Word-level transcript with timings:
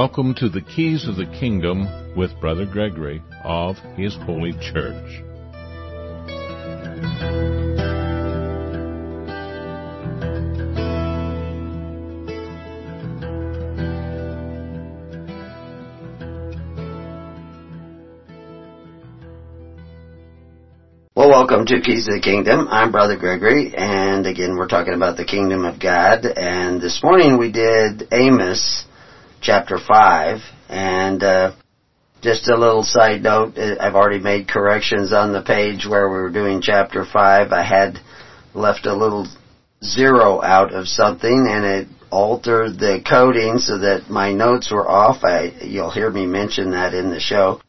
Welcome 0.00 0.34
to 0.36 0.48
the 0.48 0.62
Keys 0.62 1.06
of 1.06 1.16
the 1.16 1.26
Kingdom 1.26 2.16
with 2.16 2.30
Brother 2.40 2.64
Gregory 2.64 3.22
of 3.44 3.76
His 3.98 4.16
Holy 4.24 4.52
Church. 4.52 5.20
Well, 21.14 21.28
welcome 21.28 21.66
to 21.66 21.80
Keys 21.82 22.08
of 22.08 22.14
the 22.14 22.20
Kingdom. 22.24 22.68
I'm 22.70 22.90
Brother 22.90 23.18
Gregory, 23.18 23.74
and 23.76 24.26
again, 24.26 24.56
we're 24.56 24.66
talking 24.66 24.94
about 24.94 25.18
the 25.18 25.26
Kingdom 25.26 25.66
of 25.66 25.78
God. 25.78 26.24
And 26.24 26.80
this 26.80 27.02
morning 27.02 27.36
we 27.36 27.52
did 27.52 28.08
Amos 28.10 28.86
chapter 29.40 29.78
5, 29.78 30.38
and 30.68 31.22
uh, 31.22 31.52
just 32.22 32.48
a 32.48 32.56
little 32.56 32.82
side 32.82 33.22
note, 33.22 33.56
uh, 33.56 33.76
I've 33.80 33.94
already 33.94 34.20
made 34.20 34.48
corrections 34.48 35.12
on 35.12 35.32
the 35.32 35.42
page 35.42 35.86
where 35.88 36.08
we 36.08 36.18
were 36.18 36.30
doing 36.30 36.60
chapter 36.60 37.04
5. 37.04 37.52
I 37.52 37.62
had 37.62 37.98
left 38.54 38.86
a 38.86 38.94
little 38.94 39.26
zero 39.82 40.42
out 40.42 40.74
of 40.74 40.88
something, 40.88 41.46
and 41.48 41.64
it 41.64 41.88
altered 42.10 42.78
the 42.78 43.02
coding 43.08 43.58
so 43.58 43.78
that 43.78 44.10
my 44.10 44.32
notes 44.32 44.70
were 44.70 44.88
off. 44.88 45.24
I, 45.24 45.52
you'll 45.62 45.92
hear 45.92 46.10
me 46.10 46.26
mention 46.26 46.72
that 46.72 46.94
in 46.94 47.10
the 47.10 47.20
show 47.20 47.60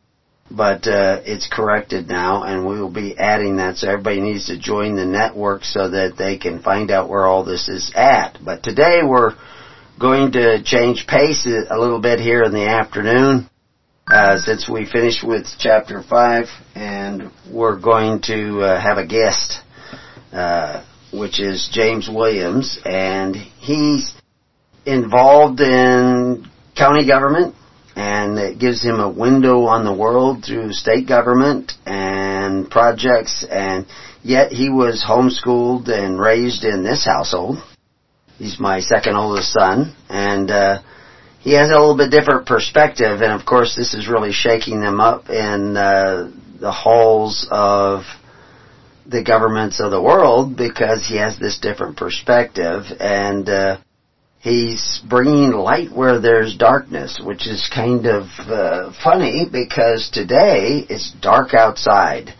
but 0.56 0.86
uh, 0.86 1.22
it's 1.26 1.48
corrected 1.52 2.08
now, 2.08 2.44
and 2.44 2.68
we 2.68 2.80
will 2.80 2.92
be 2.92 3.18
adding 3.18 3.58
that. 3.58 3.78
So 3.78 3.90
everybody 3.90 4.20
needs 4.20 4.48
to 4.48 4.60
join 4.60 4.96
the 4.96 5.06
network 5.06 5.64
so 5.64 5.90
that 5.90 6.16
they 6.18 6.38
can 6.38 6.62
find 6.62 6.92
out 6.92 7.10
where 7.10 7.26
all 7.26 7.44
this 7.44 7.70
is 7.70 7.92
at. 7.96 8.38
But 8.44 8.64
today 8.64 9.00
we're 9.04 9.36
going 10.02 10.32
to 10.32 10.64
change 10.64 11.06
pace 11.08 11.46
a 11.46 11.78
little 11.78 12.02
bit 12.02 12.20
here 12.20 12.42
in 12.42 12.52
the 12.52 12.68
afternoon, 12.68 13.48
uh, 14.12 14.40
since 14.40 14.68
we 14.68 14.90
finished 14.92 15.24
with 15.24 15.46
chapter 15.60 16.02
five, 16.02 16.46
and 16.74 17.32
we're 17.50 17.80
going 17.80 18.20
to 18.24 18.62
uh, 18.62 18.82
have 18.82 18.98
a 18.98 19.06
guest, 19.06 19.62
uh, 20.34 20.84
which 21.14 21.40
is 21.40 21.70
James 21.72 22.10
Williams, 22.12 22.80
and 22.84 23.36
he's 23.36 24.12
involved 24.88 25.60
in 25.62 26.50
county 26.76 27.06
government 27.06 27.54
and 27.96 28.40
it 28.40 28.58
gives 28.58 28.82
him 28.82 29.00
a 29.00 29.12
window 29.12 29.66
on 29.66 29.84
the 29.84 29.94
world 29.94 30.44
through 30.46 30.72
state 30.72 31.08
government 31.08 31.74
and 31.86 32.72
projects 32.72 33.46
and 33.48 33.86
yet 34.24 34.52
he 34.52 34.70
was 34.70 35.06
homeschooled 35.08 35.90
and 35.90 36.20
raised 36.20 36.64
in 36.64 36.84
this 36.84 37.06
household. 37.06 37.58
He's 38.42 38.60
my 38.60 38.80
second 38.80 39.16
oldest 39.16 39.54
son 39.54 39.96
and 40.10 40.50
uh 40.50 40.82
he 41.42 41.54
has 41.54 41.70
a 41.70 41.74
little 41.74 41.96
bit 41.96 42.10
different 42.10 42.48
perspective 42.48 43.22
and 43.22 43.40
of 43.40 43.46
course 43.46 43.76
this 43.76 43.94
is 43.94 44.08
really 44.08 44.32
shaking 44.32 44.82
them 44.82 45.00
up 45.00 45.30
in 45.30 45.78
uh 45.78 46.32
the 46.60 46.72
halls 46.72 47.48
of 47.52 48.02
the 49.06 49.24
governments 49.24 49.80
of 49.80 49.92
the 49.92 50.02
world 50.02 50.58
because 50.58 51.08
he 51.08 51.18
has 51.18 51.38
this 51.38 51.60
different 51.60 51.98
perspective 51.98 52.86
and 53.00 53.48
uh 53.48 53.78
he's 54.40 55.02
bringing 55.08 55.52
light 55.52 55.92
where 55.92 56.20
there's 56.20 56.58
darkness, 56.58 57.22
which 57.24 57.48
is 57.48 57.70
kind 57.72 58.08
of 58.08 58.24
uh, 58.40 58.92
funny 59.04 59.46
because 59.52 60.10
today 60.12 60.84
it's 60.90 61.14
dark 61.22 61.54
outside. 61.54 62.34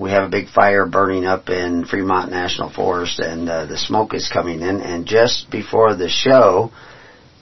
We 0.00 0.12
have 0.12 0.24
a 0.24 0.30
big 0.30 0.48
fire 0.48 0.86
burning 0.86 1.26
up 1.26 1.50
in 1.50 1.84
Fremont 1.84 2.30
National 2.30 2.70
Forest 2.70 3.20
and 3.20 3.46
uh, 3.50 3.66
the 3.66 3.76
smoke 3.76 4.14
is 4.14 4.30
coming 4.32 4.62
in 4.62 4.80
and 4.80 5.04
just 5.04 5.50
before 5.50 5.94
the 5.94 6.08
show, 6.08 6.70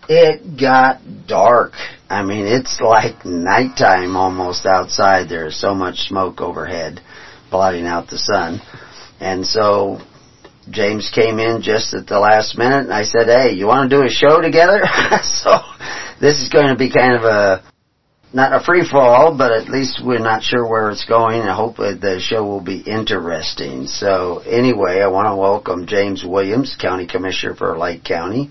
it 0.09 0.59
got 0.59 1.01
dark. 1.29 1.75
I 2.11 2.25
mean, 2.25 2.47
it's 2.47 2.81
like 2.81 3.25
nighttime 3.25 4.17
almost 4.17 4.67
outside. 4.67 5.29
There's 5.29 5.55
so 5.55 5.73
much 5.73 6.09
smoke 6.09 6.41
overhead 6.41 7.01
blotting 7.49 7.87
out 7.87 8.09
the 8.09 8.19
sun. 8.19 8.61
And 9.21 9.47
so 9.47 10.01
James 10.69 11.13
came 11.15 11.39
in 11.39 11.63
just 11.63 11.95
at 11.95 12.09
the 12.09 12.19
last 12.19 12.59
minute 12.59 12.81
and 12.81 12.93
I 12.93 13.05
said, 13.05 13.27
hey, 13.27 13.53
you 13.53 13.69
want 13.69 13.89
to 13.89 13.97
do 13.97 14.03
a 14.03 14.11
show 14.11 14.41
together? 14.41 14.83
so 15.23 15.61
this 16.21 16.43
is 16.43 16.49
going 16.49 16.71
to 16.71 16.77
be 16.77 16.91
kind 16.91 17.15
of 17.15 17.23
a, 17.23 17.63
not 18.33 18.53
a 18.53 18.65
free 18.65 18.87
fall, 18.89 19.37
but 19.37 19.53
at 19.53 19.69
least 19.69 20.03
we're 20.05 20.19
not 20.19 20.43
sure 20.43 20.69
where 20.69 20.91
it's 20.91 21.07
going 21.07 21.41
I 21.41 21.55
hope 21.55 21.77
the 21.77 22.21
show 22.21 22.45
will 22.45 22.61
be 22.61 22.81
interesting. 22.81 23.87
So 23.87 24.39
anyway, 24.41 25.01
I 25.01 25.09
want 25.09 25.29
to 25.29 25.37
welcome 25.37 25.87
James 25.87 26.25
Williams, 26.25 26.77
County 26.79 27.07
Commissioner 27.07 27.55
for 27.55 27.79
Lake 27.79 28.05
County, 28.05 28.51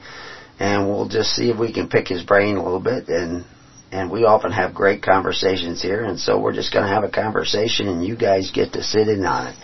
and 0.60 0.88
we'll 0.88 1.08
just 1.08 1.30
see 1.36 1.52
if 1.52 1.60
we 1.60 1.72
can 1.72 1.90
pick 1.90 2.08
his 2.08 2.24
brain 2.24 2.58
a 2.58 2.64
little 2.64 2.80
bit 2.80 3.08
and 3.08 3.46
and 3.90 4.12
we 4.12 4.26
often 4.26 4.52
have 4.52 4.74
great 4.74 5.02
conversations 5.02 5.82
here 5.82 6.04
and 6.04 6.20
so 6.20 6.40
we're 6.40 6.54
just 6.54 6.74
going 6.74 6.84
to 6.84 6.94
have 6.94 7.06
a 7.06 7.10
conversation 7.10 7.88
and 7.88 8.04
you 8.04 8.18
guys 8.18 8.52
get 8.52 8.74
to 8.74 8.84
sit 8.84 9.08
in 9.08 9.26
on 9.26 9.48
it. 9.48 9.56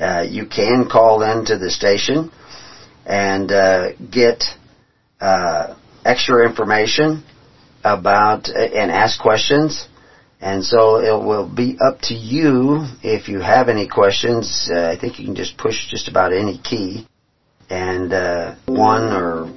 Uh, 0.00 0.22
you 0.22 0.46
can 0.46 0.88
call 0.90 1.22
in 1.22 1.44
to 1.44 1.58
the 1.58 1.70
station 1.70 2.30
and 3.04 3.50
uh, 3.52 3.92
get 4.10 4.44
uh, 5.20 5.74
extra 6.04 6.48
information 6.48 7.22
about 7.86 8.48
and 8.48 8.90
ask 8.90 9.20
questions. 9.20 9.88
And 10.40 10.62
so 10.62 10.98
it 10.98 11.24
will 11.24 11.48
be 11.48 11.78
up 11.80 12.00
to 12.02 12.14
you 12.14 12.86
if 13.02 13.28
you 13.28 13.40
have 13.40 13.68
any 13.68 13.88
questions. 13.88 14.70
Uh, 14.70 14.90
I 14.90 14.98
think 14.98 15.18
you 15.18 15.24
can 15.24 15.34
just 15.34 15.56
push 15.56 15.88
just 15.88 16.08
about 16.08 16.32
any 16.32 16.58
key 16.58 17.06
and 17.70 18.12
uh, 18.12 18.54
one 18.66 19.12
or 19.12 19.52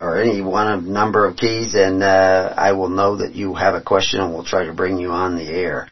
or 0.00 0.20
any 0.20 0.42
one 0.42 0.66
of 0.66 0.84
number 0.84 1.26
of 1.26 1.36
keys, 1.36 1.74
and 1.74 2.02
uh, 2.02 2.52
I 2.56 2.72
will 2.72 2.88
know 2.88 3.18
that 3.18 3.34
you 3.34 3.54
have 3.54 3.74
a 3.74 3.80
question, 3.80 4.20
and 4.20 4.34
we'll 4.34 4.44
try 4.44 4.66
to 4.66 4.72
bring 4.72 4.98
you 4.98 5.10
on 5.10 5.36
the 5.36 5.44
air. 5.44 5.88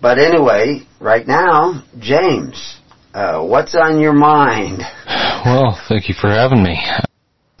But 0.00 0.18
anyway, 0.18 0.80
right 1.00 1.26
now, 1.26 1.84
James, 1.98 2.78
uh, 3.12 3.44
what's 3.44 3.74
on 3.74 4.00
your 4.00 4.14
mind? 4.14 4.82
Well, 5.44 5.76
thank 5.88 6.08
you 6.08 6.14
for 6.14 6.28
having 6.28 6.62
me. 6.62 6.80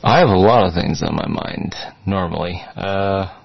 I 0.04 0.20
have 0.20 0.28
a 0.28 0.38
lot 0.38 0.68
of 0.68 0.72
things 0.72 1.02
on 1.02 1.16
my 1.16 1.26
mind 1.26 1.74
normally. 2.06 2.62
Uh, 2.76 3.41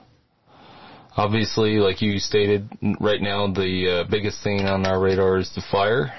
obviously, 1.17 1.78
like 1.78 2.01
you 2.01 2.19
stated, 2.19 2.69
right 3.01 3.22
now 3.22 3.51
the 3.51 4.05
uh, 4.05 4.09
biggest 4.09 4.44
thing 4.44 4.61
on 4.61 4.85
our 4.85 5.00
radar 5.00 5.38
is 5.38 5.51
the 5.55 5.63
fire. 5.72 6.13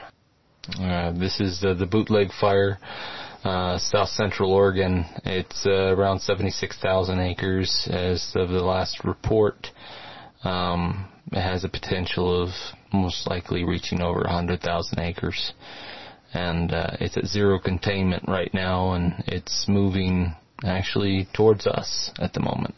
Uh, 0.79 1.13
this 1.13 1.41
is 1.41 1.61
the 1.61 1.89
bootleg 1.91 2.29
fire, 2.39 2.79
uh, 3.45 3.79
South 3.79 4.11
Central 4.11 4.53
Oregon. 4.53 5.07
It's 5.25 5.65
uh, 5.65 5.95
around 5.97 6.21
76,000 6.21 7.19
acres 7.21 7.89
as 7.91 8.33
of 8.35 8.51
the 8.51 8.63
last 8.63 9.03
report. 9.05 9.69
Um, 10.45 11.09
it 11.33 11.41
has 11.41 11.65
a 11.65 11.69
potential 11.69 12.43
of 12.43 12.51
most 12.93 13.27
likely 13.29 13.65
reaching 13.65 14.03
over 14.03 14.21
100,000 14.21 14.99
acres. 14.99 15.53
And 16.35 16.73
uh, 16.73 16.91
it's 17.01 17.17
at 17.17 17.25
zero 17.25 17.59
containment 17.59 18.25
right 18.29 18.53
now, 18.53 18.93
and 18.93 19.15
it's 19.27 19.65
moving 19.67 20.35
actually 20.63 21.27
towards 21.33 21.67
us 21.67 22.11
at 22.19 22.35
the 22.35 22.41
moment. 22.41 22.75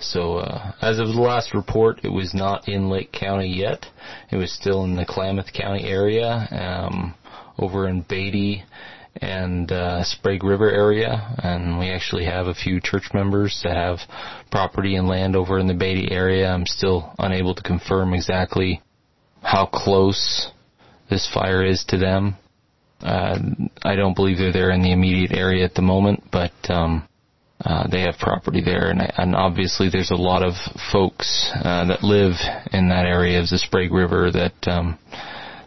So, 0.00 0.38
uh, 0.38 0.72
as 0.80 0.98
of 0.98 1.08
the 1.08 1.20
last 1.20 1.54
report, 1.54 2.00
it 2.04 2.12
was 2.12 2.32
not 2.32 2.68
in 2.68 2.88
Lake 2.88 3.12
County 3.12 3.48
yet. 3.48 3.86
It 4.30 4.36
was 4.36 4.52
still 4.52 4.84
in 4.84 4.96
the 4.96 5.04
Klamath 5.04 5.52
County 5.52 5.84
area, 5.84 6.48
um, 6.50 7.14
over 7.58 7.88
in 7.88 8.02
Beatty 8.02 8.64
and 9.20 9.72
uh, 9.72 10.04
Sprague 10.04 10.44
River 10.44 10.70
area, 10.70 11.34
and 11.38 11.78
we 11.78 11.90
actually 11.90 12.24
have 12.24 12.46
a 12.46 12.54
few 12.54 12.80
church 12.80 13.10
members 13.12 13.60
that 13.64 13.76
have 13.76 13.98
property 14.50 14.94
and 14.94 15.08
land 15.08 15.34
over 15.34 15.58
in 15.58 15.66
the 15.66 15.74
Beatty 15.74 16.12
area. 16.12 16.48
I'm 16.48 16.66
still 16.66 17.12
unable 17.18 17.54
to 17.54 17.62
confirm 17.62 18.14
exactly 18.14 18.80
how 19.42 19.66
close 19.66 20.52
this 21.10 21.28
fire 21.32 21.64
is 21.64 21.84
to 21.88 21.98
them. 21.98 22.36
Uh, 23.00 23.38
I 23.82 23.96
don't 23.96 24.14
believe 24.14 24.38
they're 24.38 24.52
there 24.52 24.70
in 24.70 24.82
the 24.82 24.92
immediate 24.92 25.32
area 25.32 25.64
at 25.64 25.74
the 25.74 25.82
moment, 25.82 26.24
but 26.30 26.52
um, 26.68 27.07
uh, 27.64 27.88
they 27.90 28.02
have 28.02 28.16
property 28.18 28.62
there, 28.64 28.90
and, 28.90 29.00
and 29.16 29.34
obviously 29.34 29.88
there's 29.90 30.12
a 30.12 30.16
lot 30.16 30.42
of 30.42 30.54
folks 30.92 31.50
uh, 31.56 31.86
that 31.86 32.04
live 32.04 32.34
in 32.72 32.88
that 32.88 33.04
area 33.04 33.40
of 33.40 33.48
the 33.48 33.58
Sprague 33.58 33.92
River 33.92 34.30
that 34.30 34.54
um, 34.68 34.98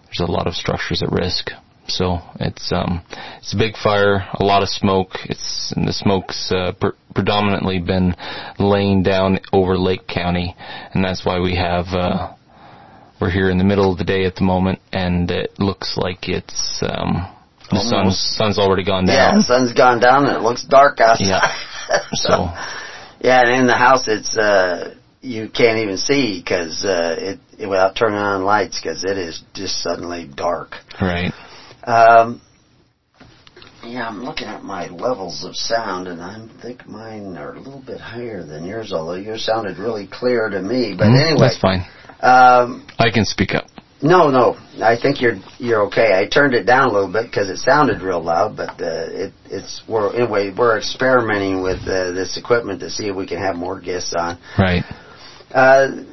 there's 0.05 0.27
a 0.27 0.31
lot 0.31 0.47
of 0.47 0.53
structures 0.53 1.03
at 1.03 1.11
risk. 1.11 1.51
So 1.87 2.19
it's 2.39 2.71
um, 2.71 3.03
it's 3.39 3.53
a 3.53 3.57
big 3.57 3.75
fire, 3.75 4.25
a 4.35 4.43
lot 4.43 4.61
of 4.61 4.69
smoke. 4.69 5.09
It's 5.25 5.73
and 5.75 5.85
the 5.85 5.91
smoke's 5.91 6.51
uh, 6.51 6.71
pre- 6.79 6.91
predominantly 7.13 7.79
been 7.79 8.15
laying 8.57 9.03
down 9.03 9.39
over 9.51 9.77
Lake 9.77 10.07
County, 10.07 10.55
and 10.93 11.03
that's 11.03 11.25
why 11.25 11.39
we 11.39 11.55
have. 11.55 11.87
Uh, 11.87 12.33
we're 13.19 13.29
here 13.29 13.51
in 13.51 13.57
the 13.57 13.63
middle 13.63 13.91
of 13.91 13.99
the 13.99 14.03
day 14.03 14.25
at 14.25 14.35
the 14.35 14.43
moment, 14.43 14.79
and 14.91 15.29
it 15.29 15.59
looks 15.59 15.95
like 15.95 16.27
it's 16.27 16.81
um, 16.81 17.27
the 17.71 17.77
Almost. 17.77 17.89
sun's 17.89 18.35
sun's 18.37 18.59
already 18.59 18.83
gone 18.83 19.05
down. 19.05 19.15
Yeah, 19.15 19.37
the 19.37 19.43
sun's 19.43 19.73
gone 19.73 19.99
down 19.99 20.25
and 20.25 20.35
it 20.37 20.41
looks 20.41 20.63
dark 20.63 20.99
outside. 20.99 21.25
Yeah. 21.27 21.57
So 22.13 22.47
yeah, 23.19 23.41
and 23.41 23.49
in 23.61 23.67
the 23.67 23.75
house 23.75 24.07
it's 24.07 24.37
uh 24.37 24.95
you 25.21 25.49
can't 25.49 25.77
even 25.79 25.97
see 25.97 26.39
because 26.41 26.85
uh, 26.85 27.15
it, 27.19 27.39
it 27.59 27.67
without 27.67 27.95
turning 27.97 28.17
on 28.17 28.43
lights 28.45 28.79
because 28.81 29.03
it 29.03 29.17
is 29.17 29.41
just 29.53 29.81
suddenly 29.83 30.25
dark. 30.33 30.75
right. 31.01 31.31
Um, 31.85 32.41
Yeah, 33.83 34.07
I'm 34.07 34.23
looking 34.23 34.47
at 34.47 34.63
my 34.63 34.87
levels 34.87 35.43
of 35.43 35.55
sound, 35.55 36.07
and 36.07 36.21
I 36.21 36.47
think 36.61 36.87
mine 36.87 37.35
are 37.37 37.53
a 37.55 37.59
little 37.59 37.83
bit 37.85 37.99
higher 37.99 38.43
than 38.43 38.65
yours. 38.65 38.93
Although 38.93 39.15
yours 39.15 39.43
sounded 39.45 39.77
really 39.77 40.07
clear 40.07 40.49
to 40.49 40.61
me. 40.61 40.95
But 40.97 41.07
Mhm, 41.07 41.21
anyway, 41.21 41.39
That's 41.49 41.57
fine. 41.59 41.85
Um, 42.21 42.87
I 42.99 43.09
can 43.11 43.25
speak 43.25 43.53
up. 43.53 43.65
No, 44.03 44.29
no, 44.31 44.57
I 44.83 44.99
think 44.99 45.21
you're 45.21 45.37
you're 45.59 45.83
okay. 45.83 46.13
I 46.13 46.27
turned 46.27 46.53
it 46.53 46.63
down 46.63 46.89
a 46.89 46.91
little 46.91 47.11
bit 47.11 47.25
because 47.29 47.49
it 47.49 47.57
sounded 47.57 48.01
real 48.01 48.21
loud, 48.23 48.57
but 48.57 48.81
uh, 48.81 49.07
it 49.09 49.33
it's 49.45 49.83
we're 49.87 50.13
anyway 50.15 50.53
we're 50.55 50.77
experimenting 50.77 51.61
with 51.61 51.81
uh, 51.81 52.11
this 52.11 52.37
equipment 52.37 52.79
to 52.79 52.89
see 52.89 53.09
if 53.09 53.15
we 53.15 53.27
can 53.27 53.37
have 53.37 53.55
more 53.55 53.79
guests 53.79 54.13
on. 54.17 54.39
Right. 54.57 54.83
Uh, 55.53 56.03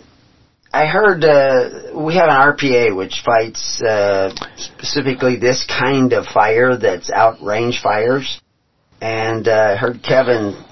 I 0.70 0.86
heard 0.86 1.24
uh, 1.24 1.98
we 1.98 2.16
have 2.16 2.28
an 2.28 2.54
RPA 2.54 2.94
which 2.94 3.22
fights 3.24 3.80
uh, 3.80 4.34
specifically 4.56 5.36
this 5.36 5.64
kind 5.66 6.12
of 6.12 6.26
fire 6.26 6.76
that's 6.76 7.10
outrange 7.10 7.80
fires, 7.80 8.40
and 9.00 9.48
uh, 9.48 9.72
I 9.72 9.76
heard 9.76 10.02
Kevin 10.02 10.62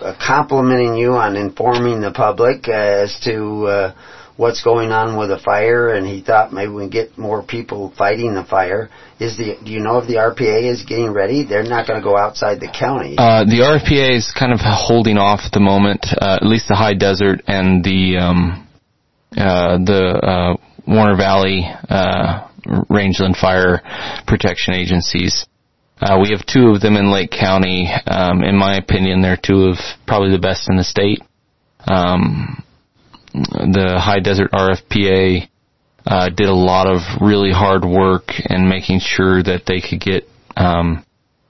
uh, 0.00 0.14
complimenting 0.20 0.96
you 0.96 1.12
on 1.12 1.36
informing 1.36 2.00
the 2.00 2.10
public 2.10 2.66
uh, 2.66 2.72
as 2.72 3.20
to 3.24 3.66
uh, 3.66 3.94
what's 4.36 4.62
going 4.62 4.90
on 4.90 5.16
with 5.16 5.28
the 5.28 5.38
fire, 5.38 5.94
and 5.94 6.06
he 6.06 6.20
thought 6.20 6.52
maybe 6.52 6.72
we 6.72 6.82
can 6.82 6.90
get 6.90 7.18
more 7.18 7.42
people 7.42 7.92
fighting 7.96 8.34
the 8.34 8.44
fire. 8.44 8.90
Is 9.20 9.36
the 9.36 9.56
do 9.64 9.70
you 9.70 9.80
know 9.80 9.98
if 9.98 10.08
the 10.08 10.14
RPA 10.14 10.70
is 10.70 10.84
getting 10.84 11.12
ready? 11.12 11.44
They're 11.44 11.62
not 11.62 11.86
going 11.86 12.00
to 12.00 12.04
go 12.04 12.16
outside 12.16 12.60
the 12.60 12.68
county. 12.68 13.14
Uh, 13.16 13.44
the 13.44 13.60
RPA 13.60 14.16
is 14.16 14.34
kind 14.36 14.52
of 14.52 14.60
holding 14.62 15.18
off 15.18 15.40
at 15.44 15.52
the 15.52 15.60
moment, 15.60 16.06
uh, 16.20 16.38
at 16.40 16.46
least 16.46 16.68
the 16.68 16.74
high 16.74 16.94
desert 16.94 17.42
and 17.46 17.84
the 17.84 18.18
um, 18.18 18.68
uh, 19.36 19.78
the 19.78 20.02
uh, 20.22 20.56
Warner 20.86 21.16
Valley 21.16 21.64
uh, 21.88 22.48
Rangeland 22.88 23.36
Fire 23.36 23.82
Protection 24.26 24.74
Agencies. 24.74 25.46
Uh, 26.00 26.18
we 26.20 26.30
have 26.30 26.44
two 26.44 26.70
of 26.70 26.80
them 26.80 26.96
in 26.96 27.12
Lake 27.12 27.30
County. 27.30 27.88
Um, 28.06 28.42
in 28.42 28.56
my 28.58 28.76
opinion, 28.76 29.22
they're 29.22 29.40
two 29.40 29.66
of 29.66 29.76
probably 30.06 30.32
the 30.32 30.40
best 30.40 30.68
in 30.68 30.76
the 30.76 30.84
state. 30.84 31.20
Um, 31.86 32.63
the 33.34 33.98
High 34.00 34.20
Desert 34.20 34.52
RFPA 34.52 35.48
uh, 36.06 36.28
did 36.28 36.48
a 36.48 36.54
lot 36.54 36.86
of 36.86 37.00
really 37.20 37.50
hard 37.50 37.84
work 37.84 38.30
in 38.48 38.68
making 38.68 39.00
sure 39.00 39.42
that 39.42 39.62
they 39.66 39.80
could 39.80 40.00
get 40.00 40.28
um, 40.56 41.04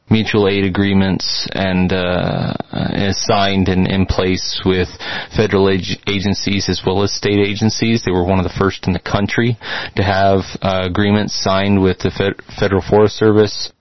mutual 0.09 0.49
aid 0.49 0.65
agreements 0.65 1.47
and 1.53 1.93
uh, 1.93 2.55
is 2.93 3.23
signed 3.27 3.69
and 3.69 3.87
in 3.87 4.07
place 4.07 4.63
with 4.65 4.89
federal 5.37 5.69
ag- 5.69 6.01
agencies 6.07 6.69
as 6.69 6.83
well 6.87 7.03
as 7.03 7.13
state 7.13 7.39
agencies. 7.39 8.03
They 8.05 8.13
were 8.13 8.25
one 8.25 8.39
of 8.39 8.45
the 8.45 8.57
first 8.59 8.87
in 8.87 8.93
the 8.93 9.01
country 9.01 9.59
to 9.97 10.03
have 10.03 10.41
uh, 10.63 10.85
agreements 10.89 11.35
signed 11.35 11.83
with 11.83 11.99
the 11.99 12.11
Fed- 12.11 12.41
Federal 12.59 12.83
Forest 12.83 13.17
Service 13.17 13.73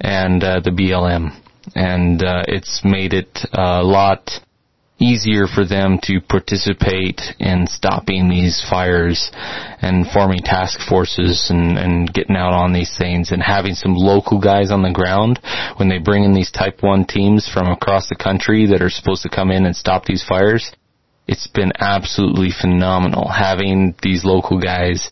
and 0.00 0.44
uh, 0.44 0.60
the 0.60 0.70
BLM, 0.70 1.30
and 1.74 2.22
uh, 2.22 2.44
it's 2.46 2.82
made 2.84 3.12
it 3.12 3.38
a 3.52 3.82
lot 3.82 4.30
easier 5.00 5.46
for 5.46 5.64
them 5.64 5.98
to 6.02 6.20
participate 6.20 7.20
in 7.38 7.66
stopping 7.66 8.28
these 8.28 8.64
fires 8.68 9.30
and 9.80 10.06
forming 10.06 10.40
task 10.40 10.80
forces 10.88 11.48
and, 11.50 11.78
and 11.78 12.12
getting 12.12 12.36
out 12.36 12.52
on 12.52 12.72
these 12.72 12.96
things 12.98 13.30
and 13.30 13.42
having 13.42 13.74
some 13.74 13.94
local 13.94 14.40
guys 14.40 14.70
on 14.70 14.82
the 14.82 14.92
ground 14.92 15.38
when 15.76 15.88
they 15.88 15.98
bring 15.98 16.24
in 16.24 16.34
these 16.34 16.50
type 16.50 16.82
1 16.82 17.04
teams 17.06 17.48
from 17.48 17.68
across 17.68 18.08
the 18.08 18.16
country 18.16 18.66
that 18.66 18.82
are 18.82 18.90
supposed 18.90 19.22
to 19.22 19.28
come 19.28 19.50
in 19.50 19.66
and 19.66 19.76
stop 19.76 20.04
these 20.04 20.24
fires. 20.24 20.72
It's 21.28 21.46
been 21.46 21.72
absolutely 21.78 22.50
phenomenal 22.50 23.28
having 23.28 23.94
these 24.02 24.24
local 24.24 24.58
guys 24.58 25.10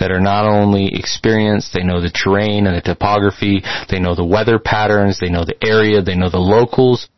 that 0.00 0.10
are 0.10 0.20
not 0.20 0.46
only 0.46 0.90
experienced, 0.94 1.74
they 1.74 1.82
know 1.82 2.00
the 2.00 2.10
terrain 2.10 2.66
and 2.66 2.74
the 2.74 2.80
topography, 2.80 3.62
they 3.90 4.00
know 4.00 4.14
the 4.14 4.24
weather 4.24 4.58
patterns, 4.58 5.20
they 5.20 5.28
know 5.28 5.44
the 5.44 5.62
area, 5.62 6.00
they 6.00 6.16
know 6.16 6.30
the 6.30 6.38
locals, 6.38 7.08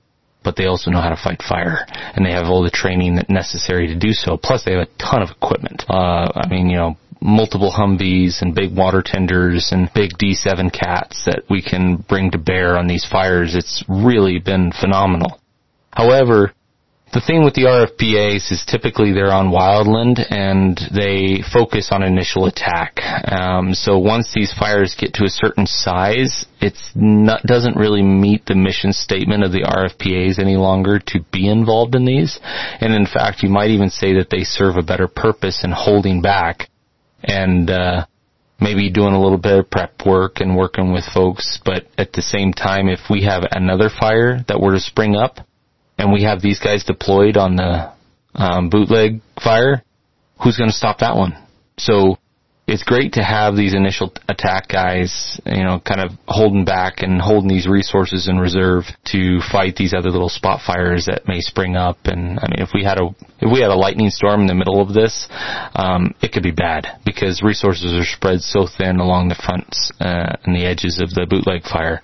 but 0.45 0.57
they 0.57 0.67
also 0.67 0.91
know 0.91 1.01
how 1.01 1.11
to 1.11 1.23
fight 1.23 1.43
fire, 1.43 1.87
and 2.15 2.25
they 2.25 2.33
have 2.33 2.47
all 2.47 2.63
the 2.63 2.71
training 2.71 3.17
that 3.17 3.31
necessary 3.31 3.87
to 3.89 3.99
do 3.99 4.13
so. 4.13 4.37
Plus, 4.37 4.65
they 4.65 4.73
have 4.73 4.89
a 4.89 5.03
ton 5.03 5.23
of 5.23 5.31
equipment. 5.31 5.85
Uh, 5.89 6.31
I 6.35 6.49
mean, 6.49 6.69
you 6.69 6.77
know, 6.77 6.97
multiple 7.21 7.71
Humvees 7.71 8.43
and 8.43 8.55
big 8.55 8.77
water 8.77 9.03
tenders 9.05 9.71
and 9.73 9.89
big 9.95 10.11
D7 10.19 10.73
cats 10.73 11.25
that 11.27 11.45
we 11.49 11.63
can 11.63 11.97
bring 11.97 12.33
to 12.33 12.39
bear 12.39 12.77
on 12.77 12.89
these 12.89 13.07
fires. 13.11 13.55
It's 13.55 13.85
really 13.89 14.39
been 14.39 14.73
phenomenal. 14.73 15.41
However, 15.93 16.53
the 17.13 17.21
thing 17.21 17.45
with 17.45 17.53
the 17.53 17.69
RFPAs 17.69 18.51
is 18.51 18.65
typically 18.67 19.13
they're 19.13 19.33
on 19.33 19.53
wildland 19.53 20.25
and 20.33 20.81
they 20.95 21.45
focus 21.53 21.91
on 21.93 22.03
initial 22.03 22.47
attack. 22.47 23.01
Um, 23.31 23.75
so 23.75 23.99
once 23.99 24.33
these 24.35 24.53
fires 24.59 24.97
get 24.99 25.13
to 25.15 25.25
a 25.25 25.29
certain 25.29 25.67
size, 25.67 26.47
it's 26.61 26.91
not 26.95 27.43
doesn't 27.43 27.77
really 27.77 28.03
meet 28.03 28.47
the 28.47 28.55
mission 28.55 28.95
statement 28.95 29.45
of 29.45 29.53
the 29.53 29.65
RFPAs 29.69 30.39
any 30.39 30.57
longer 30.57 30.99
to 31.09 31.21
be 31.31 31.51
involved 31.51 31.95
in 31.95 32.07
these. 32.07 32.41
And 32.43 32.95
in 32.95 33.05
fact, 33.05 33.43
you 33.43 33.51
might 33.51 33.71
even 33.71 33.91
say 33.91 34.15
that 34.15 34.31
they 34.31 34.45
serve 34.45 34.77
a 34.77 34.83
better 34.83 35.07
purpose 35.07 35.65
in 35.65 35.71
holding 35.71 36.23
back 36.23 36.71
and 37.23 37.69
uh, 37.69 38.07
maybe 38.59 38.91
doing 38.91 39.13
a 39.13 39.21
little 39.21 39.39
bit 39.39 39.59
of 39.59 39.71
prep 39.71 40.07
work 40.07 40.41
and 40.41 40.57
working 40.57 40.95
with 40.95 41.05
folks. 41.13 41.61
But 41.63 41.85
at 41.99 42.15
the 42.15 42.23
same 42.23 42.55
time, 42.55 42.89
if 42.89 43.01
we 43.11 43.25
have 43.25 43.43
another 43.51 43.91
fire 43.91 44.43
that 44.49 44.61
were 44.61 44.73
to 44.73 44.81
spring 44.81 45.15
up 45.15 45.47
and 46.03 46.13
we 46.13 46.25
have 46.25 46.43
these 46.43 46.59
guys 46.59 46.83
deployed 46.83 47.37
on 47.37 47.55
the 47.55 47.93
um, 48.35 48.71
bootleg 48.71 49.21
fire, 49.43 49.85
who's 50.43 50.59
going 50.59 50.69
to 50.69 50.77
stop 50.77 50.99
that 50.99 51.15
one? 51.15 51.39
So 51.79 52.19
it's 52.73 52.85
great 52.85 53.13
to 53.13 53.23
have 53.23 53.55
these 53.55 53.75
initial 53.75 54.11
attack 54.31 54.67
guys, 54.67 55.39
you 55.45 55.63
know, 55.63 55.79
kind 55.79 56.01
of 56.01 56.13
holding 56.27 56.65
back 56.65 57.03
and 57.03 57.21
holding 57.21 57.49
these 57.49 57.69
resources 57.69 58.29
in 58.29 58.39
reserve 58.39 58.85
to 59.05 59.41
fight 59.53 59.77
these 59.77 59.93
other 59.93 60.09
little 60.09 60.31
spot 60.31 60.61
fires 60.67 61.05
that 61.05 61.29
may 61.29 61.41
spring 61.41 61.77
up. 61.77 61.99
And 62.07 62.39
I 62.41 62.49
mean, 62.49 62.65
if 62.65 62.71
we 62.73 62.83
had 62.83 62.99
a 62.99 63.11
if 63.41 63.53
we 63.53 63.61
had 63.61 63.71
a 63.71 63.77
lightning 63.77 64.09
storm 64.09 64.41
in 64.41 64.47
the 64.47 64.55
middle 64.55 64.81
of 64.81 64.95
this, 64.95 65.29
um, 65.77 66.15
it 66.23 66.33
could 66.33 66.43
be 66.43 66.51
bad 66.51 66.87
because 67.05 67.43
resources 67.43 67.93
are 67.93 68.07
spread 68.07 68.41
so 68.41 68.67
thin 68.67 69.01
along 69.01 69.29
the 69.29 69.35
fronts 69.35 69.93
uh, 70.01 70.37
and 70.45 70.57
the 70.57 70.65
edges 70.65 70.99
of 70.99 71.11
the 71.11 71.27
bootleg 71.29 71.65
fire. 71.65 72.01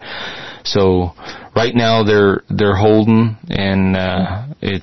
So 0.64 1.12
right 1.56 1.74
now 1.74 2.04
they're 2.04 2.42
they're 2.50 2.76
holding, 2.76 3.38
and 3.48 3.96
uh, 3.96 4.48
it 4.60 4.82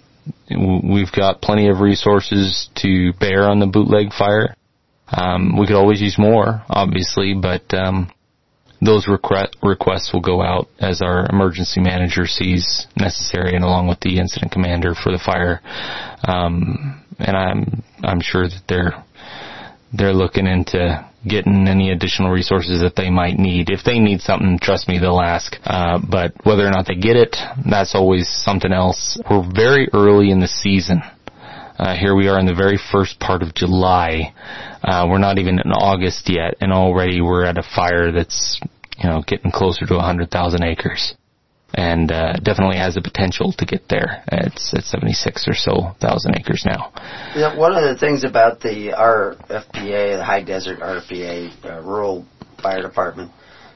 we've 0.49 1.11
got 1.15 1.43
plenty 1.43 1.69
of 1.69 1.79
resources 1.79 2.69
to 2.81 3.13
bear 3.19 3.47
on 3.47 3.59
the 3.59 3.67
bootleg 3.67 4.13
fire. 4.13 4.55
Um, 5.11 5.57
we 5.57 5.67
could 5.67 5.75
always 5.75 6.01
use 6.01 6.17
more, 6.17 6.63
obviously, 6.67 7.35
but 7.39 7.61
um, 7.73 8.11
those 8.81 9.05
requ- 9.05 9.53
requests 9.61 10.11
will 10.13 10.21
go 10.21 10.41
out 10.41 10.67
as 10.79 11.01
our 11.01 11.27
emergency 11.29 11.79
manager 11.79 12.25
sees 12.25 12.87
necessary, 12.97 13.55
and 13.55 13.63
along 13.63 13.87
with 13.87 13.99
the 14.01 14.19
incident 14.19 14.51
commander 14.51 14.93
for 14.95 15.11
the 15.11 15.21
fire. 15.23 15.61
Um, 16.27 17.01
and 17.19 17.37
I'm 17.37 17.83
I'm 18.03 18.21
sure 18.21 18.47
that 18.47 18.63
they're 18.67 19.03
they're 19.93 20.13
looking 20.13 20.47
into 20.47 21.05
getting 21.27 21.67
any 21.67 21.91
additional 21.91 22.31
resources 22.31 22.81
that 22.81 22.95
they 22.95 23.09
might 23.09 23.37
need. 23.37 23.69
If 23.69 23.83
they 23.83 23.99
need 23.99 24.21
something, 24.21 24.59
trust 24.61 24.87
me, 24.87 24.99
they'll 24.99 25.21
ask. 25.21 25.55
Uh, 25.63 25.99
but 25.99 26.33
whether 26.43 26.65
or 26.65 26.71
not 26.71 26.85
they 26.87 26.95
get 26.95 27.15
it, 27.15 27.35
that's 27.69 27.95
always 27.95 28.29
something 28.29 28.71
else. 28.71 29.19
We're 29.29 29.49
very 29.55 29.87
early 29.93 30.29
in 30.31 30.39
the 30.39 30.47
season. 30.47 31.01
Uh, 31.77 31.95
here 31.95 32.15
we 32.15 32.27
are 32.27 32.39
in 32.39 32.45
the 32.45 32.55
very 32.55 32.79
first 32.91 33.19
part 33.19 33.41
of 33.41 33.53
July. 33.53 34.33
Uh, 34.83 35.05
we're 35.09 35.17
not 35.17 35.37
even 35.37 35.59
in 35.59 35.71
August 35.71 36.29
yet, 36.29 36.55
and 36.61 36.71
already 36.71 37.21
we're 37.21 37.45
at 37.45 37.57
a 37.57 37.63
fire 37.63 38.11
that's, 38.11 38.59
you 38.97 39.09
know, 39.09 39.21
getting 39.27 39.51
closer 39.51 39.85
to 39.85 39.95
100,000 39.95 40.63
acres. 40.63 41.15
And, 41.73 42.09
uh, 42.09 42.33
definitely 42.41 42.77
has 42.77 42.95
the 42.95 43.01
potential 43.01 43.51
to 43.57 43.65
get 43.65 43.89
there. 43.89 44.23
It's 44.31 44.73
at 44.73 44.83
76 44.85 45.45
or 45.49 45.53
so 45.53 45.93
thousand 45.99 46.37
acres 46.39 46.63
now. 46.65 46.93
Yeah, 47.35 47.57
one 47.57 47.75
of 47.75 47.83
the 47.83 47.97
things 47.99 48.23
about 48.23 48.61
the 48.61 48.93
RFPA, 48.97 50.17
the 50.17 50.23
High 50.23 50.43
Desert 50.43 50.79
RFPA, 50.79 51.51
uh, 51.65 51.81
Rural 51.81 52.25
Fire 52.63 52.81
Department, 52.81 53.31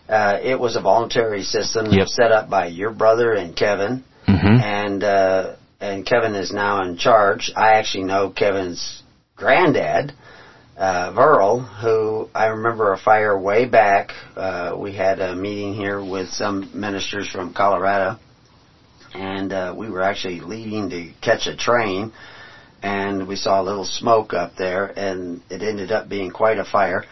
uh, 0.08 0.40
it 0.42 0.58
was 0.58 0.78
a 0.78 0.82
voluntary 0.82 1.44
system 1.44 1.88
Yep. 1.92 2.08
set 2.08 2.32
up 2.32 2.50
by 2.50 2.68
your 2.68 2.92
brother 2.92 3.34
and 3.34 3.54
Kevin, 3.56 4.04
hmm 4.26 4.62
and 4.62 5.04
uh, 5.04 5.56
and 5.80 6.06
Kevin 6.06 6.36
is 6.36 6.52
now 6.52 6.84
in 6.84 6.98
charge. 6.98 7.52
I 7.56 7.74
actually 7.74 8.04
know 8.04 8.30
Kevin's 8.30 9.02
granddad, 9.36 10.14
uh, 10.78 11.14
Verl, 11.14 11.66
who 11.82 12.30
I 12.36 12.48
remember 12.48 12.94
a 12.94 12.98
fire 12.98 13.40
way 13.40 13.66
back. 13.66 14.12
Uh, 14.36 14.76
we 14.78 14.94
had 14.94 15.20
a 15.20 15.36
meeting 15.36 15.74
here 15.74 16.04
with 16.04 16.30
some 16.30 16.70
ministers 16.74 17.30
from 17.30 17.54
Colorado, 17.54 18.20
and 19.14 19.54
uh, 19.54 19.74
we 19.78 19.90
were 19.90 20.02
actually 20.02 20.42
leaving 20.42 20.90
to 20.90 21.12
catch 21.22 21.48
a 21.48 21.56
train, 21.56 22.12
and 22.84 23.28
we 23.28 23.36
saw 23.36 23.62
a 23.62 23.64
little 23.64 23.86
smoke 23.86 24.34
up 24.34 24.56
there, 24.58 24.86
and 24.86 25.42
it 25.50 25.62
ended 25.62 25.92
up 25.92 26.10
being 26.10 26.32
quite 26.32 26.60
a 26.60 26.66
fire. 26.66 27.06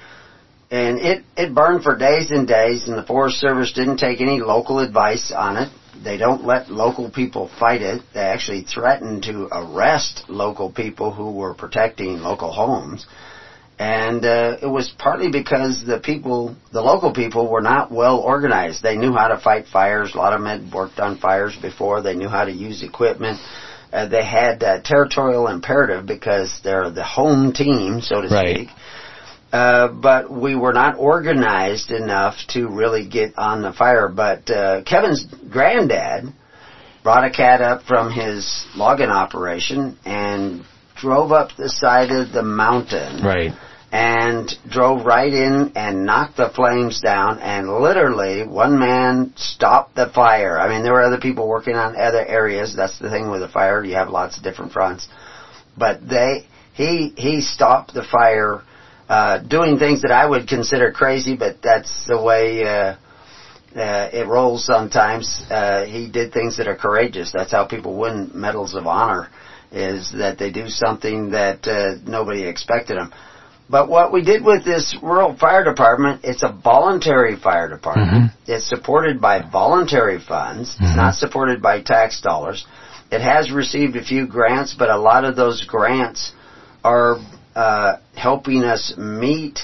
And 0.70 1.00
it, 1.00 1.24
it 1.38 1.56
burned 1.56 1.84
for 1.84 1.96
days 1.96 2.30
and 2.32 2.46
days, 2.46 2.90
and 2.90 2.98
the 2.98 3.04
Forest 3.04 3.38
Service 3.38 3.72
didn't 3.72 3.98
take 3.98 4.20
any 4.20 4.42
local 4.42 4.80
advice 4.80 5.32
on 5.34 5.56
it. 5.56 5.70
They 6.04 6.18
don't 6.18 6.46
let 6.46 6.70
local 6.70 7.10
people 7.10 7.50
fight 7.60 7.82
it. 7.82 8.02
They 8.14 8.22
actually 8.22 8.62
threatened 8.64 9.24
to 9.24 9.48
arrest 9.52 10.24
local 10.28 10.72
people 10.72 11.12
who 11.12 11.32
were 11.32 11.54
protecting 11.54 12.20
local 12.20 12.52
homes. 12.52 13.06
And 13.80 14.26
uh, 14.26 14.58
it 14.62 14.66
was 14.66 14.92
partly 14.98 15.30
because 15.30 15.84
the 15.86 16.00
people, 16.00 16.56
the 16.74 16.82
local 16.82 17.14
people, 17.14 17.48
were 17.48 17.62
not 17.62 17.92
well 17.92 18.18
organized. 18.18 18.82
They 18.82 18.96
knew 18.96 19.14
how 19.14 19.28
to 19.28 19.38
fight 19.38 19.68
fires. 19.68 20.16
A 20.16 20.18
lot 20.18 20.34
of 20.34 20.42
them 20.42 20.48
had 20.48 20.74
worked 20.74 21.00
on 21.00 21.18
fires 21.20 21.56
before. 21.62 22.02
They 22.02 22.16
knew 22.16 22.30
how 22.30 22.46
to 22.46 22.52
use 22.52 22.82
equipment. 22.82 23.40
Uh, 23.94 24.08
they 24.08 24.26
had 24.26 24.64
uh, 24.64 24.82
territorial 24.84 25.48
imperative 25.48 26.06
because 26.06 26.60
they're 26.64 26.90
the 26.90 27.04
home 27.04 27.54
team, 27.54 28.02
so 28.02 28.22
to 28.22 28.28
Right. 28.28 28.56
speak. 28.56 28.70
Uh, 29.52 29.88
but 29.88 30.30
we 30.32 30.56
were 30.56 30.74
not 30.74 30.98
organized 30.98 31.92
enough 31.92 32.36
to 32.50 32.68
really 32.68 33.08
get 33.08 33.38
on 33.38 33.62
the 33.62 33.72
fire. 33.74 34.10
But 34.10 34.50
uh, 34.50 34.84
Kevin's 34.84 35.26
granddad 35.50 36.34
brought 37.04 37.24
a 37.24 37.30
cat 37.32 37.62
up 37.62 37.84
from 37.84 38.12
his 38.12 38.66
logging 38.76 39.10
operation 39.10 39.98
and 40.06 40.64
drove 41.00 41.32
up 41.32 41.52
the 41.58 41.70
side 41.70 42.12
of 42.12 42.34
the 42.34 42.44
mountain 42.44 43.24
Right. 43.24 43.54
and 43.94 44.52
drove 44.70 45.06
right 45.06 45.32
in 45.32 45.72
and 45.76 46.06
knocked 46.06 46.36
the 46.36 46.50
flames 46.50 47.00
down 47.00 47.40
and 47.40 47.70
literally 47.70 48.46
one 48.46 48.78
man 48.78 49.32
stopped 49.38 49.96
the 49.96 50.10
fire. 50.14 50.60
I 50.60 50.68
mean 50.68 50.84
there 50.84 50.92
were 50.94 51.04
other 51.04 51.20
people 51.20 51.48
working 51.48 51.76
on 51.76 51.96
other 51.96 52.26
areas. 52.26 52.76
That's 52.76 53.00
the 53.00 53.10
thing 53.10 53.30
with 53.32 53.42
a 53.44 53.48
fire, 53.48 53.84
you 53.86 53.94
have 53.96 54.10
lots 54.10 54.38
of 54.38 54.44
different 54.44 54.74
fronts. 54.74 55.08
But 55.78 56.06
they 56.10 56.48
he 56.74 57.14
he 57.16 57.40
stopped 57.42 57.94
the 57.94 58.04
fire 58.04 58.64
uh 59.10 59.40
doing 59.40 59.78
things 59.80 60.02
that 60.02 60.12
I 60.12 60.26
would 60.26 60.48
consider 60.48 60.92
crazy, 60.92 61.36
but 61.36 61.62
that's 61.62 62.08
the 62.08 62.22
way 62.22 62.66
uh 62.66 62.96
uh, 63.76 64.10
it 64.12 64.28
rolls 64.28 64.66
sometimes. 64.66 65.44
Uh, 65.50 65.86
he 65.86 66.10
did 66.10 66.34
things 66.34 66.58
that 66.58 66.68
are 66.68 66.76
courageous. 66.76 67.32
That's 67.32 67.52
how 67.52 67.66
people 67.66 67.96
win 67.98 68.32
medals 68.34 68.74
of 68.74 68.88
honor, 68.88 69.30
is 69.72 70.12
that 70.18 70.40
they 70.40 70.52
do 70.52 70.68
something 70.68 71.32
that 71.32 71.68
uh, 71.68 72.02
nobody 72.10 72.44
expected 72.44 72.98
them. 72.98 73.14
But 73.70 73.90
what 73.90 74.14
we 74.14 74.24
did 74.24 74.44
with 74.44 74.64
this 74.64 74.98
rural 75.04 75.36
fire 75.36 75.64
department, 75.64 76.22
it's 76.24 76.42
a 76.42 76.52
voluntary 76.52 77.36
fire 77.36 77.68
department. 77.68 78.32
It's 78.48 78.68
supported 78.68 79.20
by 79.20 79.42
voluntary 79.48 80.20
funds. 80.20 80.70
It's 80.80 80.96
not 80.96 81.16
supported 81.16 81.62
by 81.62 81.82
tax 81.82 82.22
dollars. 82.22 82.66
It 83.12 83.22
has 83.22 83.52
received 83.52 83.96
a 83.98 84.04
few 84.04 84.26
grants, 84.26 84.74
but 84.78 84.90
a 84.90 84.98
lot 84.98 85.26
of 85.26 85.36
those 85.36 85.66
grants 85.66 86.32
are 86.84 87.18
uh, 87.58 87.98
helping 88.16 88.64
us 88.64 88.94
meet 88.98 89.60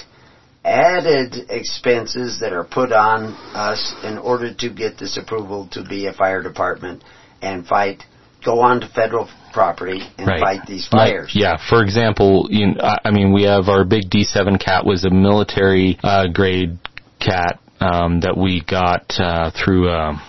added 0.64 1.34
expenses 1.50 2.40
that 2.40 2.52
are 2.52 2.64
put 2.64 2.90
on 2.92 3.26
us 3.54 3.94
in 4.02 4.18
order 4.18 4.52
to 4.52 4.68
get 4.70 4.98
this 4.98 5.16
approval 5.16 5.68
to 5.72 5.84
be 5.84 6.06
a 6.06 6.12
fire 6.12 6.42
department 6.42 7.04
and 7.42 7.66
fight, 7.66 8.02
go 8.44 8.60
on 8.60 8.80
to 8.80 8.88
federal 8.88 9.28
property 9.52 10.00
and 10.18 10.26
Right. 10.26 10.40
fight 10.40 10.66
these 10.66 10.88
fires. 10.88 11.30
yeah, 11.34 11.56
for 11.68 11.82
example, 11.82 12.48
you 12.50 12.68
know, 12.68 12.80
I 12.82 12.98
I 13.04 13.10
mean, 13.10 13.32
we 13.32 13.44
have 13.44 13.68
our 13.68 13.84
big 13.84 14.10
D7 14.10 14.58
cat 14.58 14.84
was 14.84 15.04
a 15.04 15.10
military 15.10 15.98
uh, 16.02 16.26
grade 16.28 16.78
cat 17.20 17.60
um, 17.80 18.20
that 18.20 18.36
we 18.36 18.62
got 18.62 19.04
uh, 19.20 19.50
through 19.50 19.90
um 19.90 20.20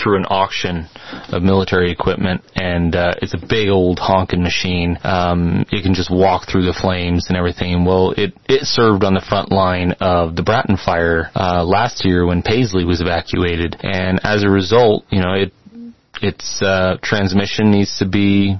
through 0.00 0.16
an 0.16 0.24
auction 0.26 0.88
of 1.30 1.42
military 1.42 1.90
equipment, 1.90 2.42
and 2.54 2.94
uh, 2.94 3.14
it's 3.20 3.34
a 3.34 3.46
big 3.46 3.68
old 3.68 3.98
honking 3.98 4.42
machine. 4.42 4.96
Um, 5.02 5.64
it 5.70 5.82
can 5.82 5.94
just 5.94 6.10
walk 6.10 6.48
through 6.48 6.64
the 6.64 6.78
flames 6.78 7.26
and 7.28 7.36
everything. 7.36 7.84
Well, 7.84 8.12
it 8.16 8.34
it 8.48 8.62
served 8.62 9.04
on 9.04 9.14
the 9.14 9.24
front 9.28 9.50
line 9.50 9.92
of 10.00 10.36
the 10.36 10.42
Brattain 10.42 10.82
fire 10.82 11.30
uh, 11.34 11.64
last 11.64 12.04
year 12.04 12.26
when 12.26 12.42
Paisley 12.42 12.84
was 12.84 13.00
evacuated, 13.00 13.76
and 13.82 14.20
as 14.22 14.44
a 14.44 14.48
result, 14.48 15.04
you 15.10 15.20
know, 15.20 15.34
it 15.34 15.52
its 16.22 16.62
uh, 16.62 16.96
transmission 17.02 17.70
needs 17.70 17.98
to 17.98 18.08
be 18.08 18.56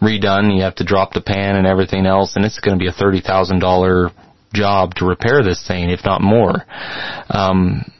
redone. 0.00 0.54
You 0.54 0.62
have 0.62 0.76
to 0.76 0.84
drop 0.84 1.12
the 1.12 1.20
pan 1.22 1.56
and 1.56 1.66
everything 1.66 2.06
else, 2.06 2.36
and 2.36 2.44
it's 2.44 2.60
going 2.60 2.78
to 2.78 2.82
be 2.82 2.88
a 2.88 2.92
thirty 2.92 3.20
thousand 3.20 3.58
dollar 3.58 4.10
job 4.52 4.94
to 4.94 5.04
repair 5.04 5.42
this 5.42 5.66
thing, 5.66 5.90
if 5.90 6.04
not 6.04 6.22
more. 6.22 6.64
Um, 7.28 7.90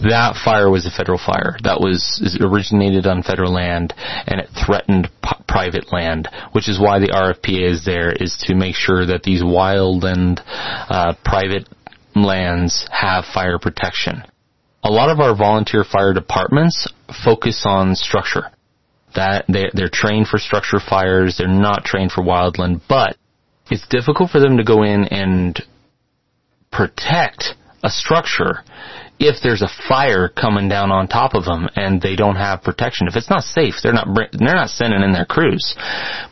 that 0.00 0.36
fire 0.44 0.70
was 0.70 0.86
a 0.86 0.90
federal 0.90 1.18
fire. 1.18 1.56
That 1.64 1.80
was 1.80 2.20
originated 2.40 3.06
on 3.06 3.22
federal 3.22 3.52
land, 3.52 3.94
and 3.98 4.40
it 4.40 4.48
threatened 4.54 5.08
p- 5.22 5.44
private 5.48 5.92
land, 5.92 6.28
which 6.52 6.68
is 6.68 6.78
why 6.78 6.98
the 6.98 7.08
RFPA 7.08 7.72
is 7.72 7.84
there, 7.84 8.12
is 8.12 8.36
to 8.46 8.54
make 8.54 8.76
sure 8.76 9.06
that 9.06 9.24
these 9.24 9.42
wild 9.42 10.04
and 10.04 10.40
uh, 10.46 11.14
private 11.24 11.68
lands 12.14 12.88
have 12.92 13.24
fire 13.24 13.58
protection. 13.58 14.22
A 14.84 14.90
lot 14.90 15.10
of 15.10 15.20
our 15.20 15.36
volunteer 15.36 15.84
fire 15.84 16.14
departments 16.14 16.86
focus 17.24 17.64
on 17.66 17.94
structure. 17.94 18.52
That 19.16 19.46
they, 19.48 19.64
they're 19.72 19.90
trained 19.92 20.28
for 20.28 20.38
structure 20.38 20.78
fires. 20.78 21.38
They're 21.38 21.48
not 21.48 21.84
trained 21.84 22.12
for 22.12 22.22
wildland, 22.22 22.82
but 22.88 23.16
it's 23.70 23.86
difficult 23.88 24.30
for 24.30 24.38
them 24.38 24.58
to 24.58 24.64
go 24.64 24.82
in 24.82 25.04
and 25.06 25.60
protect 26.70 27.54
a 27.82 27.90
structure 27.90 28.62
if 29.18 29.42
there's 29.42 29.62
a 29.62 29.70
fire 29.88 30.28
coming 30.28 30.68
down 30.68 30.92
on 30.92 31.08
top 31.08 31.34
of 31.34 31.44
them 31.44 31.68
and 31.74 32.00
they 32.00 32.14
don't 32.14 32.36
have 32.36 32.62
protection. 32.62 33.08
If 33.08 33.16
it's 33.16 33.30
not 33.30 33.42
safe, 33.42 33.74
they're 33.82 33.92
not 33.92 34.06
they're 34.32 34.54
not 34.54 34.70
sending 34.70 35.02
in 35.02 35.12
their 35.12 35.26
crews. 35.26 35.74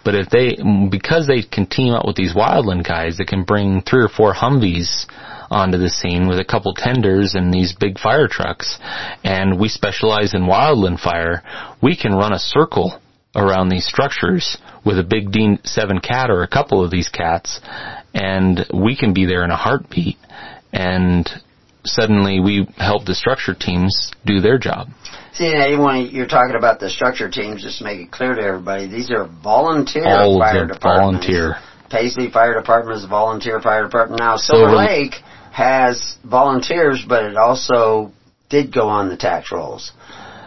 But 0.04 0.14
if 0.14 0.30
they 0.30 0.56
because 0.88 1.26
they 1.26 1.42
can 1.42 1.66
team 1.66 1.94
up 1.94 2.06
with 2.06 2.16
these 2.16 2.34
wildland 2.34 2.86
guys 2.86 3.16
that 3.16 3.26
can 3.28 3.44
bring 3.44 3.82
three 3.82 4.04
or 4.04 4.08
four 4.08 4.34
Humvees 4.34 5.06
onto 5.50 5.78
the 5.78 5.90
scene 5.90 6.28
with 6.28 6.38
a 6.38 6.44
couple 6.44 6.74
tenders 6.74 7.34
and 7.34 7.52
these 7.52 7.74
big 7.78 7.98
fire 7.98 8.28
trucks 8.28 8.78
and 9.22 9.60
we 9.60 9.68
specialize 9.68 10.34
in 10.34 10.42
wildland 10.42 11.00
fire, 11.00 11.42
we 11.82 11.96
can 11.96 12.14
run 12.14 12.32
a 12.32 12.38
circle 12.38 13.00
around 13.34 13.68
these 13.68 13.86
structures 13.86 14.58
with 14.84 14.98
a 14.98 15.04
big 15.04 15.30
D7 15.30 16.02
cat 16.02 16.30
or 16.30 16.42
a 16.42 16.48
couple 16.48 16.84
of 16.84 16.90
these 16.90 17.08
cats 17.08 17.60
and 18.14 18.64
we 18.72 18.96
can 18.96 19.12
be 19.12 19.26
there 19.26 19.44
in 19.44 19.50
a 19.50 19.56
heartbeat 19.56 20.16
and 20.72 21.28
suddenly 21.86 22.40
we 22.40 22.66
help 22.76 23.04
the 23.04 23.14
structure 23.14 23.54
teams 23.54 24.10
do 24.24 24.40
their 24.40 24.58
job. 24.58 24.88
See, 25.32 25.52
when 25.76 26.08
you're 26.12 26.26
talking 26.26 26.56
about 26.56 26.80
the 26.80 26.88
structure 26.90 27.28
teams, 27.30 27.62
just 27.62 27.78
to 27.78 27.84
make 27.84 28.00
it 28.00 28.10
clear 28.10 28.34
to 28.34 28.42
everybody, 28.42 28.86
these 28.86 29.10
are 29.10 29.26
volunteer 29.42 30.06
All 30.06 30.38
fire 30.38 30.66
departments. 30.66 31.26
volunteer. 31.26 31.56
Paisley 31.90 32.30
Fire 32.30 32.54
Department 32.54 32.98
is 32.98 33.04
a 33.04 33.08
volunteer 33.08 33.60
fire 33.60 33.84
department. 33.84 34.18
Now, 34.18 34.36
Silver 34.36 34.70
Silver- 34.70 34.76
Lake 34.76 35.14
has 35.52 36.16
volunteers, 36.24 37.04
but 37.06 37.24
it 37.24 37.36
also 37.36 38.12
did 38.48 38.72
go 38.72 38.88
on 38.88 39.08
the 39.08 39.16
tax 39.16 39.52
rolls. 39.52 39.92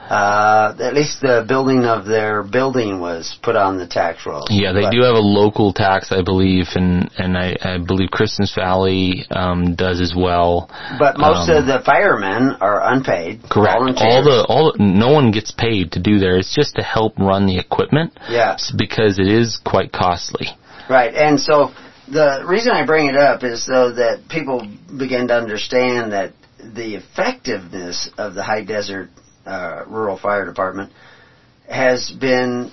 Uh, 0.10 0.74
at 0.80 0.96
least 0.96 1.22
the 1.22 1.46
building 1.48 1.86
of 1.86 2.06
their 2.06 2.42
building 2.42 3.00
was 3.00 3.38
put 3.44 3.56
on 3.56 3.78
the 3.78 3.86
tax 3.86 4.26
rolls. 4.26 4.48
Yeah, 4.50 4.72
they 4.74 4.82
But- 4.82 4.92
do 4.92 5.04
have 5.04 5.14
a 5.16 5.20
local 5.20 5.72
tax, 5.72 6.12
I 6.12 6.24
believe, 6.24 6.68
and 6.76 7.10
and 7.18 7.38
I, 7.38 7.56
I 7.62 7.78
believe 7.78 8.10
Christmas 8.10 8.52
Valley 8.56 9.26
um, 9.30 9.76
does 9.76 10.02
as 10.02 10.16
well. 10.16 10.70
But 10.98 11.20
most 11.20 11.50
Um, 11.50 11.58
of 11.58 11.66
the 11.68 11.80
firemen 11.86 12.58
are 12.60 12.82
unpaid. 12.92 13.42
Correct. 13.50 13.78
Volunteers. 13.78 14.12
All 14.12 14.24
the 14.24 14.46
all 14.50 14.74
no 14.80 15.10
one 15.12 15.30
gets 15.32 15.52
paid 15.52 15.92
to 15.92 16.00
do 16.00 16.18
there. 16.18 16.38
It's 16.38 16.56
just 16.56 16.76
to 16.78 16.82
help 16.84 17.14
run 17.20 17.46
the 17.46 17.60
equipment. 17.60 18.14
Yeah. 18.30 18.58
Because 18.76 19.20
it 19.20 19.28
is 19.28 19.58
quite 19.64 19.92
costly. 19.92 20.50
Right, 20.90 21.14
and 21.14 21.40
so 21.40 21.72
the 22.08 22.42
reason 22.48 22.72
I 22.72 22.84
bring 22.84 23.06
it 23.08 23.16
up 23.16 23.44
is 23.44 23.64
so 23.64 23.92
that 23.92 24.28
people 24.28 24.66
begin 24.98 25.28
to 25.28 25.36
understand 25.36 26.14
that 26.14 26.32
the 26.58 26.96
effectiveness 26.96 28.10
of 28.18 28.34
the 28.34 28.42
High 28.44 28.64
Desert 28.64 29.10
uh, 29.50 29.84
Rural 29.88 30.18
Fire 30.18 30.46
Department 30.46 30.92
has 31.68 32.12
been, 32.12 32.72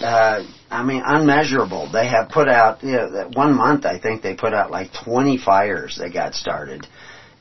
uh, 0.00 0.42
I 0.70 0.82
mean, 0.82 1.02
unmeasurable. 1.04 1.90
They 1.92 2.08
have 2.08 2.28
put 2.30 2.48
out, 2.48 2.82
you 2.82 2.92
know, 2.92 3.30
one 3.34 3.54
month 3.54 3.84
I 3.84 3.98
think 3.98 4.22
they 4.22 4.34
put 4.34 4.54
out 4.54 4.70
like 4.70 4.90
20 5.04 5.38
fires 5.38 5.98
that 5.98 6.12
got 6.12 6.34
started 6.34 6.86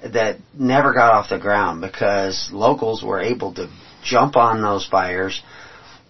that 0.03 0.37
never 0.53 0.93
got 0.93 1.13
off 1.13 1.29
the 1.29 1.39
ground 1.39 1.81
because 1.81 2.49
locals 2.51 3.03
were 3.03 3.21
able 3.21 3.53
to 3.53 3.69
jump 4.03 4.35
on 4.35 4.61
those 4.61 4.85
fires, 4.85 5.41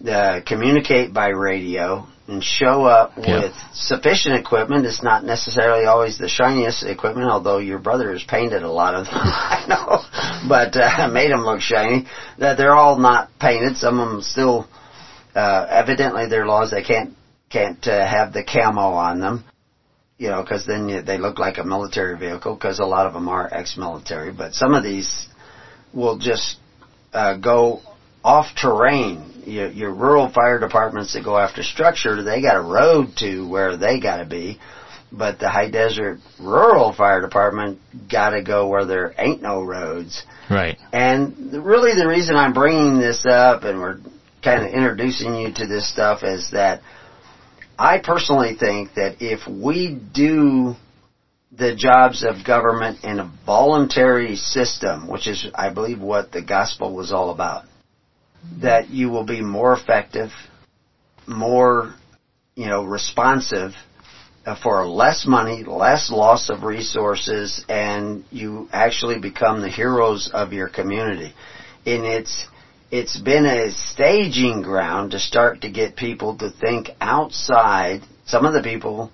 uh, 0.08 0.40
communicate 0.46 1.14
by 1.14 1.28
radio, 1.28 2.06
and 2.26 2.42
show 2.42 2.84
up 2.84 3.12
Yeah. 3.16 3.42
with 3.42 3.54
sufficient 3.74 4.36
equipment. 4.36 4.86
It's 4.86 5.02
not 5.02 5.24
necessarily 5.24 5.84
always 5.84 6.16
the 6.18 6.28
shiniest 6.28 6.82
equipment, 6.84 7.28
although 7.28 7.58
your 7.58 7.78
brother 7.78 8.12
has 8.12 8.22
painted 8.24 8.62
a 8.62 8.70
lot 8.70 8.94
of 8.94 9.04
them, 9.06 9.14
I 9.14 9.64
know, 9.68 10.48
but 10.48 10.76
uh, 10.76 11.08
made 11.08 11.30
them 11.30 11.44
look 11.44 11.60
shiny. 11.60 12.06
That 12.38 12.56
they're 12.56 12.74
all 12.74 12.98
not 12.98 13.28
painted. 13.38 13.76
Some 13.76 13.98
of 14.00 14.08
them 14.08 14.22
still, 14.22 14.66
uh, 15.34 15.66
evidently, 15.68 16.26
their 16.28 16.46
laws 16.46 16.70
they 16.70 16.82
can't 16.82 17.14
can't 17.50 17.86
uh, 17.86 18.06
have 18.06 18.32
the 18.32 18.42
camo 18.42 18.94
on 18.94 19.20
them 19.20 19.44
you 20.16 20.28
know, 20.28 20.42
because 20.42 20.64
then 20.66 20.88
you, 20.88 21.02
they 21.02 21.18
look 21.18 21.38
like 21.38 21.58
a 21.58 21.64
military 21.64 22.16
vehicle. 22.16 22.54
Because 22.54 22.78
a 22.78 22.84
lot 22.84 23.06
of 23.06 23.12
them 23.12 23.28
are 23.28 23.52
ex-military, 23.52 24.32
but 24.32 24.54
some 24.54 24.74
of 24.74 24.84
these 24.84 25.28
will 25.92 26.18
just 26.18 26.56
uh, 27.12 27.36
go 27.36 27.80
off 28.24 28.46
terrain. 28.56 29.30
Your, 29.44 29.68
your 29.70 29.94
rural 29.94 30.32
fire 30.32 30.58
departments 30.58 31.12
that 31.12 31.22
go 31.22 31.38
after 31.38 31.62
structure, 31.62 32.22
they 32.22 32.40
got 32.40 32.56
a 32.56 32.62
road 32.62 33.14
to 33.18 33.46
where 33.46 33.76
they 33.76 34.00
got 34.00 34.16
to 34.16 34.24
be. 34.24 34.58
But 35.12 35.38
the 35.38 35.50
high 35.50 35.70
desert 35.70 36.18
rural 36.40 36.92
fire 36.92 37.20
department 37.20 37.78
got 38.10 38.30
to 38.30 38.42
go 38.42 38.66
where 38.66 38.86
there 38.86 39.14
ain't 39.18 39.42
no 39.42 39.62
roads. 39.62 40.24
Right. 40.50 40.78
And 40.92 41.52
really 41.64 41.94
the 41.94 42.08
reason 42.08 42.36
I'm 42.36 42.54
bringing 42.54 42.98
this 42.98 43.24
up 43.28 43.64
and 43.64 43.80
we're 43.80 43.98
kind 44.42 44.66
of 44.66 44.72
introducing 44.72 45.34
you 45.36 45.52
to 45.54 45.66
this 45.66 45.88
stuff 45.88 46.22
is 46.22 46.50
that 46.52 46.80
I 47.78 48.00
personally 48.02 48.56
think 48.58 48.94
that 48.94 49.16
if 49.20 49.46
we 49.46 49.94
do 49.94 50.74
the 51.52 51.74
jobs 51.76 52.24
of 52.24 52.44
government 52.44 53.04
in 53.04 53.20
a 53.20 53.32
voluntary 53.46 54.36
system, 54.36 55.06
which 55.06 55.28
is, 55.28 55.46
I 55.54 55.72
believe, 55.72 56.00
what 56.00 56.32
the 56.32 56.42
gospel 56.42 56.94
was 56.94 57.12
all 57.12 57.30
about, 57.30 57.64
that 58.60 58.90
you 58.90 59.10
will 59.10 59.24
be 59.24 59.40
more 59.40 59.74
effective, 59.74 60.30
more, 61.26 61.94
you 62.54 62.66
know, 62.66 62.84
responsive 62.84 63.72
uh, 64.46 64.56
for 64.62 64.86
less 64.86 65.24
money, 65.26 65.64
less 65.64 66.10
loss 66.10 66.50
of 66.50 66.62
resources, 66.62 67.64
and 67.68 68.24
you 68.30 68.68
actually 68.72 69.18
become 69.18 69.60
the 69.60 69.70
heroes 69.70 70.30
of 70.32 70.52
your 70.52 70.68
community. 70.68 71.32
And 71.86 72.04
it's, 72.04 72.46
it's 72.90 73.18
been 73.18 73.46
a 73.46 73.72
staging 73.72 74.62
ground 74.62 75.12
to 75.12 75.18
start 75.18 75.62
to 75.62 75.70
get 75.70 75.96
people 75.96 76.36
to 76.38 76.50
think 76.50 76.90
outside. 77.00 78.02
Some 78.26 78.44
of 78.44 78.52
the 78.52 78.62
people, 78.62 79.10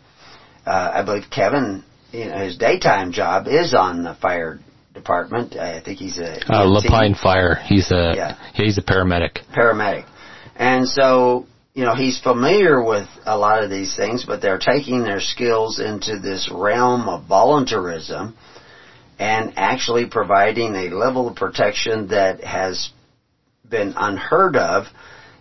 uh, 0.67 0.93
I 0.95 1.03
believe 1.05 1.25
Kevin, 1.31 1.85
you 2.13 2.27
know, 2.27 2.39
his 2.39 2.57
daytime 2.57 3.13
job 3.13 3.47
is 3.47 3.73
on 3.73 4.03
the 4.03 4.15
fire 4.15 4.59
department. 5.01 5.57
I 5.57 5.81
think 5.85 5.99
he's 5.99 6.19
a 6.19 6.33
uh, 6.53 6.67
La 6.67 6.81
Pine 6.87 7.15
Fire. 7.15 7.55
He's 7.71 7.91
a 7.91 8.13
Yeah. 8.15 8.37
he's 8.55 8.77
a 8.79 8.83
paramedic. 8.83 9.35
paramedic. 9.55 10.05
And 10.57 10.87
so, 10.87 11.47
you 11.75 11.85
know, 11.87 11.95
he's 11.95 12.19
familiar 12.21 12.83
with 12.93 13.09
a 13.25 13.37
lot 13.37 13.63
of 13.65 13.71
these 13.71 13.97
things, 13.97 14.25
but 14.27 14.43
they're 14.43 14.59
taking 14.75 15.03
their 15.03 15.21
skills 15.21 15.81
into 15.81 16.19
this 16.19 16.51
realm 16.53 17.09
of 17.09 17.25
voluntarism 17.27 18.37
and 19.19 19.53
actually 19.57 20.07
providing 20.07 20.75
a 20.75 20.89
level 21.05 21.29
of 21.29 21.37
protection 21.37 22.09
that 22.09 22.43
has 22.43 22.91
been 23.69 23.95
unheard 23.97 24.57
of 24.57 24.87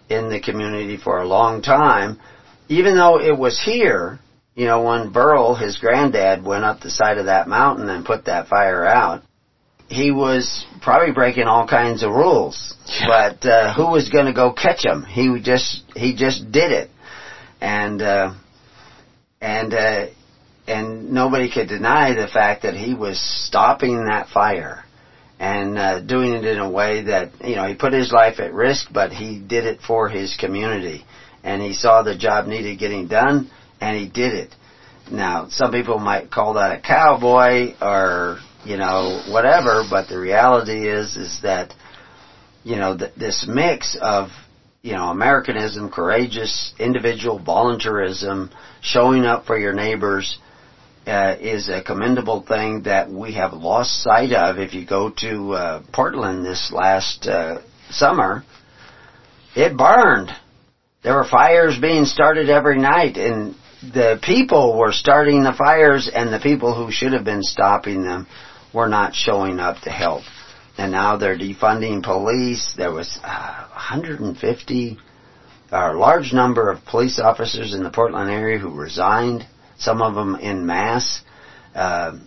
in 0.10 0.30
the 0.30 0.40
community 0.40 0.98
for 0.98 1.22
a 1.22 1.28
long 1.28 1.62
time, 1.62 2.20
even 2.68 2.96
though 2.96 3.20
it 3.20 3.38
was 3.38 3.62
here, 3.62 4.20
you 4.56 4.66
know, 4.66 4.84
when 4.84 5.12
Burl, 5.12 5.56
his 5.56 5.78
granddad, 5.78 6.44
went 6.44 6.66
up 6.66 6.82
the 6.82 6.92
side 6.92 7.18
of 7.18 7.26
that 7.26 7.48
mountain 7.48 7.90
and 7.90 8.06
put 8.06 8.26
that 8.26 8.48
fire 8.48 8.86
out, 8.86 9.24
he 9.90 10.12
was 10.12 10.66
probably 10.82 11.14
breaking 11.14 11.46
all 11.46 11.68
kinds 11.68 12.04
of 12.04 12.12
rules. 12.12 12.76
But 13.08 13.46
uh, 13.46 13.74
who 13.74 13.88
was 13.88 14.10
going 14.10 14.28
to 14.28 14.34
go 14.34 14.54
catch 14.54 14.86
him? 14.86 15.04
He 15.04 15.40
just 15.42 15.84
he 15.96 16.16
just 16.16 16.52
did 16.52 16.72
it, 16.72 16.90
and 17.60 18.02
uh, 18.02 18.34
and 19.42 19.74
uh, 19.74 20.06
and 20.68 21.12
nobody 21.12 21.52
could 21.52 21.68
deny 21.68 22.14
the 22.14 22.28
fact 22.28 22.64
that 22.64 22.76
he 22.76 22.94
was 22.94 23.20
stopping 23.20 24.06
that 24.06 24.30
fire 24.30 24.86
and 25.40 25.78
uh, 25.78 26.02
doing 26.02 26.34
it 26.34 26.46
in 26.46 26.60
a 26.60 26.70
way 26.70 27.04
that 27.04 27.32
you 27.44 27.56
know 27.56 27.68
he 27.68 27.76
put 27.76 27.94
his 27.94 28.12
life 28.12 28.40
at 28.40 28.54
risk, 28.54 28.88
but 28.92 29.12
he 29.12 29.40
did 29.40 29.66
it 29.66 29.80
for 29.82 30.10
his 30.10 30.38
community, 30.40 31.06
and 31.44 31.62
he 31.62 31.74
saw 31.74 32.04
the 32.04 32.18
job 32.18 32.46
needed 32.46 32.78
getting 32.80 33.08
done, 33.08 33.50
and 33.82 33.98
he 33.98 34.08
did 34.08 34.34
it. 34.34 34.56
Now, 35.12 35.48
some 35.50 35.72
people 35.72 35.98
might 35.98 36.30
call 36.30 36.54
that 36.54 36.78
a 36.78 36.82
cowboy 36.82 37.74
or 37.82 38.40
you 38.66 38.78
know 38.78 39.24
whatever, 39.30 39.84
but 39.90 40.08
the 40.10 40.20
reality 40.20 40.88
is 40.88 41.16
is 41.16 41.40
that 41.44 41.74
you 42.64 42.76
know 42.76 42.98
th- 42.98 43.14
this 43.16 43.46
mix 43.48 43.98
of 44.02 44.30
you 44.82 44.94
know 44.94 45.06
Americanism, 45.06 45.90
courageous 45.90 46.74
individual 46.80 47.40
voluntarism, 47.40 48.52
showing 48.82 49.26
up 49.26 49.46
for 49.46 49.58
your 49.58 49.74
neighbors 49.74 50.38
uh, 51.08 51.36
is 51.40 51.70
a 51.70 51.82
commendable 51.82 52.42
thing 52.42 52.84
that 52.84 53.10
we 53.10 53.34
have 53.34 53.54
lost 53.54 54.04
sight 54.04 54.34
of. 54.34 54.60
If 54.60 54.74
you 54.74 54.86
go 54.86 55.10
to 55.20 55.54
uh, 55.54 55.84
Portland 55.94 56.46
this 56.46 56.72
last 56.74 57.28
uh, 57.28 57.62
summer, 57.90 58.44
it 59.56 59.78
burned. 59.78 60.32
There 61.02 61.16
were 61.16 61.28
fires 61.28 61.80
being 61.80 62.04
started 62.04 62.50
every 62.50 62.78
night, 62.78 63.16
and 63.16 63.56
the 63.82 64.20
people 64.22 64.78
were 64.78 64.92
starting 64.92 65.44
the 65.44 65.54
fires, 65.54 66.12
and 66.14 66.34
the 66.34 66.40
people 66.40 66.76
who 66.76 66.92
should 66.92 67.14
have 67.14 67.24
been 67.24 67.44
stopping 67.44 68.04
them 68.04 68.28
were 68.74 68.88
not 68.88 69.16
showing 69.16 69.60
up 69.60 69.82
to 69.82 69.90
help. 69.90 70.24
And 70.78 70.92
now 70.92 71.18
they're 71.18 71.38
defunding 71.38 72.04
police. 72.04 72.74
There 72.78 72.92
was 72.92 73.20
uh, 73.24 73.68
150, 73.70 74.98
or 75.72 75.96
a 75.96 76.00
large 76.00 76.32
number 76.32 76.70
of 76.70 76.86
police 76.86 77.20
officers 77.20 77.74
in 77.74 77.84
the 77.84 77.90
Portland 77.90 78.32
area 78.32 78.58
who 78.58 78.74
resigned 78.74 79.46
some 79.78 80.02
of 80.02 80.16
them 80.16 80.36
in 80.36 80.66
mass. 80.66 81.22
Uh, 81.76 82.18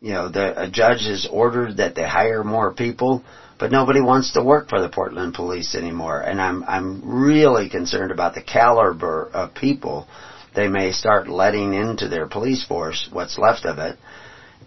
you 0.00 0.12
know, 0.12 0.28
the, 0.28 0.62
a 0.64 0.70
judge 0.70 1.02
has 1.02 1.28
ordered 1.30 1.76
that 1.76 1.94
they 1.94 2.06
hire 2.06 2.42
more 2.42 2.72
people, 2.72 3.22
but 3.58 3.70
nobody 3.70 4.00
wants 4.00 4.32
to 4.32 4.42
work 4.42 4.68
for 4.68 4.80
the 4.80 4.88
Portland 4.88 5.34
police 5.34 5.76
anymore. 5.76 6.20
And 6.20 6.40
I'm 6.40 6.64
I'm 6.64 7.02
really 7.04 7.68
concerned 7.68 8.10
about 8.10 8.34
the 8.34 8.42
caliber 8.42 9.30
of 9.32 9.54
people 9.54 10.08
they 10.54 10.68
may 10.68 10.92
start 10.92 11.28
letting 11.28 11.72
into 11.74 12.08
their 12.08 12.26
police 12.26 12.64
force, 12.64 13.08
what's 13.10 13.38
left 13.38 13.64
of 13.64 13.78
it. 13.78 13.96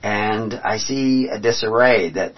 And 0.03 0.53
I 0.53 0.77
see 0.77 1.27
a 1.27 1.39
disarray 1.39 2.11
that 2.11 2.33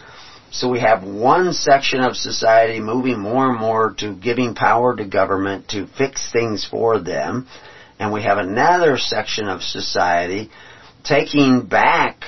so 0.50 0.70
we 0.70 0.80
have 0.80 1.04
one 1.04 1.52
section 1.52 2.00
of 2.00 2.16
society 2.16 2.80
moving 2.80 3.20
more 3.20 3.50
and 3.50 3.60
more 3.60 3.94
to 4.00 4.16
giving 4.16 4.56
power 4.56 4.96
to 4.96 5.06
government 5.06 5.70
to 5.70 5.88
fix 5.98 6.32
things 6.32 6.66
for 6.66 7.00
them 7.00 7.48
and 8.00 8.14
we 8.14 8.24
have 8.24 8.38
another 8.38 8.98
section 8.98 9.48
of 9.48 9.62
society 9.62 10.50
taking 11.04 11.66
back 11.66 12.22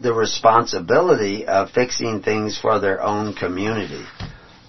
the 0.00 0.12
responsibility 0.12 1.46
of 1.46 1.70
fixing 1.70 2.22
things 2.22 2.58
for 2.60 2.78
their 2.78 3.02
own 3.02 3.34
community. 3.34 4.04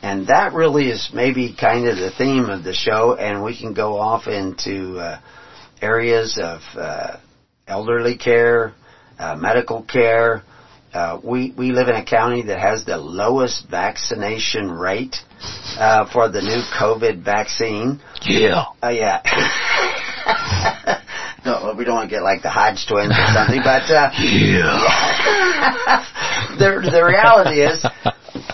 And 0.02 0.28
that 0.28 0.54
really 0.54 0.90
is 0.90 1.12
maybe 1.14 1.56
kind 1.60 1.88
of 1.88 1.98
the 1.98 2.12
theme 2.18 2.46
of 2.46 2.64
the 2.64 2.74
show, 2.74 3.16
and 3.16 3.44
we 3.44 3.58
can 3.58 3.74
go 3.74 3.98
off 3.98 4.28
into 4.28 4.98
uh, 4.98 5.20
areas 5.82 6.40
of 6.42 6.62
uh, 6.76 7.18
elderly 7.68 8.18
care, 8.18 8.74
uh, 9.20 9.36
medical 9.36 9.84
care. 9.84 10.44
Uh, 10.94 11.20
we 11.24 11.54
we 11.56 11.72
live 11.72 11.88
in 11.88 11.96
a 11.96 12.04
county 12.04 12.42
that 12.44 12.60
has 12.60 12.84
the 12.86 12.98
lowest 12.98 13.68
vaccination 13.70 14.72
rate 14.72 15.18
uh, 15.78 16.06
for 16.12 16.28
the 16.30 16.42
new 16.42 16.62
COVID 16.80 17.24
vaccine. 17.24 18.02
Yeah. 18.24 18.66
Oh 18.82 18.90
yeah. 18.90 19.22
no, 21.46 21.76
we 21.78 21.86
don't 21.86 21.94
want 21.96 22.10
to 22.10 22.16
get 22.16 22.24
like 22.24 22.42
the 22.42 22.50
Hodge 22.50 22.88
twins 22.88 23.14
or 23.14 23.28
something, 23.34 23.62
but 23.64 23.84
uh, 23.92 24.10
Yeah. 24.18 24.82
the 26.58 26.82
the 26.90 27.06
reality 27.06 27.62
is, 27.62 27.86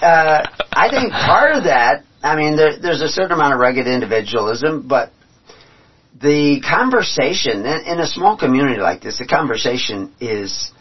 uh, 0.02 0.42
I 0.74 0.90
think 0.90 1.14
part 1.14 1.56
of 1.56 1.64
that. 1.64 2.04
I 2.22 2.36
mean, 2.36 2.58
there, 2.58 2.78
there's 2.82 3.02
a 3.02 3.08
certain 3.08 3.32
amount 3.34 3.54
of 3.54 3.60
rugged 3.60 3.88
individualism, 3.88 4.88
but 4.88 5.12
the 6.22 6.62
conversation 6.62 7.66
in, 7.66 8.00
a 8.00 8.08
small 8.08 8.38
community 8.38 8.80
like 8.80 9.02
this, 9.02 9.18
the 9.18 9.26
conversation 9.26 10.14
is 10.20 10.72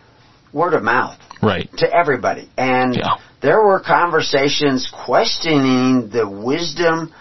word 0.53 0.75
of 0.75 0.83
mouth 0.83 1.19
Right. 1.43 1.69
to 1.79 1.93
everybody. 1.93 2.49
And 2.57 2.95
Yeah. 2.95 3.15
there 3.41 3.61
were 3.63 3.81
conversations 3.81 4.89
questioning 4.93 6.09
the 6.11 6.29
wisdom 6.29 7.13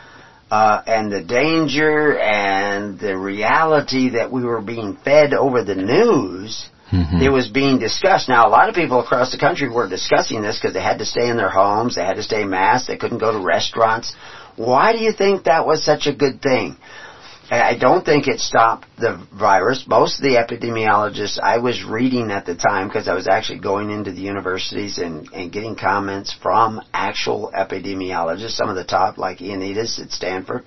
uh, 0.51 0.81
and 0.85 1.11
the 1.11 1.21
danger 1.21 2.15
and 2.19 2.99
the 2.99 3.17
reality 3.17 4.09
that 4.09 4.31
we 4.31 4.43
were 4.43 4.61
being 4.61 4.95
fed 5.03 5.33
over 5.33 5.63
the 5.63 5.73
news. 5.73 6.69
Mhm. 6.91 7.23
It 7.23 7.29
was 7.31 7.47
being 7.47 7.79
discussed. 7.79 8.29
Now, 8.29 8.45
a 8.47 8.51
lot 8.51 8.69
of 8.69 8.75
people 8.75 8.99
across 8.99 9.31
the 9.31 9.39
country 9.39 9.67
were 9.67 9.87
discussing 9.89 10.43
this 10.43 10.59
because 10.59 10.73
they 10.75 10.81
had 10.81 10.99
to 10.99 11.05
stay 11.05 11.27
in 11.27 11.37
their 11.37 11.49
homes, 11.49 11.95
they 11.95 12.05
had 12.05 12.17
to 12.17 12.23
stay 12.23 12.45
masked, 12.45 12.87
they 12.87 12.97
couldn't 12.97 13.17
go 13.17 13.31
to 13.31 13.39
restaurants. 13.39 14.13
Why 14.55 14.93
do 14.93 14.99
you 14.99 15.11
think 15.11 15.45
that 15.45 15.65
was 15.65 15.83
such 15.83 16.05
a 16.05 16.13
good 16.13 16.39
thing? 16.43 16.77
I 17.51 17.77
don't 17.77 18.05
think 18.05 18.27
it 18.27 18.39
stopped 18.39 18.87
the 18.97 19.27
virus. 19.37 19.85
Most 19.85 20.19
of 20.19 20.23
the 20.23 20.35
epidemiologists 20.35 21.37
I 21.39 21.57
was 21.57 21.83
reading 21.83 22.31
at 22.31 22.45
the 22.45 22.55
time, 22.55 22.87
because 22.87 23.09
I 23.09 23.13
was 23.13 23.27
actually 23.27 23.59
going 23.59 23.91
into 23.91 24.11
the 24.11 24.21
universities 24.21 24.97
and, 24.97 25.27
and 25.33 25.51
getting 25.51 25.75
comments 25.75 26.33
from 26.41 26.81
actual 26.93 27.51
epidemiologists, 27.53 28.55
some 28.55 28.69
of 28.69 28.75
the 28.75 28.85
top, 28.85 29.17
like 29.17 29.39
Ioannidis 29.39 29.99
at 29.99 30.11
Stanford, 30.11 30.63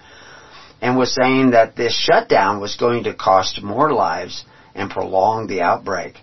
and 0.83 0.99
was 0.99 1.15
saying 1.15 1.53
that 1.53 1.77
this 1.77 1.99
shutdown 1.99 2.61
was 2.61 2.77
going 2.77 3.05
to 3.05 3.15
cost 3.15 3.63
more 3.63 3.93
lives 3.93 4.45
and 4.75 4.91
prolong 4.91 5.47
the 5.47 5.63
outbreak. 5.63 6.17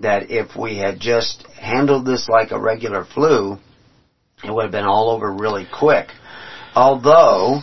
That 0.00 0.30
if 0.30 0.56
we 0.56 0.78
had 0.78 0.98
just 0.98 1.46
handled 1.60 2.06
this 2.06 2.26
like 2.26 2.52
a 2.52 2.58
regular 2.58 3.04
flu, 3.04 3.58
it 4.42 4.50
would 4.50 4.62
have 4.62 4.72
been 4.72 4.86
all 4.86 5.10
over 5.10 5.30
really 5.30 5.66
quick. 5.70 6.08
Although, 6.74 7.60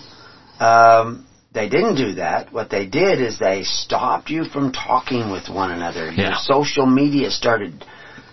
um, 0.60 1.27
they 1.58 1.70
didn't 1.70 1.96
do 1.96 2.14
that. 2.14 2.54
What 2.54 2.70
they 2.70 2.86
did 2.86 3.20
is 3.20 3.40
they 3.40 3.64
stopped 3.64 4.30
you 4.30 4.46
from 4.46 4.72
talking 4.72 5.32
with 5.32 5.50
one 5.50 5.72
another. 5.72 6.12
Your 6.12 6.34
social 6.36 6.86
media 6.86 7.32
started 7.32 7.84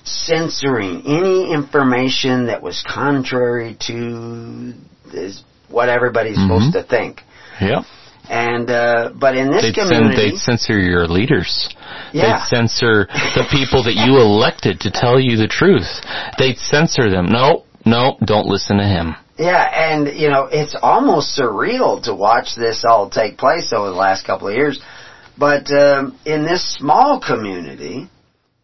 censoring 0.04 1.02
any 1.06 1.52
information 1.52 2.46
that 2.46 2.62
was 2.62 2.84
contrary 2.86 3.76
to 3.88 4.74
this, 5.10 5.42
what 5.68 5.88
everybody's 5.88 6.36
supposed 6.36 6.74
to 6.74 6.82
think. 6.82 7.22
Yeah. 7.60 7.82
And 8.28 8.70
uh, 8.70 9.12
but 9.14 9.36
in 9.36 9.50
this 9.50 9.62
They'd, 9.62 9.74
community, 9.74 10.30
they'd 10.30 10.38
censor 10.38 10.78
your 10.78 11.06
leaders. 11.06 11.68
Yeah. 12.12 12.38
They'd 12.38 12.56
censor 12.56 13.06
the 13.08 13.46
people 13.50 13.84
that 13.84 13.94
you 13.94 14.16
elected 14.16 14.80
to 14.80 14.90
tell 14.90 15.18
you 15.20 15.36
the 15.36 15.48
truth. 15.48 15.88
They'd 16.38 16.58
censor 16.58 17.10
them. 17.10 17.26
No, 17.26 17.64
no, 17.84 18.16
don't 18.24 18.46
listen 18.46 18.78
to 18.78 18.84
him. 18.84 19.16
Yeah, 19.36 19.62
and 19.62 20.16
you 20.16 20.28
know, 20.28 20.48
it's 20.50 20.76
almost 20.80 21.38
surreal 21.38 22.02
to 22.04 22.14
watch 22.14 22.54
this 22.56 22.84
all 22.86 23.10
take 23.10 23.36
place 23.36 23.72
over 23.72 23.88
the 23.88 23.96
last 23.96 24.24
couple 24.24 24.48
of 24.48 24.54
years. 24.54 24.80
But 25.36 25.70
um, 25.72 26.16
in 26.24 26.44
this 26.44 26.76
small 26.76 27.20
community, 27.20 28.08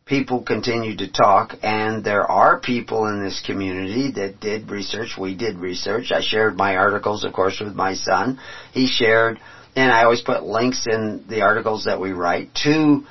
people 0.06 0.42
continue 0.42 0.96
to 0.96 1.11
talk, 1.11 1.54
and 1.62 2.04
there 2.04 2.24
are 2.24 2.61
people 2.61 3.06
in 3.06 3.22
this 3.22 3.42
community 3.44 4.12
that 4.12 4.38
did 4.40 4.70
research. 4.70 5.16
We 5.18 5.35
did 5.35 5.59
research. 5.59 6.12
I 6.12 6.20
shared 6.22 6.56
my 6.56 6.76
articles, 6.76 7.24
of 7.24 7.33
course, 7.33 7.61
with 7.61 7.74
my 7.74 7.94
son. 7.94 8.38
He 8.72 8.87
shared, 8.87 9.40
and 9.74 9.90
I 9.90 10.04
always 10.04 10.22
put 10.22 10.44
links 10.44 10.87
in 10.88 11.24
the 11.28 11.42
articles 11.42 11.85
that 11.87 12.00
we 12.00 12.12
write 12.12 12.54
to 12.62 13.04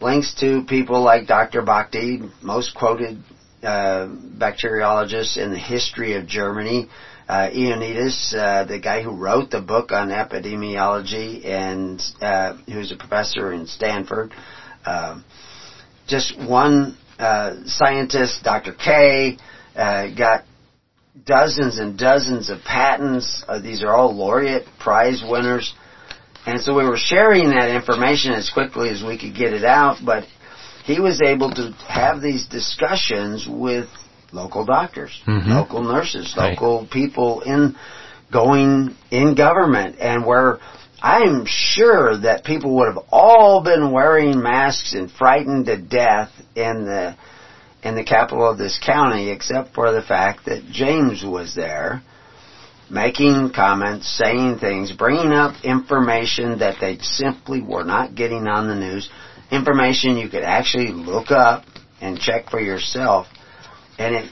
links 0.00 0.34
to 0.40 0.64
people 0.64 1.02
like 1.02 1.26
Dr. 1.26 1.62
Bhakdi, 1.62 2.30
most 2.42 2.74
quoted 2.74 3.22
uh, 3.66 4.06
bacteriologist 4.38 5.36
in 5.36 5.50
the 5.50 5.58
history 5.58 6.14
of 6.14 6.26
Germany. 6.26 6.88
Uh, 7.28 7.50
Ioannidis, 7.50 8.32
uh, 8.34 8.64
the 8.64 8.78
guy 8.78 9.02
who 9.02 9.10
wrote 9.10 9.50
the 9.50 9.60
book 9.60 9.90
on 9.90 10.10
epidemiology 10.10 11.44
and 11.44 12.00
uh, 12.20 12.56
who's 12.66 12.92
a 12.92 12.96
professor 12.96 13.52
in 13.52 13.66
Stanford. 13.66 14.30
Uh, 14.84 15.20
just 16.06 16.38
one 16.38 16.96
uh, 17.18 17.56
scientist, 17.64 18.44
Dr. 18.44 18.72
Quay, 18.72 19.38
got 19.74 20.44
dozens 21.24 21.80
and 21.80 21.98
dozens 21.98 22.48
of 22.48 22.60
patents. 22.62 23.44
These 23.62 23.82
are 23.82 23.92
all 23.92 24.14
laureate 24.14 24.66
prize 24.78 25.24
winners. 25.28 25.74
And 26.46 26.60
so 26.60 26.76
we 26.76 26.84
were 26.84 26.96
sharing 26.96 27.50
that 27.50 27.74
information 27.74 28.30
as 28.30 28.48
quickly 28.48 28.90
as 28.90 29.02
we 29.02 29.18
could 29.18 29.34
get 29.34 29.52
it 29.52 29.64
out, 29.64 29.96
but 30.04 30.22
he 30.86 31.00
was 31.00 31.20
able 31.20 31.50
to 31.50 31.72
have 31.88 32.20
these 32.22 32.46
discussions 32.46 33.46
with 33.48 33.88
local 34.32 34.64
doctors, 34.64 35.20
Mhm. 35.26 35.48
local 35.48 35.82
nurses, 35.82 36.34
Right. 36.36 36.50
local 36.50 36.86
people 36.86 37.40
in 37.40 37.74
going 38.30 38.94
in 39.10 39.34
government 39.34 39.96
and 40.00 40.24
where 40.24 40.58
I'm 41.02 41.44
sure 41.46 42.16
that 42.18 42.44
people 42.44 42.76
would 42.76 42.86
have 42.86 43.04
all 43.12 43.60
been 43.62 43.90
wearing 43.92 44.42
masks 44.42 44.94
and 44.94 45.10
frightened 45.10 45.66
to 45.66 45.76
death 45.76 46.30
in 46.54 46.84
the 46.86 47.14
in 47.82 47.94
the 47.94 48.02
capital 48.02 48.48
of 48.48 48.58
this 48.58 48.78
county 48.78 49.28
except 49.30 49.74
for 49.74 49.92
the 49.92 50.02
fact 50.02 50.46
that 50.46 50.68
James 50.70 51.24
was 51.24 51.54
there 51.54 52.02
making 52.88 53.50
comments, 53.50 54.08
saying 54.08 54.58
things, 54.58 54.92
bringing 54.92 55.32
up 55.32 55.54
information 55.64 56.58
that 56.58 56.76
they 56.80 56.98
simply 56.98 57.60
were 57.60 57.84
not 57.84 58.14
getting 58.14 58.46
on 58.46 58.68
the 58.68 58.74
news, 58.74 59.08
information 59.50 60.16
you 60.16 60.28
could 60.28 60.42
actually 60.42 60.92
look 60.92 61.30
up 61.30 61.64
and 62.00 62.18
check 62.18 62.50
for 62.50 62.60
yourself, 62.60 63.26
and 63.98 64.14
it 64.14 64.30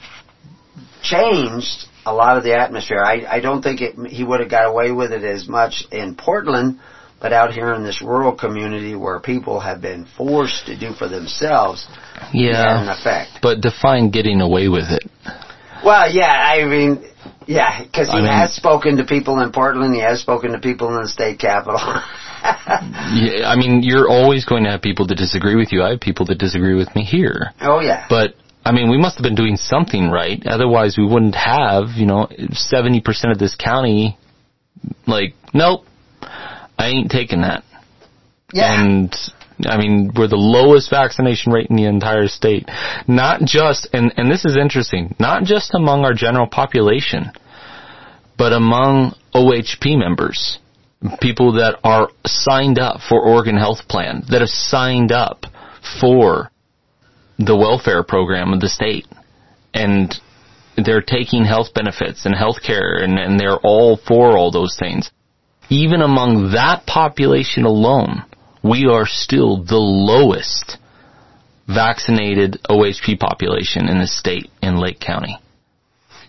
changed 1.01 1.87
a 2.05 2.13
lot 2.13 2.37
of 2.37 2.43
the 2.43 2.55
atmosphere. 2.55 3.01
I, 3.03 3.25
I 3.25 3.39
don't 3.39 3.61
think 3.61 3.81
it, 3.81 3.95
he 4.07 4.23
would 4.23 4.39
have 4.39 4.49
got 4.49 4.65
away 4.67 4.91
with 4.91 5.11
it 5.11 5.23
as 5.23 5.47
much 5.47 5.85
in 5.91 6.15
Portland, 6.15 6.79
but 7.19 7.33
out 7.33 7.51
here 7.53 7.73
in 7.73 7.83
this 7.83 8.01
rural 8.01 8.35
community 8.35 8.95
where 8.95 9.19
people 9.19 9.59
have 9.59 9.81
been 9.81 10.05
forced 10.17 10.67
to 10.67 10.77
do 10.77 10.93
for 10.93 11.07
themselves, 11.07 11.87
it 12.33 12.53
had 12.53 12.77
an 12.77 12.85
Yeah. 12.85 12.99
effect. 12.99 13.39
But 13.41 13.61
define 13.61 14.09
getting 14.09 14.41
away 14.41 14.67
with 14.67 14.91
it. 14.91 15.09
Well, 15.83 16.11
yeah, 16.11 16.31
I 16.31 16.65
mean, 16.65 17.03
yeah, 17.47 17.83
because 17.83 18.07
he 18.09 18.13
I 18.17 18.21
mean- 18.21 18.25
has 18.31 18.53
spoken 18.55 18.97
to 18.97 19.03
people 19.05 19.39
in 19.41 19.51
Portland. 19.51 19.93
He 19.93 20.01
has 20.01 20.19
spoken 20.21 20.51
to 20.53 20.59
people 20.59 20.89
in 20.95 21.01
the 21.03 21.07
state 21.09 21.39
capital. 21.39 21.79
Yeah, 22.45 23.49
I 23.49 23.55
mean, 23.55 23.81
you're 23.81 24.07
always 24.07 24.45
going 24.45 24.65
to 24.65 24.69
have 24.69 24.81
people 24.83 25.07
that 25.07 25.15
disagree 25.15 25.55
with 25.55 25.71
you. 25.71 25.81
I 25.81 25.89
have 25.91 25.99
people 25.99 26.27
that 26.27 26.37
disagree 26.37 26.75
with 26.75 26.93
me 26.95 27.03
here. 27.03 27.51
oh 27.61 27.79
yeah, 27.79 28.05
But 28.07 28.35
I 28.63 28.71
mean, 28.71 28.91
we 28.91 28.99
must 28.99 29.17
have 29.17 29.23
been 29.23 29.33
doing 29.35 29.55
something 29.57 30.11
right. 30.11 30.45
Otherwise, 30.45 30.95
we 30.95 31.05
wouldn't 31.07 31.33
have, 31.33 31.89
you 31.95 32.05
know, 32.05 32.27
70% 32.29 33.31
of 33.31 33.39
this 33.39 33.55
county 33.55 34.17
like, 35.07 35.33
nope, 35.55 35.85
I 36.77 36.87
ain't 36.89 37.09
taking 37.09 37.41
that. 37.41 37.63
yeah, 38.53 38.83
And 38.83 39.15
I 39.63 39.77
mean, 39.77 40.11
we're 40.15 40.27
the 40.27 40.35
lowest 40.35 40.89
vaccination 40.89 41.51
rate 41.51 41.67
in 41.69 41.75
the 41.75 41.85
entire 41.85 42.27
state. 42.27 42.67
Not 43.07 43.41
just, 43.41 43.87
and, 43.93 44.13
and 44.17 44.29
this 44.29 44.43
is 44.43 44.57
interesting, 44.57 45.15
not 45.19 45.43
just 45.43 45.73
among 45.73 46.03
our 46.03 46.13
general 46.13 46.47
population, 46.47 47.31
but 48.37 48.51
among 48.51 49.15
OHP 49.33 49.97
members. 49.97 50.59
People 51.21 51.53
that 51.53 51.79
are 51.83 52.09
signed 52.25 52.79
up 52.79 52.99
for 53.07 53.21
Oregon 53.21 53.57
Health 53.57 53.87
Plan, 53.87 54.23
that 54.29 54.41
have 54.41 54.49
signed 54.49 55.11
up 55.11 55.45
for 56.01 56.51
the 57.37 57.55
welfare 57.55 58.03
program 58.03 58.53
of 58.53 58.59
the 58.59 58.69
state. 58.69 59.05
And 59.73 60.13
they're 60.77 61.01
taking 61.01 61.45
health 61.45 61.73
benefits 61.73 62.25
and 62.25 62.35
health 62.35 62.61
care 62.65 62.97
and, 62.97 63.17
and 63.17 63.39
they're 63.39 63.59
all 63.63 63.97
for 63.97 64.37
all 64.37 64.51
those 64.51 64.75
things. 64.77 65.11
Even 65.69 66.01
among 66.01 66.51
that 66.51 66.85
population 66.85 67.65
alone, 67.65 68.23
we 68.65 68.87
are 68.87 69.05
still 69.05 69.63
the 69.63 69.77
lowest 69.77 70.77
vaccinated 71.67 72.59
OHP 72.69 73.19
population 73.19 73.87
in 73.87 73.99
the 73.99 74.07
state 74.07 74.49
in 74.61 74.77
Lake 74.77 74.99
County. 74.99 75.37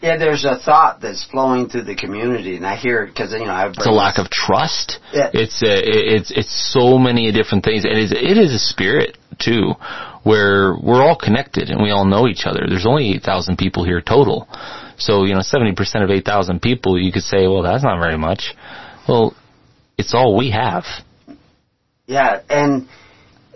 yeah. 0.03 0.17
There's 0.17 0.45
a 0.45 0.59
thought 0.59 1.01
that's 1.01 1.25
flowing 1.25 1.69
through 1.69 1.85
the 1.85 1.95
community, 1.97 2.57
and 2.57 2.67
I 2.67 2.77
hear 2.77 3.05
it 3.05 3.09
because 3.09 3.33
you 3.33 3.47
know 3.47 3.53
I've 3.53 3.73
It's 3.73 3.87
a 3.87 3.91
lack 3.91 4.19
of 4.19 4.29
trust. 4.31 4.99
Yeah. 5.13 5.31
It's 5.33 5.63
a, 5.63 5.75
it's 6.17 6.31
it's 6.31 6.73
so 6.73 6.99
many 6.99 7.33
different 7.33 7.65
things. 7.65 7.85
It 7.85 7.99
is 7.99 8.13
it 8.13 8.39
is 8.39 8.53
a 8.53 8.59
spirit 8.59 9.19
too, 9.39 9.75
where 10.23 10.75
we're 10.83 11.03
all 11.03 11.17
connected 11.17 11.71
and 11.71 11.83
we 11.83 11.91
all 11.91 12.07
know 12.07 12.27
each 12.29 12.45
other. 12.47 12.67
There's 12.69 12.87
only 12.87 13.13
eight 13.13 13.23
thousand 13.23 13.57
people 13.59 13.85
here 13.85 14.01
total, 14.01 14.49
so 14.99 15.25
you 15.25 15.35
know 15.35 15.43
seventy 15.43 15.75
percent 15.75 16.05
of 16.05 16.11
eight 16.11 16.25
thousand 16.25 16.61
people, 16.63 17.01
you 17.01 17.13
could 17.13 17.23
say, 17.23 17.47
well, 17.47 17.63
that's 17.63 17.85
not 17.85 17.99
very 18.01 18.19
much. 18.19 18.55
Well, 19.09 19.35
it's 19.99 20.15
all 20.15 20.37
we 20.37 20.51
have. 20.51 20.85
Yeah, 22.07 22.41
and 22.49 22.89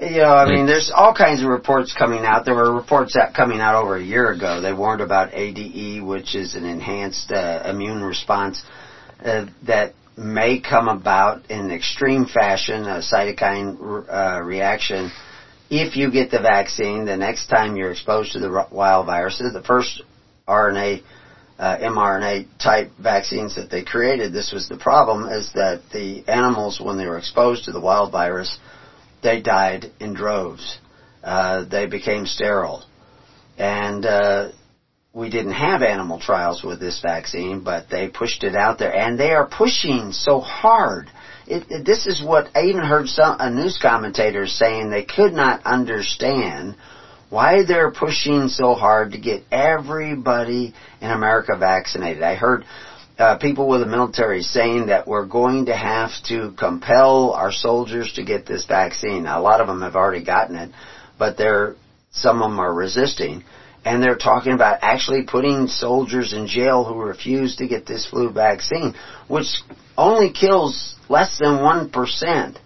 you 0.00 0.18
know, 0.18 0.34
I 0.34 0.48
mean, 0.50 0.66
there's 0.66 0.90
all 0.94 1.14
kinds 1.14 1.42
of 1.42 1.48
reports 1.48 1.94
coming 1.96 2.24
out. 2.24 2.44
There 2.44 2.54
were 2.54 2.74
reports 2.74 3.14
that 3.14 3.34
coming 3.34 3.60
out 3.60 3.80
over 3.80 3.96
a 3.96 4.02
year 4.02 4.32
ago. 4.32 4.60
They 4.60 4.72
warned 4.72 5.02
about 5.02 5.34
ADE, 5.34 6.02
which 6.02 6.34
is 6.34 6.54
an 6.54 6.64
enhanced 6.64 7.30
uh, 7.30 7.62
immune 7.66 8.02
response 8.02 8.62
uh, 9.22 9.46
that 9.66 9.92
may 10.16 10.60
come 10.60 10.88
about 10.88 11.50
in 11.50 11.70
extreme 11.70 12.26
fashion, 12.26 12.84
a 12.84 13.00
cytokine 13.00 14.08
uh, 14.08 14.42
reaction. 14.42 15.10
If 15.68 15.96
you 15.96 16.10
get 16.10 16.30
the 16.30 16.40
vaccine, 16.40 17.04
the 17.04 17.16
next 17.16 17.46
time 17.46 17.76
you're 17.76 17.92
exposed 17.92 18.32
to 18.32 18.40
the 18.40 18.66
wild 18.72 19.06
viruses, 19.06 19.52
the 19.52 19.62
first 19.62 20.02
RNA 20.48 21.02
uh, 21.60 21.76
mRNA 21.76 22.46
type 22.58 22.90
vaccines 22.98 23.56
that 23.56 23.70
they 23.70 23.84
created, 23.84 24.32
this 24.32 24.50
was 24.50 24.66
the 24.68 24.78
problem, 24.78 25.26
is 25.26 25.52
that 25.52 25.82
the 25.92 26.24
animals, 26.26 26.80
when 26.80 26.96
they 26.96 27.06
were 27.06 27.18
exposed 27.18 27.66
to 27.66 27.72
the 27.72 27.80
wild 27.80 28.10
virus, 28.10 28.58
they 29.22 29.42
died 29.42 29.92
in 30.00 30.14
droves. 30.14 30.78
Uh, 31.22 31.64
they 31.64 31.84
became 31.84 32.24
sterile. 32.24 32.82
And 33.58 34.06
uh, 34.06 34.52
we 35.12 35.28
didn't 35.28 35.52
have 35.52 35.82
animal 35.82 36.18
trials 36.18 36.62
with 36.62 36.80
this 36.80 37.02
vaccine, 37.02 37.62
but 37.62 37.90
they 37.90 38.08
pushed 38.08 38.42
it 38.42 38.56
out 38.56 38.78
there, 38.78 38.94
and 38.94 39.20
they 39.20 39.32
are 39.32 39.46
pushing 39.46 40.12
so 40.12 40.40
hard. 40.40 41.10
It, 41.46 41.66
it, 41.68 41.84
this 41.84 42.06
is 42.06 42.22
what 42.24 42.48
I 42.54 42.68
even 42.68 42.84
heard 42.84 43.06
some 43.06 43.36
a 43.38 43.50
news 43.50 43.78
commentator 43.82 44.46
saying 44.46 44.88
they 44.88 45.04
could 45.04 45.34
not 45.34 45.66
understand 45.66 46.76
why 47.30 47.64
they're 47.66 47.92
pushing 47.92 48.48
so 48.48 48.74
hard 48.74 49.12
to 49.12 49.18
get 49.18 49.44
everybody 49.50 50.74
in 51.00 51.10
America 51.10 51.56
vaccinated. 51.56 52.22
I 52.22 52.34
heard 52.34 52.64
uh, 53.18 53.38
people 53.38 53.68
with 53.68 53.80
the 53.80 53.86
military 53.86 54.42
saying 54.42 54.86
that 54.86 55.06
we're 55.06 55.26
going 55.26 55.66
to 55.66 55.76
have 55.76 56.10
to 56.28 56.52
compel 56.58 57.32
our 57.32 57.52
soldiers 57.52 58.12
to 58.14 58.24
get 58.24 58.46
this 58.46 58.66
vaccine. 58.66 59.24
Now, 59.24 59.40
a 59.40 59.42
lot 59.42 59.60
of 59.60 59.66
them 59.66 59.82
have 59.82 59.94
already 59.94 60.24
gotten 60.24 60.56
it, 60.56 60.70
but 61.18 61.36
they're 61.36 61.76
some 62.12 62.42
of 62.42 62.50
them 62.50 62.58
are 62.58 62.74
resisting, 62.74 63.44
and 63.84 64.02
they're 64.02 64.16
talking 64.16 64.52
about 64.52 64.78
actually 64.82 65.22
putting 65.22 65.68
soldiers 65.68 66.32
in 66.32 66.48
jail 66.48 66.82
who 66.82 66.94
refuse 66.98 67.56
to 67.56 67.68
get 67.68 67.86
this 67.86 68.08
flu 68.10 68.32
vaccine, 68.32 68.94
which 69.28 69.46
only 69.96 70.32
kills 70.32 70.96
less 71.08 71.38
than 71.38 71.62
one 71.62 71.90
percent 71.90 72.58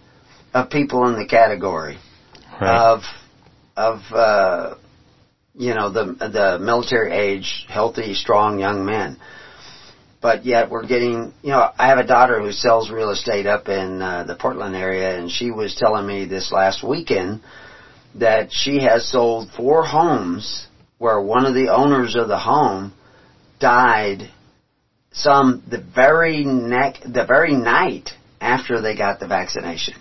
of 0.54 0.70
people 0.70 1.06
in 1.08 1.18
the 1.18 1.26
category 1.26 1.98
of 2.60 3.02
of 3.76 4.00
uh, 4.12 4.74
you 5.54 5.74
know 5.74 5.90
the 5.90 6.04
the 6.04 6.58
military 6.60 7.12
age, 7.12 7.66
healthy, 7.68 8.14
strong 8.14 8.58
young 8.58 8.84
men. 8.84 9.18
But 10.20 10.46
yet 10.46 10.70
we're 10.70 10.86
getting, 10.86 11.34
you 11.42 11.50
know, 11.50 11.70
I 11.78 11.88
have 11.88 11.98
a 11.98 12.06
daughter 12.06 12.40
who 12.40 12.50
sells 12.50 12.90
real 12.90 13.10
estate 13.10 13.44
up 13.46 13.68
in 13.68 14.00
uh, 14.00 14.24
the 14.24 14.34
Portland 14.34 14.74
area, 14.74 15.18
and 15.18 15.30
she 15.30 15.50
was 15.50 15.76
telling 15.78 16.06
me 16.06 16.24
this 16.24 16.50
last 16.50 16.82
weekend 16.82 17.42
that 18.14 18.48
she 18.50 18.82
has 18.84 19.06
sold 19.10 19.50
four 19.54 19.84
homes 19.84 20.66
where 20.96 21.20
one 21.20 21.44
of 21.44 21.52
the 21.52 21.68
owners 21.68 22.14
of 22.16 22.28
the 22.28 22.38
home 22.38 22.94
died 23.60 24.30
some 25.12 25.62
the 25.68 25.80
very 25.94 26.44
neck 26.44 27.00
the 27.04 27.26
very 27.26 27.52
night 27.54 28.10
after 28.40 28.80
they 28.80 28.96
got 28.96 29.20
the 29.20 29.26
vaccination. 29.26 29.94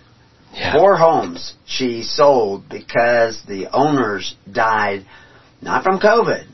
Yeah. 0.54 0.74
Four 0.74 0.98
homes 0.98 1.56
she 1.66 2.04
sold 2.04 2.70
because 2.70 3.42
the 3.48 3.68
owners 3.74 4.36
died 4.52 5.06
not 5.62 5.84
from 5.84 6.00
COVID, 6.00 6.46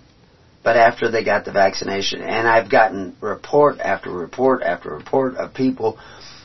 but 0.64 0.78
after 0.78 1.12
they 1.12 1.26
got 1.26 1.44
the 1.44 1.52
vaccination. 1.52 2.22
And 2.22 2.48
I've 2.48 2.72
gotten 2.72 3.18
report 3.20 3.80
after 3.80 4.10
report 4.10 4.64
after 4.64 4.90
report 4.90 5.36
of 5.36 5.54
people 5.54 6.00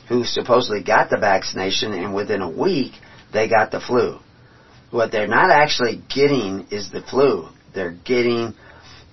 who 0.09 0.25
supposedly 0.25 0.83
got 0.83 1.09
the 1.09 1.17
vaccination 1.17 1.93
and 1.93 2.13
within 2.13 2.41
a 2.41 2.49
week 2.49 2.91
they 3.31 3.47
got 3.47 3.71
the 3.71 3.79
flu. 3.79 4.19
what 4.91 5.11
they're 5.11 5.27
not 5.27 5.49
actually 5.49 6.01
getting 6.13 6.67
is 6.71 6.91
the 6.91 7.01
flu. 7.01 7.47
They're 7.73 7.91
getting 8.05 8.53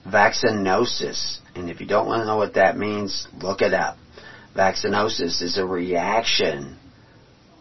vaccinosis. 0.07 1.39
And 1.55 1.71
if 1.71 1.81
you 1.81 1.87
don't 1.87 2.07
want 2.07 2.23
to 2.23 2.27
know 2.27 2.37
what 2.37 2.55
that 2.55 2.77
means, 2.77 3.27
look 3.41 3.63
it 3.63 3.73
up. 3.73 3.97
Vaccinosis 4.55 5.43
is 5.43 5.59
a 5.59 5.65
reaction 5.65 6.79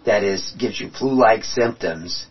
that 0.05 0.23
is 0.23 0.53
gives 0.57 0.79
you 0.79 0.89
flu-like 0.89 1.43
symptoms 1.43 2.25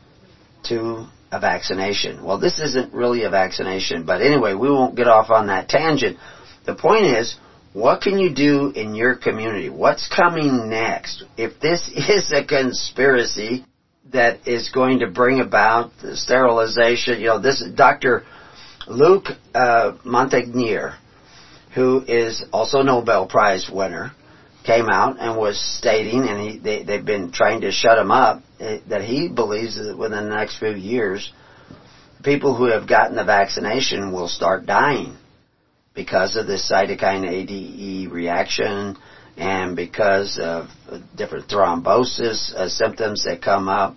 to 0.65 1.07
a 1.33 1.39
vaccination. 1.39 2.25
Well, 2.25 2.39
this 2.39 2.59
isn't 2.59 2.93
really 2.93 3.25
a 3.25 3.31
vaccination, 3.31 4.05
but 4.05 4.21
anyway, 4.21 4.55
we 4.55 4.71
won't 4.71 4.97
get 4.97 5.07
off 5.07 5.31
on 5.31 5.47
that 5.47 5.69
tangent. 5.69 6.19
The 6.67 6.75
point 6.75 7.05
is, 7.05 7.37
what 7.73 8.01
can 8.01 8.19
you 8.19 8.35
do 8.35 8.73
in 8.75 8.95
your 8.95 9.15
community? 9.17 9.69
What's 9.69 10.09
coming 10.09 10.69
next? 10.69 11.23
If 11.37 11.61
this 11.61 11.89
is 11.95 12.33
a 12.33 12.45
conspiracy 12.45 13.65
that 14.13 14.49
is 14.49 14.71
going 14.71 15.01
to 15.01 15.07
bring 15.07 15.41
about 15.41 15.93
the 16.03 16.17
sterilization, 16.17 17.21
you 17.21 17.27
know, 17.27 17.39
this 17.41 17.61
is 17.61 17.73
Dr. 17.75 18.25
Luc 18.89 19.27
uh, 19.55 19.93
Montagnier, 20.05 20.97
who 21.75 22.03
is 22.07 22.43
also 22.53 22.83
Nobel 22.83 23.27
Prize 23.29 23.71
winner, 23.73 24.13
came 24.65 24.89
out 24.89 25.17
and 25.19 25.37
was 25.37 25.59
stating, 25.79 26.29
and 26.29 26.41
he, 26.41 26.59
they, 26.59 26.83
they've 26.83 27.05
been 27.05 27.33
trying 27.33 27.63
to 27.63 27.73
shut 27.73 27.99
him 27.99 28.11
up, 28.11 28.43
eh, 28.59 28.79
that 28.89 29.03
he 29.03 29.29
believes 29.29 29.77
that 29.77 29.97
within 29.97 30.29
the 30.29 30.35
next 30.35 30.59
few 30.59 30.73
years, 30.73 31.33
people 32.23 32.55
who 32.55 32.67
have 32.67 32.89
gotten 32.89 33.17
the 33.17 33.25
vaccination 33.25 34.13
will 34.13 34.29
start 34.29 34.67
dying 34.67 35.17
because 35.95 36.37
of 36.37 36.47
this 36.47 36.71
cytokine 36.71 37.27
ADE 37.29 38.11
reaction 38.11 38.97
and 39.37 39.75
because 39.75 40.39
of 40.41 40.69
different 41.17 41.49
thrombosis 41.49 42.55
uh, 42.55 42.69
symptoms 42.69 43.25
that 43.25 43.41
come 43.43 43.69
up. 43.69 43.97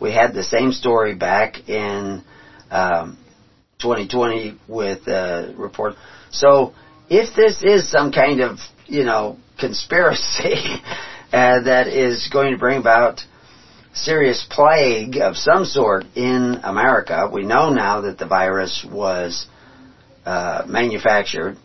We 0.00 0.12
had 0.12 0.34
the 0.34 0.42
same 0.42 0.72
story 0.72 1.14
back 1.14 1.68
in 1.68 2.22
um, 2.70 3.16
2020 3.80 4.58
with 4.68 5.06
a 5.08 5.54
report. 5.56 5.94
So 6.30 6.74
if 7.08 7.34
this 7.34 7.62
is 7.62 7.90
some 7.90 8.12
kind 8.12 8.40
of, 8.40 8.58
you 8.86 9.04
know, 9.04 9.38
conspiracy 9.58 10.54
uh, 11.32 11.60
that 11.62 11.86
is 11.88 12.28
going 12.32 12.52
to 12.52 12.58
bring 12.58 12.78
about 12.78 13.20
serious 13.94 14.46
plague 14.48 15.16
of 15.16 15.36
some 15.36 15.64
sort 15.64 16.04
in 16.14 16.60
America, 16.64 17.28
we 17.32 17.44
know 17.44 17.70
now 17.70 18.02
that 18.02 18.18
the 18.18 18.26
virus 18.26 18.86
was 18.90 19.46
uh, 20.24 20.62
manufactured 20.66 21.56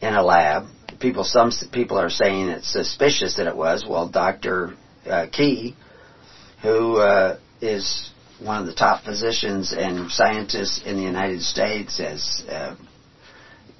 in 0.00 0.14
a 0.14 0.22
lab. 0.22 0.64
People, 1.00 1.24
some 1.24 1.50
people 1.72 1.98
are 1.98 2.10
saying 2.10 2.48
it's 2.48 2.70
suspicious 2.70 3.36
that 3.36 3.46
it 3.46 3.56
was. 3.56 3.84
Well, 3.88 4.08
Dr. 4.08 4.74
Uh, 5.06 5.26
Quay, 5.32 5.74
who 6.62 6.96
uh, 6.98 7.38
is 7.60 8.10
one 8.40 8.60
of 8.60 8.66
the 8.66 8.74
top 8.74 9.04
physicians 9.04 9.72
and 9.76 10.10
scientists 10.10 10.82
in 10.84 10.96
the 10.96 11.02
United 11.02 11.40
States, 11.42 11.98
has 11.98 12.44
uh, 12.48 12.76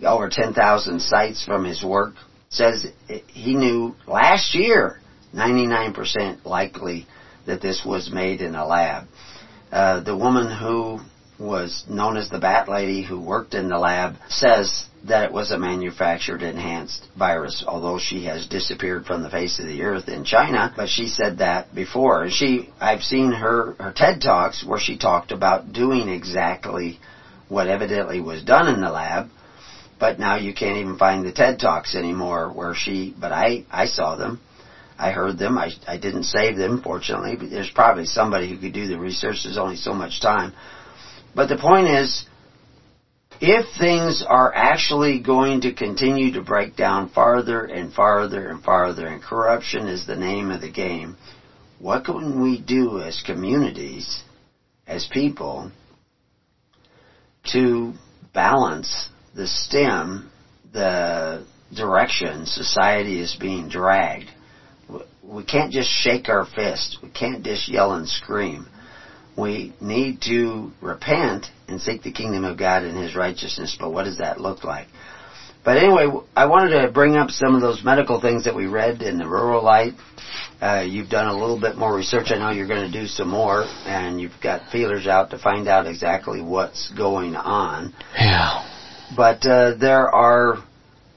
over 0.04 0.28
10,000 0.28 1.00
sites 1.00 1.44
from 1.44 1.64
his 1.64 1.84
work, 1.84 2.14
says 2.52 2.86
he 3.26 3.54
knew 3.54 3.96
last 4.06 4.54
year 4.54 5.00
99% 5.34 6.44
likely 6.44 7.06
that 7.46 7.60
this 7.60 7.82
was 7.84 8.10
made 8.12 8.40
in 8.40 8.54
a 8.54 8.66
lab. 8.66 9.08
Uh, 9.72 10.00
the 10.00 10.16
woman 10.16 10.54
who 10.54 11.00
was 11.38 11.84
known 11.88 12.16
as 12.16 12.28
the 12.28 12.38
Bat 12.38 12.68
Lady 12.68 13.02
who 13.02 13.18
worked 13.18 13.54
in 13.54 13.68
the 13.68 13.78
lab 13.78 14.16
says 14.28 14.86
that 15.04 15.24
it 15.24 15.32
was 15.32 15.50
a 15.50 15.58
manufactured 15.58 16.42
enhanced 16.42 17.08
virus, 17.18 17.64
although 17.66 17.98
she 17.98 18.26
has 18.26 18.46
disappeared 18.46 19.06
from 19.06 19.22
the 19.22 19.30
face 19.30 19.58
of 19.58 19.66
the 19.66 19.82
earth 19.82 20.08
in 20.08 20.24
China, 20.24 20.72
but 20.76 20.88
she 20.88 21.08
said 21.08 21.38
that 21.38 21.74
before. 21.74 22.28
She, 22.30 22.70
I've 22.80 23.02
seen 23.02 23.32
her, 23.32 23.74
her 23.80 23.92
TED 23.92 24.20
Talks 24.20 24.64
where 24.64 24.78
she 24.78 24.98
talked 24.98 25.32
about 25.32 25.72
doing 25.72 26.08
exactly 26.08 27.00
what 27.48 27.66
evidently 27.66 28.20
was 28.20 28.44
done 28.44 28.72
in 28.72 28.80
the 28.80 28.90
lab, 28.90 29.28
but 30.02 30.18
now 30.18 30.34
you 30.34 30.52
can't 30.52 30.78
even 30.78 30.98
find 30.98 31.24
the 31.24 31.30
TED 31.30 31.60
Talks 31.60 31.94
anymore 31.94 32.52
where 32.52 32.74
she, 32.74 33.14
but 33.16 33.30
I, 33.30 33.64
I 33.70 33.86
saw 33.86 34.16
them. 34.16 34.40
I 34.98 35.12
heard 35.12 35.38
them. 35.38 35.56
I, 35.56 35.70
I 35.86 35.96
didn't 35.96 36.24
save 36.24 36.56
them, 36.56 36.82
fortunately, 36.82 37.36
but 37.36 37.50
there's 37.50 37.70
probably 37.70 38.06
somebody 38.06 38.50
who 38.50 38.58
could 38.58 38.72
do 38.72 38.88
the 38.88 38.98
research. 38.98 39.44
There's 39.44 39.58
only 39.58 39.76
so 39.76 39.92
much 39.92 40.20
time. 40.20 40.54
But 41.36 41.48
the 41.48 41.56
point 41.56 41.86
is, 41.86 42.24
if 43.40 43.64
things 43.78 44.24
are 44.26 44.52
actually 44.52 45.20
going 45.20 45.60
to 45.60 45.72
continue 45.72 46.32
to 46.32 46.42
break 46.42 46.74
down 46.74 47.08
farther 47.10 47.64
and 47.64 47.92
farther 47.92 48.48
and 48.48 48.60
farther, 48.60 49.06
and 49.06 49.22
corruption 49.22 49.86
is 49.86 50.04
the 50.04 50.16
name 50.16 50.50
of 50.50 50.62
the 50.62 50.72
game, 50.72 51.16
what 51.78 52.04
can 52.04 52.42
we 52.42 52.60
do 52.60 52.98
as 52.98 53.22
communities, 53.24 54.20
as 54.84 55.06
people, 55.12 55.70
to 57.52 57.92
balance 58.34 59.08
the 59.34 59.46
stem, 59.46 60.30
the 60.72 61.46
direction 61.74 62.46
society 62.46 63.20
is 63.20 63.36
being 63.40 63.68
dragged? 63.68 64.30
We 65.22 65.44
can't 65.44 65.72
just 65.72 65.88
shake 65.88 66.28
our 66.28 66.44
fist. 66.44 66.98
We 67.02 67.08
can't 67.10 67.44
just 67.44 67.68
yell 67.68 67.92
and 67.92 68.08
scream 68.08 68.66
we 69.36 69.72
need 69.80 70.20
to 70.22 70.72
repent 70.80 71.46
and 71.68 71.80
seek 71.80 72.02
the 72.02 72.12
kingdom 72.12 72.44
of 72.44 72.58
God 72.58 72.82
and 72.82 72.96
His 72.96 73.14
righteousness. 73.14 73.76
But 73.78 73.92
what 73.92 74.04
does 74.04 74.18
that 74.18 74.40
look 74.40 74.64
like? 74.64 74.88
But 75.64 75.78
anyway, 75.78 76.08
I 76.34 76.46
wanted 76.46 76.82
to 76.82 76.90
bring 76.90 77.16
up 77.16 77.30
some 77.30 77.54
of 77.54 77.60
those 77.60 77.84
medical 77.84 78.20
things 78.20 78.44
that 78.44 78.54
we 78.54 78.66
read 78.66 79.00
in 79.00 79.18
the 79.18 79.28
Rural 79.28 79.62
Light. 79.62 79.92
Uh, 80.60 80.80
you've 80.80 81.08
done 81.08 81.28
a 81.28 81.38
little 81.38 81.58
bit 81.58 81.76
more 81.76 81.94
research. 81.94 82.26
I 82.30 82.38
know 82.38 82.50
you're 82.50 82.66
going 82.66 82.90
to 82.90 83.00
do 83.00 83.06
some 83.06 83.28
more, 83.28 83.64
and 83.86 84.20
you've 84.20 84.32
got 84.42 84.70
feelers 84.70 85.06
out 85.06 85.30
to 85.30 85.38
find 85.38 85.68
out 85.68 85.86
exactly 85.86 86.40
what's 86.40 86.92
going 86.96 87.36
on. 87.36 87.94
Yeah. 88.16 88.68
But 89.16 89.44
uh, 89.46 89.74
there 89.76 90.08
are 90.08 90.62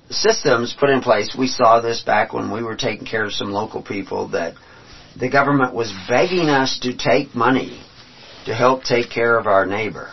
systems 0.09 0.75
put 0.77 0.89
in 0.89 1.01
place. 1.01 1.35
We 1.37 1.47
saw 1.47 1.81
this 1.81 2.01
back 2.01 2.33
when 2.33 2.51
we 2.51 2.63
were 2.63 2.75
taking 2.75 3.05
care 3.05 3.25
of 3.25 3.33
some 3.33 3.51
local 3.51 3.81
people 3.81 4.29
that 4.29 4.55
the 5.17 5.29
government 5.29 5.73
was 5.73 5.93
begging 6.09 6.49
us 6.49 6.79
to 6.83 6.95
take 6.95 7.35
money 7.35 7.81
to 8.45 8.53
help 8.53 8.83
take 8.83 9.09
care 9.09 9.37
of 9.37 9.47
our 9.47 9.65
neighbor. 9.65 10.09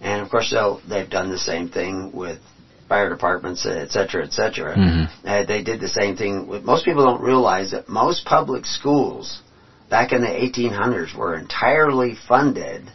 And 0.00 0.22
of 0.22 0.30
course, 0.30 0.54
they've 0.88 1.10
done 1.10 1.30
the 1.30 1.38
same 1.38 1.68
thing 1.68 2.12
with 2.12 2.38
fire 2.88 3.08
departments, 3.08 3.66
et 3.66 3.90
cetera, 3.90 4.24
et 4.24 4.32
cetera. 4.32 4.76
Mm-hmm. 4.76 5.28
Uh, 5.28 5.44
they 5.44 5.62
did 5.62 5.80
the 5.80 5.88
same 5.88 6.16
thing. 6.16 6.46
With, 6.46 6.64
most 6.64 6.84
people 6.84 7.04
don't 7.04 7.20
realize 7.20 7.72
that 7.72 7.88
most 7.88 8.24
public 8.24 8.64
schools 8.64 9.42
back 9.90 10.12
in 10.12 10.22
the 10.22 10.28
1800s 10.28 11.16
were 11.16 11.36
entirely 11.36 12.16
funded 12.26 12.90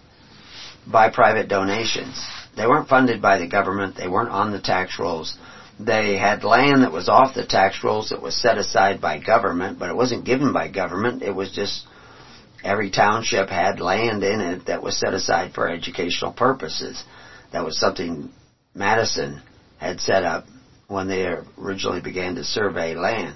by 0.92 1.10
private 1.10 1.48
donations. 1.48 2.26
They 2.56 2.68
weren't 2.68 2.90
funded 2.90 3.22
by 3.22 3.40
the 3.40 3.48
government. 3.48 3.96
They 3.96 4.08
weren't 4.08 4.30
on 4.30 4.52
the 4.52 4.62
tax 4.62 5.00
rolls. 5.00 5.38
They 5.80 6.18
had 6.18 6.44
land 6.44 6.84
that 6.84 6.92
was 6.92 7.10
off 7.10 7.34
the 7.34 7.46
tax 7.46 7.84
rolls 7.84 8.10
that 8.10 8.22
was 8.22 8.40
set 8.40 8.58
aside 8.58 9.02
by 9.02 9.20
government, 9.20 9.80
but 9.80 9.90
it 9.90 9.96
wasn't 9.96 10.26
given 10.26 10.54
by 10.54 10.68
government. 10.68 11.24
It 11.24 11.34
was 11.34 11.52
just 11.52 11.86
Every 12.64 12.90
township 12.90 13.50
had 13.50 13.82
land 13.82 14.24
in 14.24 14.40
it 14.40 14.68
that 14.68 14.82
was 14.82 14.98
set 14.98 15.14
aside 15.14 15.54
for 15.54 15.68
educational 15.68 16.32
purposes. 16.32 17.04
That 17.52 17.66
was 17.66 17.78
something 17.78 18.32
Madison 18.74 19.42
had 19.78 20.00
set 20.00 20.24
up 20.24 20.46
when 20.88 21.10
they 21.10 21.28
originally 21.58 22.00
began 22.00 22.36
to 22.36 22.44
survey 22.46 22.96
land. 22.96 23.36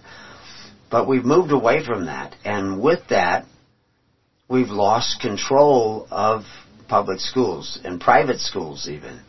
But 0.89 1.09
we've 1.09 1.25
moved 1.25 1.51
away 1.51 1.83
from 1.83 2.05
that, 2.05 2.35
and 2.45 2.81
with 2.81 3.01
that, 3.09 3.45
we've 4.47 4.69
lost 4.69 5.19
control 5.19 6.07
of 6.09 6.43
public 6.87 7.19
schools 7.19 7.79
and 7.83 7.99
private 7.99 8.39
schools 8.39 8.87
even. 8.89 9.21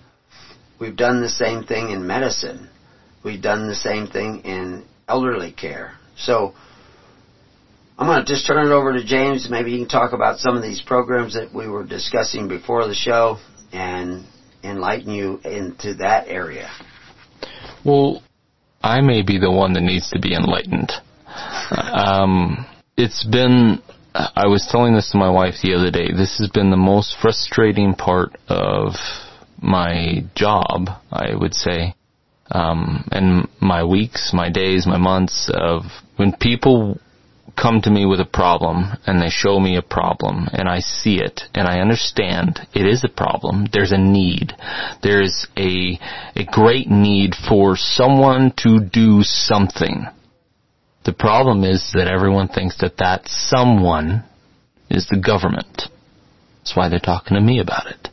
We've 0.81 0.97
done 0.97 1.21
the 1.21 1.29
same 1.29 1.65
thing 1.65 1.91
in 1.91 2.07
medicine. 2.07 2.69
We've 3.25 3.43
done 3.43 3.69
the 3.69 3.75
same 3.75 4.07
thing 4.07 4.43
in 4.45 4.85
elderly 5.09 5.53
care. 5.53 5.95
So 6.17 6.55
I'm 7.99 8.07
going 8.07 8.25
to 8.25 8.33
just 8.33 8.47
turn 8.47 8.65
it 8.65 8.73
over 8.73 8.93
to 8.93 9.05
James. 9.05 9.49
Maybe 9.51 9.73
he 9.73 9.79
can 9.79 9.89
talk 9.89 10.13
about 10.13 10.39
some 10.39 10.57
of 10.57 10.63
these 10.63 10.81
programs 10.81 11.35
that 11.35 11.53
we 11.53 11.67
were 11.67 11.85
discussing 11.85 12.47
before 12.47 12.87
the 12.87 12.95
show 12.95 13.39
and 13.73 14.25
enlighten 14.63 15.13
you 15.13 15.41
into 15.45 15.95
that 15.95 16.29
area. 16.29 16.71
Well, 17.85 18.23
I 18.83 19.01
may 19.01 19.23
be 19.23 19.39
the 19.39 19.51
one 19.51 19.73
that 19.73 19.83
needs 19.83 20.11
to 20.11 20.21
be 20.21 20.35
enlightened. 20.35 20.93
um, 21.71 22.67
it's 22.97 23.25
been, 23.25 23.83
I 24.15 24.47
was 24.47 24.67
telling 24.71 24.95
this 24.95 25.11
to 25.11 25.19
my 25.19 25.31
wife 25.31 25.57
the 25.63 25.75
other 25.75 25.91
day, 25.91 26.13
this 26.13 26.39
has 26.39 26.49
been 26.49 26.71
the 26.71 26.77
most 26.77 27.17
frustrating 27.21 27.95
part 27.95 28.37
of 28.49 28.95
my 29.61 30.25
job, 30.35 30.89
I 31.13 31.35
would 31.35 31.55
say. 31.55 31.95
Um, 32.51 33.07
and 33.13 33.49
my 33.61 33.85
weeks, 33.85 34.33
my 34.33 34.51
days, 34.51 34.87
my 34.87 34.97
months 34.97 35.51
of 35.53 35.83
when 36.17 36.33
people 36.33 36.99
come 37.61 37.81
to 37.83 37.91
me 37.91 38.07
with 38.07 38.21
a 38.21 38.25
problem 38.25 38.93
and 39.07 39.21
they 39.21 39.29
show 39.29 39.59
me 39.59 39.77
a 39.77 39.83
problem 39.83 40.49
and 40.53 40.69
I 40.69 40.79
see 40.79 41.17
it 41.17 41.43
and 41.55 41.67
I 41.67 41.81
understand 41.81 42.61
it 42.73 42.87
is 42.87 43.05
a 43.05 43.09
problem. 43.09 43.67
There's 43.73 43.93
a 43.93 43.99
need. 43.99 44.53
There's 45.03 45.47
a, 45.57 45.99
a 46.37 46.45
great 46.45 46.89
need 46.89 47.35
for 47.49 47.77
someone 47.77 48.53
to 48.59 48.81
do 48.81 49.23
something. 49.23 50.07
The 51.09 51.15
problem 51.15 51.65
is 51.65 51.93
that 51.95 52.07
everyone 52.07 52.49
thinks 52.49 52.77
that 52.83 52.99
that 52.99 53.29
someone 53.29 54.25
is 54.91 55.07
the 55.09 55.17
government. 55.19 55.85
That's 56.59 56.77
why 56.77 56.91
they're 56.91 56.99
talking 56.99 57.35
to 57.35 57.41
me 57.41 57.61
about 57.61 57.87
it. 57.87 58.11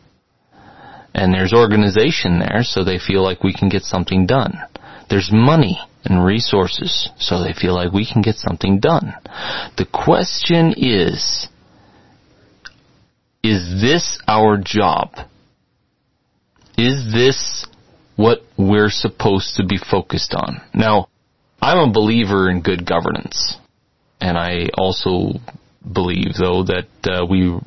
And 1.13 1.33
there's 1.33 1.51
organization 1.53 2.39
there, 2.39 2.63
so 2.63 2.85
they 2.85 2.97
feel 2.97 3.21
like 3.21 3.43
we 3.43 3.53
can 3.53 3.67
get 3.67 3.81
something 3.83 4.25
done. 4.25 4.53
There's 5.09 5.29
money 5.29 5.77
and 6.05 6.23
resources, 6.23 7.09
so 7.19 7.43
they 7.43 7.51
feel 7.51 7.75
like 7.75 7.91
we 7.91 8.09
can 8.09 8.21
get 8.21 8.35
something 8.35 8.79
done. 8.79 9.13
The 9.75 9.87
question 9.91 10.73
is, 10.77 11.49
is 13.43 13.81
this 13.81 14.19
our 14.25 14.55
job? 14.55 15.15
Is 16.77 17.11
this 17.11 17.67
what 18.15 18.39
we're 18.57 18.89
supposed 18.89 19.57
to 19.57 19.65
be 19.65 19.77
focused 19.77 20.33
on? 20.33 20.61
Now, 20.73 21.09
I'm 21.65 21.89
a 21.89 21.91
believer 21.91 22.47
in 22.51 22.61
good 22.61 22.85
governance. 22.85 23.57
And 24.21 24.37
I 24.37 24.69
also 24.77 25.39
believe, 25.81 26.35
though, 26.37 26.63
that 26.63 26.87
uh, 27.03 27.25
we 27.25 27.57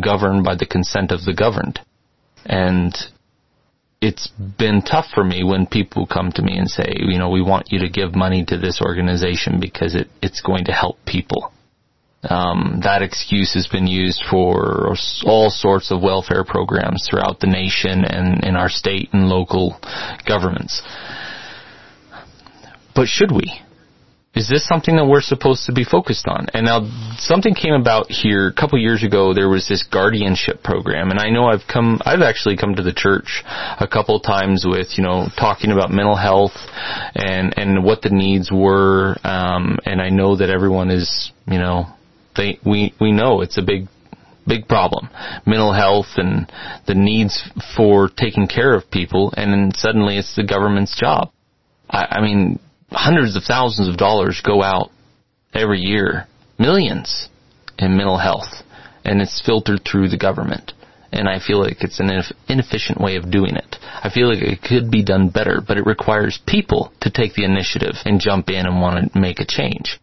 govern 0.00 0.44
by 0.44 0.54
the 0.54 0.66
consent 0.66 1.10
of 1.10 1.24
the 1.24 1.34
governed. 1.34 1.80
And 2.46 2.94
it's 4.00 4.28
been 4.28 4.82
tough 4.82 5.06
for 5.12 5.24
me 5.24 5.42
when 5.42 5.66
people 5.66 6.06
come 6.06 6.30
to 6.36 6.42
me 6.42 6.56
and 6.56 6.70
say, 6.70 6.86
you 6.98 7.18
know, 7.18 7.30
we 7.30 7.42
want 7.42 7.72
you 7.72 7.80
to 7.80 7.88
give 7.88 8.14
money 8.14 8.44
to 8.44 8.56
this 8.56 8.80
organization 8.80 9.58
because 9.58 9.96
it, 9.96 10.06
it's 10.22 10.40
going 10.40 10.66
to 10.66 10.72
help 10.72 11.04
people. 11.04 11.52
Um, 12.22 12.80
that 12.84 13.02
excuse 13.02 13.54
has 13.54 13.66
been 13.66 13.88
used 13.88 14.22
for 14.30 14.94
all 15.24 15.50
sorts 15.50 15.90
of 15.90 16.00
welfare 16.00 16.44
programs 16.44 17.08
throughout 17.08 17.40
the 17.40 17.48
nation 17.48 18.04
and 18.04 18.44
in 18.44 18.54
our 18.54 18.68
state 18.68 19.08
and 19.12 19.28
local 19.28 19.80
governments. 20.26 20.80
But 22.98 23.06
should 23.06 23.30
we? 23.30 23.62
Is 24.34 24.48
this 24.48 24.66
something 24.66 24.96
that 24.96 25.06
we're 25.06 25.20
supposed 25.20 25.66
to 25.66 25.72
be 25.72 25.84
focused 25.84 26.26
on? 26.26 26.48
And 26.52 26.66
now 26.66 26.80
something 27.16 27.54
came 27.54 27.74
about 27.74 28.10
here 28.10 28.48
a 28.48 28.52
couple 28.52 28.76
years 28.76 29.04
ago. 29.04 29.32
There 29.32 29.48
was 29.48 29.68
this 29.68 29.84
guardianship 29.84 30.64
program, 30.64 31.12
and 31.12 31.20
I 31.20 31.30
know 31.30 31.46
I've 31.46 31.62
come, 31.72 32.00
I've 32.04 32.22
actually 32.22 32.56
come 32.56 32.74
to 32.74 32.82
the 32.82 32.92
church 32.92 33.44
a 33.46 33.86
couple 33.86 34.18
times 34.18 34.66
with 34.66 34.98
you 34.98 35.04
know 35.04 35.28
talking 35.38 35.70
about 35.70 35.92
mental 35.92 36.16
health 36.16 36.56
and 37.14 37.54
and 37.56 37.84
what 37.84 38.02
the 38.02 38.10
needs 38.10 38.50
were. 38.50 39.14
Um, 39.22 39.78
and 39.86 40.02
I 40.02 40.08
know 40.08 40.34
that 40.34 40.50
everyone 40.50 40.90
is 40.90 41.30
you 41.46 41.60
know 41.60 41.86
they 42.36 42.58
we 42.66 42.94
we 43.00 43.12
know 43.12 43.42
it's 43.42 43.58
a 43.58 43.62
big 43.62 43.86
big 44.44 44.66
problem 44.66 45.08
mental 45.46 45.72
health 45.72 46.16
and 46.16 46.50
the 46.88 46.94
needs 46.94 47.48
for 47.76 48.08
taking 48.08 48.48
care 48.48 48.74
of 48.74 48.90
people 48.90 49.32
and 49.36 49.52
then 49.52 49.70
suddenly 49.74 50.16
it's 50.16 50.34
the 50.36 50.42
government's 50.42 50.98
job 50.98 51.30
I, 51.90 52.06
I 52.12 52.20
mean 52.22 52.58
hundreds 52.90 53.36
of 53.36 53.42
thousands 53.44 53.88
of 53.88 53.96
dollars 53.96 54.42
go 54.44 54.62
out 54.62 54.90
every 55.54 55.80
year 55.80 56.26
millions 56.58 57.28
in 57.78 57.96
mental 57.96 58.18
health 58.18 58.62
and 59.04 59.20
it's 59.20 59.42
filtered 59.44 59.80
through 59.84 60.08
the 60.08 60.18
government 60.18 60.72
and 61.10 61.28
I 61.28 61.38
feel 61.40 61.60
like 61.60 61.82
it's 61.82 62.00
an 62.00 62.10
inefficient 62.48 63.00
way 63.00 63.16
of 63.16 63.30
doing 63.30 63.56
it. 63.56 63.76
I 63.80 64.10
feel 64.12 64.28
like 64.28 64.42
it 64.42 64.60
could 64.60 64.90
be 64.90 65.02
done 65.02 65.30
better, 65.30 65.62
but 65.66 65.78
it 65.78 65.86
requires 65.86 66.38
people 66.46 66.92
to 67.00 67.10
take 67.10 67.32
the 67.32 67.46
initiative 67.46 67.94
and 68.04 68.20
jump 68.20 68.50
in 68.50 68.66
and 68.66 68.78
want 68.78 69.14
to 69.14 69.18
make 69.18 69.40
a 69.40 69.46
change 69.46 69.98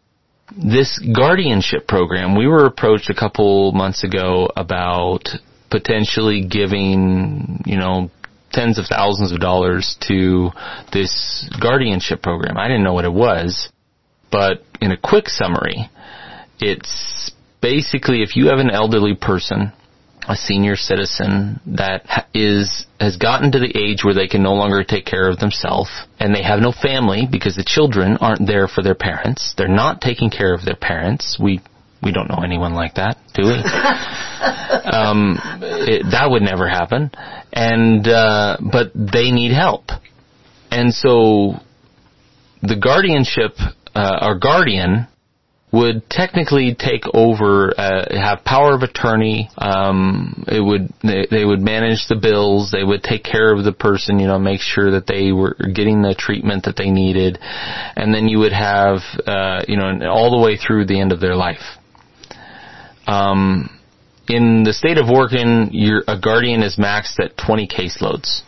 this 0.55 0.99
guardianship 0.99 1.87
program, 1.87 2.35
we 2.35 2.47
were 2.47 2.65
approached 2.65 3.09
a 3.09 3.15
couple 3.15 3.71
months 3.71 4.03
ago 4.03 4.49
about 4.55 5.27
potentially 5.69 6.45
giving, 6.45 7.61
you 7.65 7.77
know, 7.77 8.09
tens 8.55 8.79
of 8.79 8.85
thousands 8.87 9.31
of 9.31 9.39
dollars 9.39 9.97
to 10.07 10.49
this 10.91 11.47
guardianship 11.61 12.23
program. 12.23 12.57
I 12.57 12.67
didn't 12.67 12.83
know 12.83 12.93
what 12.93 13.05
it 13.05 13.13
was, 13.13 13.69
but 14.31 14.63
in 14.81 14.91
a 14.91 14.97
quick 14.97 15.27
summary, 15.27 15.89
it's 16.59 17.31
basically 17.61 18.23
if 18.23 18.35
you 18.35 18.47
have 18.47 18.59
an 18.59 18.71
elderly 18.71 19.15
person 19.15 19.73
a 20.27 20.35
senior 20.35 20.75
citizen 20.75 21.59
that 21.67 22.27
is 22.33 22.85
has 22.99 23.17
gotten 23.17 23.51
to 23.51 23.59
the 23.59 23.77
age 23.77 24.03
where 24.03 24.13
they 24.13 24.27
can 24.27 24.41
no 24.41 24.53
longer 24.53 24.83
take 24.83 25.05
care 25.05 25.29
of 25.29 25.39
themselves 25.39 25.89
and 26.19 26.33
they 26.33 26.41
have 26.41 26.59
no 26.59 26.71
family 26.71 27.27
because 27.29 27.55
the 27.55 27.63
children 27.63 28.17
aren't 28.17 28.47
there 28.47 28.67
for 28.67 28.81
their 28.81 28.95
parents. 28.95 29.53
They're 29.57 29.67
not 29.67 30.01
taking 30.01 30.29
care 30.29 30.53
of 30.53 30.65
their 30.65 30.75
parents. 30.75 31.37
We 31.39 31.61
we 32.05 32.11
don't 32.11 32.29
know 32.29 32.41
anyone 32.43 32.73
like 32.73 32.95
that, 32.95 33.17
do 33.33 33.41
we? 33.41 33.53
um, 34.93 35.37
it, 35.61 36.05
that 36.11 36.27
would 36.29 36.43
never 36.43 36.69
happen. 36.69 37.11
And 37.51 38.07
uh, 38.07 38.57
but 38.61 38.93
they 38.93 39.31
need 39.31 39.51
help, 39.51 39.89
and 40.71 40.93
so 40.93 41.55
the 42.61 42.75
guardianship, 42.75 43.53
uh, 43.95 44.17
our 44.21 44.37
guardian 44.37 45.07
would 45.71 46.09
technically 46.09 46.75
take 46.77 47.03
over, 47.13 47.73
uh, 47.77 48.05
have 48.11 48.45
power 48.45 48.73
of 48.73 48.81
attorney. 48.81 49.49
Um, 49.57 50.45
it 50.47 50.61
would 50.61 50.89
they, 51.03 51.27
they 51.29 51.45
would 51.45 51.59
manage 51.59 52.07
the 52.07 52.15
bills. 52.15 52.71
They 52.71 52.83
would 52.83 53.03
take 53.03 53.23
care 53.23 53.53
of 53.53 53.63
the 53.63 53.73
person. 53.73 54.19
You 54.19 54.27
know, 54.27 54.39
make 54.39 54.61
sure 54.61 54.91
that 54.91 55.07
they 55.07 55.31
were 55.31 55.55
getting 55.73 56.01
the 56.01 56.15
treatment 56.17 56.65
that 56.65 56.77
they 56.77 56.91
needed, 56.91 57.39
and 57.41 58.13
then 58.13 58.27
you 58.27 58.39
would 58.39 58.53
have 58.53 58.99
uh, 59.27 59.63
you 59.67 59.77
know 59.77 60.07
all 60.09 60.31
the 60.31 60.43
way 60.43 60.57
through 60.57 60.85
the 60.85 60.99
end 60.99 61.11
of 61.11 61.19
their 61.19 61.35
life. 61.35 61.63
Um, 63.07 63.69
in 64.27 64.63
the 64.63 64.73
state 64.73 64.97
of 64.97 65.09
Oregon, 65.09 65.69
your, 65.71 66.03
a 66.07 66.19
guardian 66.19 66.63
is 66.63 66.77
maxed 66.77 67.19
at 67.19 67.37
20 67.37 67.67
caseloads. 67.67 68.41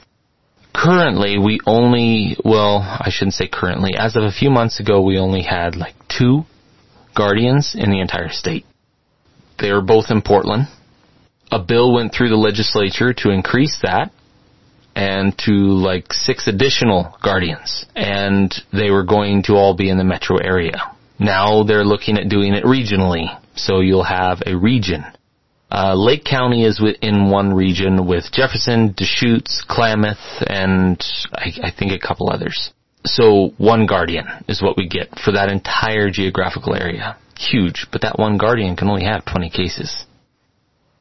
Currently, 0.74 1.38
we 1.40 1.60
only, 1.66 2.38
well, 2.44 2.80
I 2.80 3.10
shouldn't 3.10 3.34
say 3.34 3.48
currently, 3.48 3.96
as 3.98 4.16
of 4.16 4.24
a 4.24 4.32
few 4.32 4.50
months 4.50 4.80
ago, 4.80 5.02
we 5.02 5.18
only 5.18 5.42
had 5.42 5.76
like 5.76 5.96
two 6.08 6.44
guardians 7.16 7.76
in 7.78 7.90
the 7.90 8.00
entire 8.00 8.30
state. 8.30 8.66
They 9.60 9.70
are 9.70 9.82
both 9.82 10.06
in 10.10 10.22
Portland. 10.22 10.68
A 11.52 11.60
bill 11.60 11.94
went 11.94 12.14
through 12.14 12.30
the 12.30 12.36
legislature 12.36 13.14
to 13.14 13.30
increase 13.32 13.80
that 13.82 14.12
and 14.96 15.38
to 15.38 15.52
like 15.52 16.12
six 16.12 16.48
additional 16.48 17.16
guardians 17.24 17.86
and 17.96 18.54
they 18.74 18.90
were 18.90 19.04
going 19.04 19.44
to 19.44 19.54
all 19.54 19.76
be 19.76 19.90
in 19.90 19.98
the 19.98 20.04
metro 20.04 20.38
area. 20.38 20.82
Now 21.20 21.64
they're 21.64 21.86
looking 21.86 22.18
at 22.18 22.30
doing 22.30 22.54
it 22.54 22.64
regionally. 22.64 23.28
So 23.58 23.80
you'll 23.80 24.04
have 24.04 24.42
a 24.46 24.56
region. 24.56 25.04
Uh, 25.70 25.96
Lake 25.96 26.24
County 26.24 26.64
is 26.64 26.80
within 26.80 27.30
one 27.30 27.54
region 27.54 28.08
with 28.08 28.32
Jefferson, 28.32 28.94
Deschutes, 28.96 29.64
Klamath, 29.68 30.42
and 30.48 31.04
I, 31.34 31.52
I 31.64 31.72
think 31.78 31.92
a 31.92 32.00
couple 32.00 32.30
others. 32.30 32.72
So 33.04 33.54
one 33.58 33.86
guardian 33.86 34.26
is 34.48 34.62
what 34.62 34.78
we 34.78 34.88
get 34.88 35.20
for 35.20 35.34
that 35.34 35.52
entire 35.52 36.10
geographical 36.10 36.74
area. 36.74 37.18
Huge, 37.38 37.88
but 37.92 38.02
that 38.02 38.18
one 38.18 38.38
guardian 38.38 38.76
can 38.76 38.90
only 38.90 39.06
have 39.06 39.26
20 39.26 39.50
cases. 39.50 40.06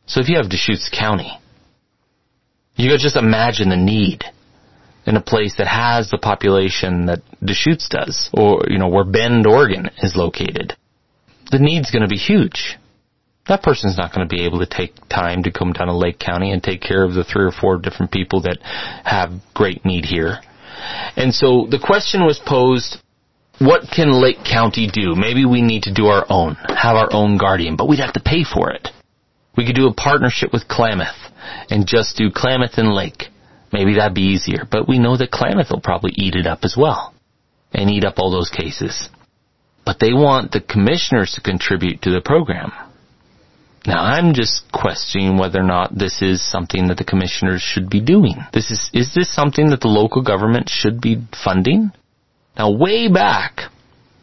So 0.06 0.20
if 0.20 0.28
you 0.28 0.36
have 0.36 0.50
Deschutes 0.50 0.90
County, 0.92 1.38
you 2.76 2.90
could 2.90 3.00
just 3.00 3.16
imagine 3.16 3.70
the 3.70 3.76
need 3.76 4.24
in 5.06 5.16
a 5.16 5.22
place 5.22 5.54
that 5.58 5.66
has 5.68 6.10
the 6.10 6.18
population 6.18 7.06
that 7.06 7.22
Deschutes 7.44 7.88
does, 7.88 8.28
or, 8.32 8.64
you 8.68 8.78
know, 8.78 8.88
where 8.88 9.04
Bend, 9.04 9.46
Oregon 9.46 9.90
is 9.98 10.16
located. 10.16 10.76
The 11.50 11.58
need's 11.58 11.90
gonna 11.90 12.08
be 12.08 12.16
huge. 12.16 12.76
That 13.48 13.62
person's 13.62 13.96
not 13.96 14.12
gonna 14.12 14.26
be 14.26 14.44
able 14.44 14.58
to 14.58 14.66
take 14.66 14.94
time 15.08 15.44
to 15.44 15.52
come 15.52 15.72
down 15.72 15.86
to 15.86 15.94
Lake 15.94 16.18
County 16.18 16.50
and 16.50 16.62
take 16.62 16.80
care 16.80 17.04
of 17.04 17.14
the 17.14 17.24
three 17.24 17.44
or 17.44 17.52
four 17.52 17.78
different 17.78 18.10
people 18.10 18.40
that 18.42 18.58
have 19.04 19.32
great 19.54 19.84
need 19.84 20.04
here. 20.04 20.40
And 21.16 21.32
so 21.32 21.66
the 21.70 21.78
question 21.78 22.24
was 22.24 22.38
posed, 22.38 22.98
what 23.58 23.88
can 23.90 24.12
Lake 24.12 24.44
County 24.44 24.88
do? 24.92 25.14
Maybe 25.14 25.44
we 25.44 25.62
need 25.62 25.84
to 25.84 25.94
do 25.94 26.06
our 26.06 26.26
own, 26.28 26.56
have 26.68 26.96
our 26.96 27.08
own 27.12 27.38
guardian, 27.38 27.76
but 27.76 27.88
we'd 27.88 28.00
have 28.00 28.12
to 28.14 28.20
pay 28.20 28.44
for 28.44 28.70
it. 28.70 28.88
We 29.56 29.64
could 29.64 29.76
do 29.76 29.88
a 29.88 29.94
partnership 29.94 30.52
with 30.52 30.68
Klamath 30.68 31.16
and 31.70 31.86
just 31.86 32.16
do 32.16 32.30
Klamath 32.30 32.76
and 32.76 32.92
Lake. 32.92 33.28
Maybe 33.72 33.94
that'd 33.94 34.14
be 34.14 34.32
easier, 34.32 34.64
but 34.70 34.88
we 34.88 34.98
know 34.98 35.16
that 35.16 35.30
Klamath 35.30 35.70
will 35.70 35.80
probably 35.80 36.12
eat 36.14 36.34
it 36.34 36.46
up 36.46 36.60
as 36.62 36.76
well 36.76 37.14
and 37.72 37.90
eat 37.90 38.04
up 38.04 38.18
all 38.18 38.30
those 38.30 38.50
cases. 38.50 39.08
But 39.86 40.00
they 40.00 40.12
want 40.12 40.50
the 40.52 40.60
commissioners 40.60 41.32
to 41.34 41.40
contribute 41.40 42.02
to 42.02 42.10
the 42.10 42.20
program. 42.20 42.72
Now 43.86 44.02
I'm 44.02 44.34
just 44.34 44.64
questioning 44.72 45.38
whether 45.38 45.60
or 45.60 45.64
not 45.64 45.96
this 45.96 46.20
is 46.20 46.42
something 46.42 46.88
that 46.88 46.98
the 46.98 47.04
commissioners 47.04 47.62
should 47.62 47.88
be 47.88 48.00
doing. 48.00 48.34
This 48.52 48.72
is, 48.72 48.90
is 48.92 49.14
this 49.14 49.32
something 49.32 49.70
that 49.70 49.80
the 49.80 49.88
local 49.88 50.22
government 50.22 50.68
should 50.68 51.00
be 51.00 51.22
funding? 51.44 51.92
Now 52.58 52.72
way 52.72 53.06
back, 53.06 53.70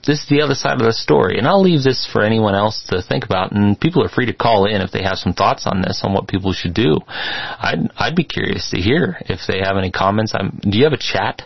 this 0.05 0.23
is 0.23 0.29
the 0.29 0.41
other 0.41 0.55
side 0.55 0.81
of 0.81 0.85
the 0.85 0.91
story, 0.91 1.37
and 1.37 1.47
I'll 1.47 1.61
leave 1.61 1.83
this 1.83 2.05
for 2.11 2.23
anyone 2.23 2.55
else 2.55 2.83
to 2.89 3.01
think 3.01 3.23
about, 3.23 3.53
and 3.53 3.79
people 3.79 4.03
are 4.03 4.09
free 4.09 4.25
to 4.25 4.33
call 4.33 4.65
in 4.65 4.81
if 4.81 4.91
they 4.91 5.03
have 5.03 5.17
some 5.17 5.31
thoughts 5.31 5.65
on 5.65 5.81
this, 5.81 6.01
on 6.03 6.13
what 6.13 6.27
people 6.27 6.51
should 6.51 6.73
do. 6.73 6.99
I'd, 7.07 7.89
I'd 7.95 8.15
be 8.15 8.25
curious 8.25 8.69
to 8.71 8.81
hear 8.81 9.15
if 9.21 9.39
they 9.47 9.59
have 9.59 9.77
any 9.77 9.91
comments. 9.91 10.33
I'm, 10.35 10.59
do 10.61 10.77
you 10.77 10.83
have 10.83 10.93
a 10.93 10.97
chat? 10.97 11.43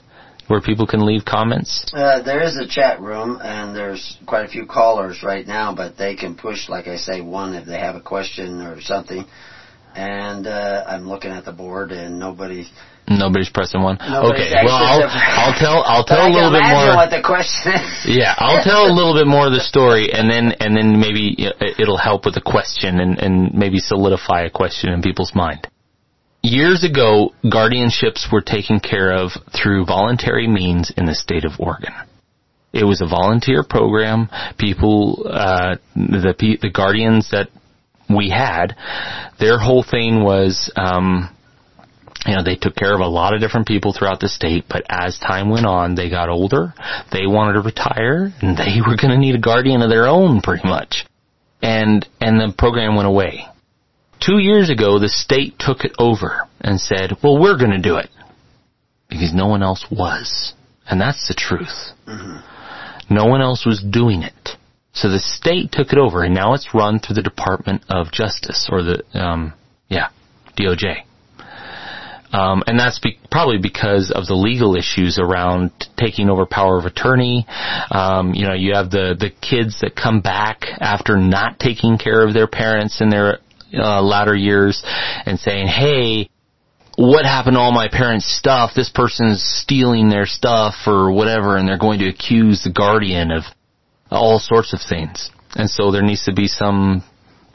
Where 0.48 0.62
people 0.62 0.88
can 0.88 1.06
leave 1.06 1.26
comments? 1.26 1.86
Uh, 1.93 2.22
there 2.24 2.41
is 2.43 2.58
a 2.58 2.68
chat 2.68 3.00
room, 3.02 3.39
and 3.41 3.76
there's 3.76 4.18
quite 4.26 4.45
a 4.45 4.48
few 4.50 4.66
callers 4.66 5.24
right 5.24 5.45
now, 5.45 5.74
but 5.76 5.98
they 5.98 6.16
can 6.16 6.36
push, 6.36 6.70
like 6.70 6.88
I 6.88 6.98
say, 6.98 7.22
one 7.22 7.54
if 7.54 7.66
they 7.66 7.80
have 7.80 7.95
a 7.95 8.02
question 8.02 8.62
or 8.62 8.80
something. 8.82 9.26
and 9.95 10.45
uh, 10.48 10.84
I'm 10.88 11.08
looking 11.10 11.32
at 11.32 11.43
the 11.45 11.52
board, 11.52 11.91
and 11.91 12.20
nobody. 12.20 12.66
Nobody's 13.10 13.50
pressing 13.50 13.82
one. 13.82 13.98
Nobody's 14.02 14.52
okay, 14.52 14.66
well 14.66 14.76
I'll, 14.76 15.02
I'll 15.08 15.58
tell 15.58 15.82
I'll 15.86 16.04
tell 16.04 16.28
a 16.28 16.30
little 16.30 16.52
bit 16.52 16.68
more. 16.68 16.91
what 16.95 17.10
the 17.10 17.22
question 17.24 17.72
is. 17.72 18.06
Yeah, 18.20 18.36
I'll 18.38 18.62
tell 18.64 18.84
a 18.86 18.91
little 18.93 19.14
bit 19.14 19.26
more 19.28 19.48
of 19.48 19.54
the 19.54 19.62
story, 19.62 20.12
and 20.12 20.30
then 20.30 20.52
and 20.60 20.76
then 20.76 21.00
maybe 21.00 21.34
it- 21.38 21.80
it'll 21.80 21.98
help 21.98 22.26
with 22.26 22.36
a 22.36 22.41
question, 22.41 23.00
and 23.00 23.18
and 23.18 23.54
maybe 23.54 23.80
solidify 23.80 24.41
a 24.43 24.50
question 24.50 24.91
in 24.91 25.02
people's 25.02 25.34
mind. 25.34 25.68
Years 26.44 26.84
ago, 26.84 27.34
guardianships 27.44 28.32
were 28.32 28.42
taken 28.42 28.80
care 28.80 29.12
of 29.12 29.32
through 29.54 29.86
voluntary 29.86 30.48
means 30.48 30.92
in 30.96 31.06
the 31.06 31.16
state 31.16 31.46
of 31.46 31.54
Oregon. 31.60 31.94
It 32.74 32.84
was 32.84 33.02
a 33.02 33.08
volunteer 33.08 33.64
program. 33.68 34.30
People, 34.58 35.26
uh, 35.30 35.78
the 35.96 36.58
the 36.62 36.70
guardians 36.70 37.32
that 37.32 37.50
we 38.10 38.30
had, 38.30 38.76
their 39.40 39.58
whole 39.60 39.84
thing 39.84 40.24
was. 40.24 40.72
Um, 40.76 41.34
you 42.26 42.36
know, 42.36 42.44
they 42.44 42.56
took 42.56 42.76
care 42.76 42.94
of 42.94 43.00
a 43.00 43.08
lot 43.08 43.34
of 43.34 43.40
different 43.40 43.68
people 43.68 43.94
throughout 43.94 44.20
the 44.20 44.28
state, 44.28 44.66
but 44.68 44.84
as 44.90 45.18
time 45.18 45.50
went 45.50 45.66
on, 45.66 45.96
they 45.96 46.10
got 46.10 46.28
older, 46.28 46.74
they 47.12 47.26
wanted 47.26 47.54
to 47.54 47.62
retire, 47.62 48.34
and 48.42 48.58
they 48.58 48.82
were 48.86 48.98
going 48.98 49.12
to 49.12 49.18
need 49.18 49.36
a 49.36 49.40
guardian 49.40 49.82
of 49.82 49.90
their 49.90 50.08
own 50.08 50.42
pretty 50.42 50.68
much. 50.68 51.06
And, 51.62 52.06
and 52.20 52.40
the 52.40 52.54
program 52.58 52.96
went 52.96 53.08
away. 53.08 53.46
Two 54.20 54.39
years 54.39 54.70
ago, 54.70 54.99
the 54.99 55.09
state 55.09 55.55
took 55.59 55.84
it 55.84 55.93
over 55.99 56.47
and 56.61 56.80
said, 56.80 57.11
well, 57.24 57.39
we're 57.39 57.57
going 57.57 57.72
to 57.72 57.82
do 57.82 57.97
it. 57.97 58.09
Because 59.09 59.34
no 59.34 59.47
one 59.47 59.63
else 59.63 59.86
was. 59.89 60.53
And 60.89 60.99
that's 60.99 61.28
the 61.28 61.34
truth. 61.34 61.93
No 63.09 63.26
one 63.26 63.41
else 63.41 63.65
was 63.65 63.82
doing 63.82 64.24
it. 64.24 64.49
So 64.93 65.09
the 65.09 65.20
state 65.20 65.72
took 65.72 65.93
it 65.93 65.99
over 65.99 66.24
and 66.24 66.34
now 66.34 66.53
it's 66.53 66.74
run 66.74 66.99
through 66.99 67.15
the 67.15 67.22
Department 67.22 67.84
of 67.89 68.11
Justice 68.11 68.68
or 68.72 68.82
the, 68.82 69.03
um, 69.13 69.53
yeah, 69.89 70.09
DOJ. 70.57 71.03
Um, 72.32 72.63
and 72.68 72.78
that's 72.78 72.99
be- 72.99 73.20
probably 73.32 73.57
because 73.57 74.11
of 74.11 74.26
the 74.28 74.34
legal 74.34 74.76
issues 74.76 75.18
around 75.18 75.72
taking 75.97 76.30
over 76.30 76.45
power 76.45 76.78
of 76.78 76.86
attorney. 76.86 77.45
Um, 77.89 78.34
you 78.34 78.45
know, 78.45 78.53
you 78.53 78.74
have 78.74 78.89
the 78.91 79.15
the 79.18 79.30
kids 79.30 79.80
that 79.82 79.95
come 79.95 80.20
back 80.20 80.63
after 80.80 81.15
not 81.15 81.59
taking 81.59 81.97
care 81.97 82.28
of 82.28 82.34
their 82.34 82.47
parents 82.47 82.99
in 82.99 83.09
their 83.09 83.39
uh, 83.74 84.01
latter 84.01 84.36
years 84.36 84.82
and 84.86 85.39
saying, 85.39 85.68
"Hey, 85.68 86.30
what 86.95 87.26
happened 87.26 87.55
to 87.55 87.59
all 87.59 87.72
my 87.72 87.88
parents' 87.88 88.26
stuff? 88.26 88.72
This 88.76 88.89
person's 88.89 89.43
stealing 89.43 90.09
their 90.09 90.26
stuff 90.26 90.76
or 90.86 91.11
whatever," 91.11 91.57
and 91.57 91.68
they're 91.68 91.78
going 91.78 91.99
to 91.99 92.09
accuse 92.09 92.63
the 92.63 92.72
guardian 92.72 93.32
of 93.32 93.43
all 94.09 94.39
sorts 94.39 94.74
of 94.74 94.80
things. 94.82 95.30
And 95.55 95.70
so 95.70 95.91
there 95.91 96.03
needs 96.03 96.26
to 96.26 96.34
be 96.34 96.47
some 96.47 97.03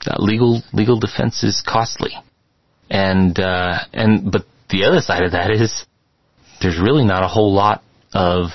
uh, 0.06 0.16
legal 0.18 0.62
legal 0.72 0.98
defense 0.98 1.44
is 1.44 1.62
costly 1.66 2.12
and 2.92 3.38
uh, 3.40 3.78
and 3.92 4.30
but 4.30 4.44
the 4.70 4.84
other 4.84 5.00
side 5.00 5.24
of 5.24 5.32
that 5.32 5.50
is 5.50 5.86
there's 6.60 6.78
really 6.78 7.04
not 7.04 7.24
a 7.24 7.28
whole 7.28 7.52
lot 7.52 7.82
of 8.12 8.50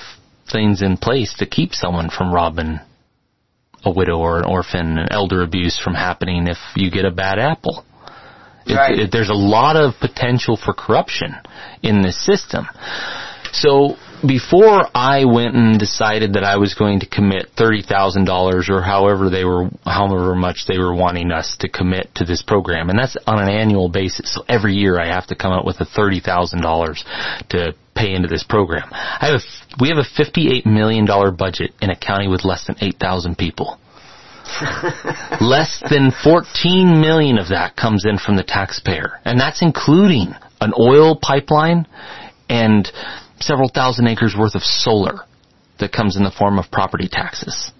things 0.50 0.80
in 0.80 0.96
place 0.96 1.34
to 1.38 1.46
keep 1.46 1.74
someone 1.74 2.08
from 2.08 2.32
robbing 2.32 2.78
a 3.84 3.90
widow 3.90 4.18
or 4.18 4.38
an 4.38 4.44
orphan 4.44 4.98
and 4.98 5.08
elder 5.10 5.42
abuse 5.42 5.78
from 5.78 5.94
happening 5.94 6.46
if 6.46 6.58
you 6.74 6.90
get 6.90 7.04
a 7.04 7.10
bad 7.10 7.38
apple. 7.38 7.84
It- 8.66 9.00
it- 9.00 9.12
there's 9.12 9.30
a 9.30 9.34
lot 9.34 9.76
of 9.76 9.98
potential 10.00 10.56
for 10.56 10.74
corruption 10.74 11.36
in 11.82 12.02
this 12.02 12.16
system. 12.16 12.68
So 13.52 13.96
before 14.26 14.86
I 14.94 15.24
went 15.24 15.54
and 15.54 15.78
decided 15.78 16.34
that 16.34 16.44
I 16.44 16.56
was 16.56 16.74
going 16.74 17.00
to 17.00 17.06
commit 17.06 17.50
thirty 17.56 17.82
thousand 17.82 18.24
dollars 18.24 18.68
or 18.70 18.82
however 18.82 19.30
they 19.30 19.44
were, 19.44 19.70
however 19.84 20.34
much 20.34 20.66
they 20.66 20.78
were 20.78 20.94
wanting 20.94 21.30
us 21.30 21.56
to 21.60 21.68
commit 21.68 22.14
to 22.16 22.24
this 22.24 22.42
program, 22.42 22.90
and 22.90 22.98
that's 22.98 23.16
on 23.26 23.42
an 23.42 23.48
annual 23.48 23.88
basis. 23.88 24.34
So 24.34 24.44
every 24.48 24.74
year 24.74 24.98
I 24.98 25.06
have 25.06 25.26
to 25.28 25.36
come 25.36 25.52
up 25.52 25.64
with 25.64 25.80
a 25.80 25.84
thirty 25.84 26.20
thousand 26.20 26.62
dollars 26.62 27.04
to 27.50 27.74
pay 27.94 28.14
into 28.14 28.28
this 28.28 28.44
program. 28.44 28.88
I 28.92 29.30
have 29.30 29.40
a, 29.40 29.80
we 29.80 29.88
have 29.88 29.98
a 29.98 30.16
fifty-eight 30.16 30.66
million 30.66 31.04
dollar 31.04 31.30
budget 31.30 31.72
in 31.80 31.90
a 31.90 31.96
county 31.96 32.28
with 32.28 32.44
less 32.44 32.66
than 32.66 32.76
eight 32.80 32.96
thousand 32.98 33.38
people. 33.38 33.78
Less 35.42 35.82
than 35.90 36.10
14 36.10 37.02
million 37.02 37.36
of 37.36 37.48
that 37.48 37.76
comes 37.76 38.06
in 38.06 38.16
from 38.16 38.36
the 38.36 38.42
taxpayer. 38.42 39.20
And 39.26 39.38
that's 39.38 39.60
including 39.60 40.32
an 40.62 40.72
oil 40.80 41.18
pipeline 41.20 41.86
and 42.48 42.90
several 43.40 43.68
thousand 43.68 44.06
acres 44.08 44.34
worth 44.38 44.54
of 44.54 44.62
solar 44.62 45.20
that 45.78 45.92
comes 45.92 46.16
in 46.16 46.24
the 46.24 46.30
form 46.30 46.58
of 46.58 46.70
property 46.70 47.08
taxes. 47.10 47.72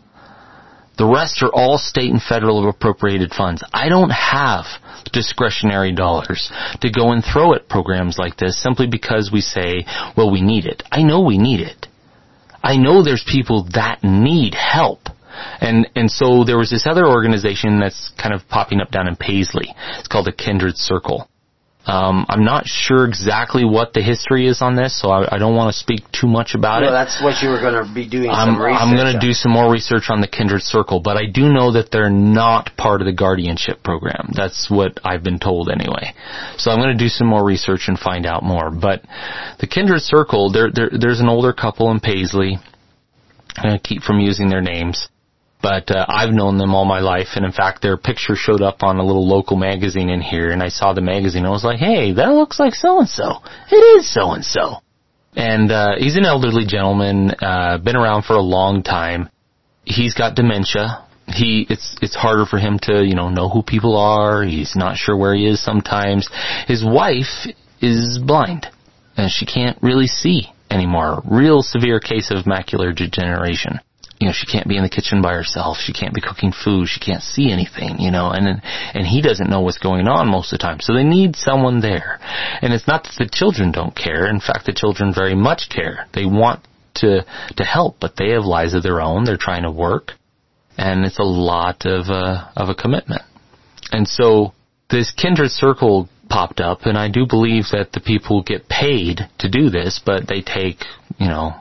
The 0.99 1.07
rest 1.07 1.43
are 1.43 1.55
all 1.55 1.79
state 1.79 2.11
and 2.11 2.21
federal 2.21 2.69
appropriated 2.69 3.33
funds. 3.33 3.63
I 3.73 3.89
don't 3.89 4.11
have 4.11 4.65
discretionary 5.13 5.93
dollars 5.93 6.51
to 6.81 6.91
go 6.91 7.13
and 7.13 7.25
throw 7.25 7.55
at 7.55 7.69
programs 7.69 8.19
like 8.19 8.37
this 8.37 8.61
simply 8.61 8.89
because 8.89 9.31
we 9.33 9.41
say, 9.41 9.87
well, 10.17 10.31
we 10.31 10.43
need 10.43 10.67
it. 10.67 10.83
I 10.91 11.03
know 11.03 11.21
we 11.21 11.39
need 11.39 11.61
it. 11.61 11.87
I 12.63 12.77
know 12.77 13.03
there's 13.03 13.25
people 13.25 13.69
that 13.75 14.03
need 14.03 14.55
help. 14.55 15.09
And 15.61 15.89
and 15.95 16.11
so 16.11 16.43
there 16.43 16.59
was 16.59 16.71
this 16.71 16.85
other 16.85 17.07
organization 17.07 17.79
that's 17.79 18.11
kind 18.21 18.35
of 18.35 18.49
popping 18.49 18.81
up 18.81 18.91
down 18.91 19.07
in 19.07 19.15
Paisley. 19.15 19.73
It's 19.99 20.09
called 20.09 20.27
the 20.27 20.33
Kindred 20.33 20.77
Circle. 20.77 21.29
Um, 21.89 22.26
I'm 22.28 22.45
not 22.45 22.66
sure 22.66 23.07
exactly 23.07 23.64
what 23.64 23.95
the 23.95 24.03
history 24.03 24.47
is 24.47 24.61
on 24.61 24.76
this, 24.76 25.01
so 25.01 25.09
I, 25.09 25.36
I 25.36 25.39
don't 25.39 25.57
want 25.57 25.72
to 25.72 25.78
speak 25.78 26.03
too 26.12 26.26
much 26.26 26.55
about 26.55 26.82
it. 26.82 26.86
Well, 26.86 26.93
that's 26.93 27.22
what 27.22 27.43
you 27.43 27.49
were 27.49 27.61
going 27.61 27.82
to 27.82 27.91
be 27.95 28.07
doing 28.07 28.28
I'm, 28.28 28.61
I'm 28.61 28.95
going 28.95 29.11
to 29.14 29.18
do 29.18 29.32
some 29.32 29.53
more 29.53 29.72
research 29.72 30.11
on 30.11 30.20
the 30.20 30.28
Kindred 30.28 30.61
Circle, 30.61 31.01
but 31.01 31.16
I 31.16 31.24
do 31.24 31.49
know 31.49 31.72
that 31.72 31.91
they're 31.91 32.11
not 32.11 32.76
part 32.76 33.01
of 33.01 33.07
the 33.07 33.14
guardianship 33.14 33.82
program. 33.82 34.32
That's 34.36 34.68
what 34.68 35.01
I've 35.03 35.24
been 35.24 35.39
told 35.39 35.70
anyway. 35.70 36.12
So 36.59 36.70
I'm 36.70 36.78
going 36.78 36.95
to 36.95 37.03
do 37.03 37.09
some 37.09 37.26
more 37.26 37.43
research 37.43 37.89
and 37.89 37.99
find 37.99 38.26
out 38.26 38.43
more. 38.43 38.70
But 38.70 39.01
the 39.59 39.66
Kindred 39.66 40.03
Circle, 40.03 40.53
there, 40.53 40.70
there, 40.70 40.91
there's 40.93 41.20
an 41.20 41.28
older 41.30 41.55
couple 41.55 41.91
in 41.91 42.01
Paisley. 42.01 42.59
I'm 43.57 43.62
going 43.62 43.80
to 43.80 43.82
keep 43.82 44.03
from 44.03 44.20
using 44.20 44.51
their 44.51 44.61
names. 44.61 45.09
But 45.61 45.91
uh, 45.91 46.07
I've 46.09 46.33
known 46.33 46.57
them 46.57 46.75
all 46.75 46.85
my 46.85 47.01
life, 47.01 47.29
and 47.35 47.45
in 47.45 47.51
fact, 47.51 47.83
their 47.83 47.97
picture 47.97 48.37
showed 48.37 48.63
up 48.63 48.83
on 48.83 48.99
a 48.99 49.05
little 49.05 49.27
local 49.27 49.57
magazine 49.57 50.09
in 50.09 50.21
here, 50.21 50.51
and 50.51 50.63
I 50.63 50.69
saw 50.69 50.93
the 50.93 51.01
magazine, 51.01 51.41
and 51.43 51.49
I 51.49 51.51
was 51.51 51.65
like, 51.65 51.79
"Hey, 51.79 52.13
that 52.13 52.29
looks 52.29 52.61
like 52.61 52.75
so 52.75 53.01
and 53.01 53.09
so. 53.09 53.43
It 53.71 53.77
is 53.99 54.13
so 54.13 54.33
and 54.33 54.45
so." 54.45 54.77
And 55.35 55.71
uh, 55.71 55.97
he's 55.99 56.17
an 56.17 56.25
elderly 56.25 56.65
gentleman, 56.65 57.33
uh, 57.41 57.79
been 57.79 57.97
around 57.97 58.25
for 58.25 58.35
a 58.35 58.41
long 58.41 58.83
time. 58.83 59.29
He's 59.85 60.15
got 60.15 60.37
dementia. 60.37 61.05
He 61.27 61.67
it's 61.69 61.97
it's 62.01 62.15
harder 62.15 62.47
for 62.47 62.59
him 62.59 62.79
to 62.83 63.05
you 63.05 63.15
know 63.15 63.29
know 63.29 63.49
who 63.49 63.63
people 63.63 63.97
are. 63.97 64.45
He's 64.45 64.77
not 64.77 64.97
sure 64.97 65.17
where 65.17 65.35
he 65.35 65.47
is 65.47 65.63
sometimes. 65.63 66.29
His 66.69 66.85
wife 66.85 67.49
is 67.81 68.19
blind, 68.19 68.67
and 69.17 69.31
she 69.31 69.45
can't 69.45 69.77
really 69.83 70.07
see 70.07 70.53
anymore. 70.71 71.23
Real 71.29 71.63
severe 71.63 71.99
case 71.99 72.31
of 72.31 72.45
macular 72.45 72.95
degeneration 72.95 73.81
you 74.21 74.27
know, 74.27 74.33
she 74.33 74.47
can't 74.47 74.66
be 74.66 74.77
in 74.77 74.83
the 74.83 74.89
kitchen 74.89 75.23
by 75.23 75.33
herself. 75.33 75.79
She 75.79 75.93
can't 75.93 76.14
be 76.14 76.21
cooking 76.21 76.53
food. 76.53 76.89
She 76.89 76.99
can't 76.99 77.23
see 77.23 77.53
anything, 77.53 78.01
you 78.01 78.11
know, 78.11 78.31
and 78.31 78.61
and 78.95 79.07
he 79.07 79.23
doesn't 79.23 79.49
know 79.49 79.61
what's 79.61 79.79
going 79.79 80.09
on 80.09 80.29
most 80.29 80.53
of 80.53 80.59
the 80.59 80.62
time. 80.62 80.81
So 80.81 80.93
they 80.93 81.05
need 81.05 81.37
someone 81.37 81.81
there. 81.81 82.19
And 82.61 82.73
it's 82.73 82.89
not 82.89 83.05
that 83.05 83.14
the 83.16 83.29
children 83.31 83.71
don't 83.71 83.95
care. 83.95 84.27
In 84.29 84.41
fact, 84.41 84.66
the 84.66 84.73
children 84.73 85.14
very 85.14 85.37
much 85.37 85.69
care. 85.71 86.07
They 86.14 86.25
want 86.25 86.66
to 86.97 87.25
to 87.57 87.64
help, 87.64 88.01
but 88.01 88.14
they 88.16 88.31
have 88.31 88.45
lives 88.45 88.75
of 88.75 88.83
their 88.83 89.01
own. 89.01 89.25
They're 89.25 89.37
trying 89.37 89.62
to 89.62 89.71
work, 89.71 90.12
and 90.77 91.05
it's 91.05 91.21
a 91.21 91.25
lot 91.25 91.87
of 91.87 92.09
uh, 92.09 92.49
of 92.57 92.69
a 92.69 92.75
commitment. 92.75 93.23
And 93.93 94.07
so 94.09 94.53
this 94.91 95.12
kindred 95.12 95.51
circle 95.51 96.09
popped 96.29 96.61
up, 96.61 96.83
and 96.83 96.99
I 96.99 97.09
do 97.09 97.27
believe 97.27 97.64
that 97.73 97.93
the 97.93 98.01
people 98.01 98.43
get 98.43 98.69
paid 98.69 99.21
to 99.39 99.49
do 99.49 99.71
this, 99.71 100.01
but 100.05 100.29
they 100.29 100.43
take, 100.43 100.85
you 101.19 101.29
know, 101.29 101.55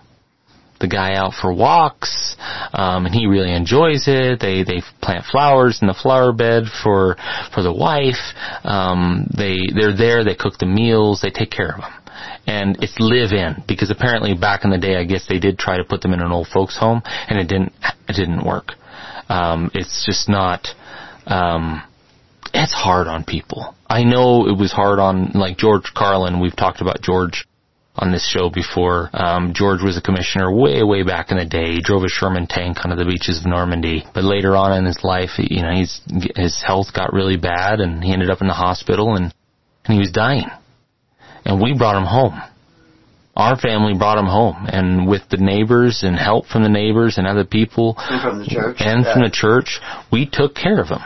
the 0.79 0.87
guy 0.87 1.15
out 1.15 1.33
for 1.33 1.53
walks, 1.53 2.35
um, 2.73 3.05
and 3.05 3.13
he 3.15 3.25
really 3.25 3.53
enjoys 3.53 4.07
it. 4.07 4.39
They 4.39 4.63
they 4.63 4.81
plant 5.01 5.25
flowers 5.25 5.79
in 5.81 5.87
the 5.87 5.93
flower 5.93 6.31
bed 6.31 6.65
for 6.83 7.15
for 7.53 7.63
the 7.63 7.73
wife. 7.73 8.33
Um, 8.63 9.27
they 9.35 9.57
they're 9.73 9.95
there. 9.95 10.23
They 10.23 10.35
cook 10.35 10.57
the 10.59 10.65
meals. 10.65 11.21
They 11.21 11.31
take 11.31 11.51
care 11.51 11.73
of 11.73 11.81
them, 11.81 11.93
and 12.45 12.83
it's 12.83 12.99
live 12.99 13.31
in 13.31 13.63
because 13.67 13.91
apparently 13.91 14.33
back 14.33 14.63
in 14.63 14.69
the 14.69 14.77
day, 14.77 14.95
I 14.97 15.05
guess 15.05 15.25
they 15.27 15.39
did 15.39 15.57
try 15.57 15.77
to 15.77 15.83
put 15.83 16.01
them 16.01 16.13
in 16.13 16.21
an 16.21 16.31
old 16.31 16.47
folks 16.47 16.77
home, 16.77 17.01
and 17.27 17.39
it 17.39 17.47
didn't 17.47 17.73
it 18.07 18.13
didn't 18.13 18.45
work. 18.45 18.73
Um, 19.29 19.71
it's 19.73 20.05
just 20.05 20.29
not. 20.29 20.67
Um, 21.25 21.83
it's 22.53 22.73
hard 22.73 23.07
on 23.07 23.23
people. 23.23 23.75
I 23.89 24.03
know 24.03 24.47
it 24.47 24.57
was 24.57 24.71
hard 24.71 24.99
on 24.99 25.31
like 25.33 25.57
George 25.57 25.91
Carlin. 25.95 26.39
We've 26.39 26.55
talked 26.55 26.81
about 26.81 27.01
George 27.01 27.46
on 27.97 28.11
this 28.11 28.27
show 28.27 28.49
before. 28.49 29.09
Um, 29.13 29.53
George 29.53 29.81
was 29.83 29.97
a 29.97 30.01
commissioner 30.01 30.51
way, 30.51 30.83
way 30.83 31.03
back 31.03 31.31
in 31.31 31.37
the 31.37 31.45
day. 31.45 31.73
He 31.73 31.81
drove 31.81 32.03
a 32.03 32.09
Sherman 32.09 32.47
tank 32.47 32.77
onto 32.83 32.95
the 32.95 33.05
beaches 33.05 33.39
of 33.39 33.45
Normandy. 33.45 34.05
But 34.13 34.23
later 34.23 34.55
on 34.55 34.77
in 34.77 34.85
his 34.85 34.99
life, 35.03 35.31
you 35.37 35.61
know, 35.63 35.71
he's, 35.73 36.01
his 36.35 36.61
health 36.65 36.93
got 36.93 37.13
really 37.13 37.37
bad 37.37 37.79
and 37.79 38.03
he 38.03 38.13
ended 38.13 38.29
up 38.29 38.41
in 38.41 38.47
the 38.47 38.53
hospital 38.53 39.15
and, 39.15 39.33
and 39.85 39.93
he 39.93 39.99
was 39.99 40.11
dying. 40.11 40.47
And 41.45 41.61
we 41.61 41.77
brought 41.77 41.97
him 41.97 42.05
home. 42.05 42.39
Our 43.35 43.55
family 43.57 43.93
brought 43.97 44.17
him 44.17 44.25
home 44.25 44.65
and 44.67 45.07
with 45.07 45.21
the 45.29 45.37
neighbors 45.37 46.01
and 46.03 46.15
help 46.17 46.47
from 46.47 46.63
the 46.63 46.69
neighbors 46.69 47.17
and 47.17 47.27
other 47.27 47.45
people 47.45 47.95
And 47.97 48.21
from 48.21 48.39
the 48.39 48.45
church. 48.47 48.77
and 48.79 49.03
yeah. 49.05 49.13
from 49.13 49.21
the 49.23 49.29
church, 49.31 49.79
we 50.11 50.27
took 50.31 50.55
care 50.55 50.79
of 50.81 50.87
him. 50.89 51.01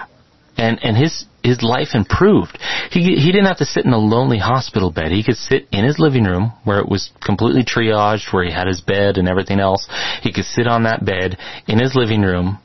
and 0.58 0.80
and 0.84 0.96
his 0.96 1.26
his 1.44 1.62
life 1.64 1.90
improved. 1.94 2.58
He 2.92 3.16
he 3.16 3.32
didn't 3.32 3.48
have 3.48 3.58
to 3.58 3.66
sit 3.66 3.86
in 3.86 3.94
a 3.94 3.98
lonely 3.98 4.38
hospital 4.38 4.92
bed. 4.92 5.12
He 5.12 5.24
could 5.24 5.38
sit 5.38 5.68
in 5.72 5.84
his 5.84 6.00
living 6.00 6.24
room 6.24 6.54
where 6.64 6.80
it 6.80 6.90
was 6.90 7.12
completely 7.24 7.64
triaged, 7.64 8.32
where 8.32 8.44
he 8.44 8.52
had 8.52 8.68
his 8.68 8.82
bed 8.82 9.18
and 9.18 9.28
everything 9.28 9.60
else. 9.60 9.88
He 10.22 10.32
could 10.32 10.46
sit 10.46 10.68
on 10.68 10.84
that 10.84 11.04
bed 11.04 11.38
in 11.68 11.80
his 11.80 11.96
living 11.96 12.22
room, 12.22 12.60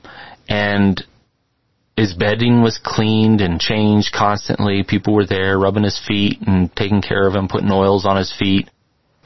and 0.49 1.03
his 1.97 2.13
bedding 2.13 2.61
was 2.61 2.79
cleaned 2.83 3.41
and 3.41 3.59
changed 3.59 4.13
constantly. 4.13 4.85
People 4.87 5.15
were 5.15 5.27
there 5.27 5.59
rubbing 5.59 5.85
his 5.85 6.01
feet 6.07 6.39
and 6.47 6.75
taking 6.77 7.01
care 7.01 7.27
of 7.27 7.35
him, 7.35 7.49
putting 7.49 7.71
oils 7.71 8.05
on 8.05 8.17
his 8.17 8.35
feet. 8.39 8.69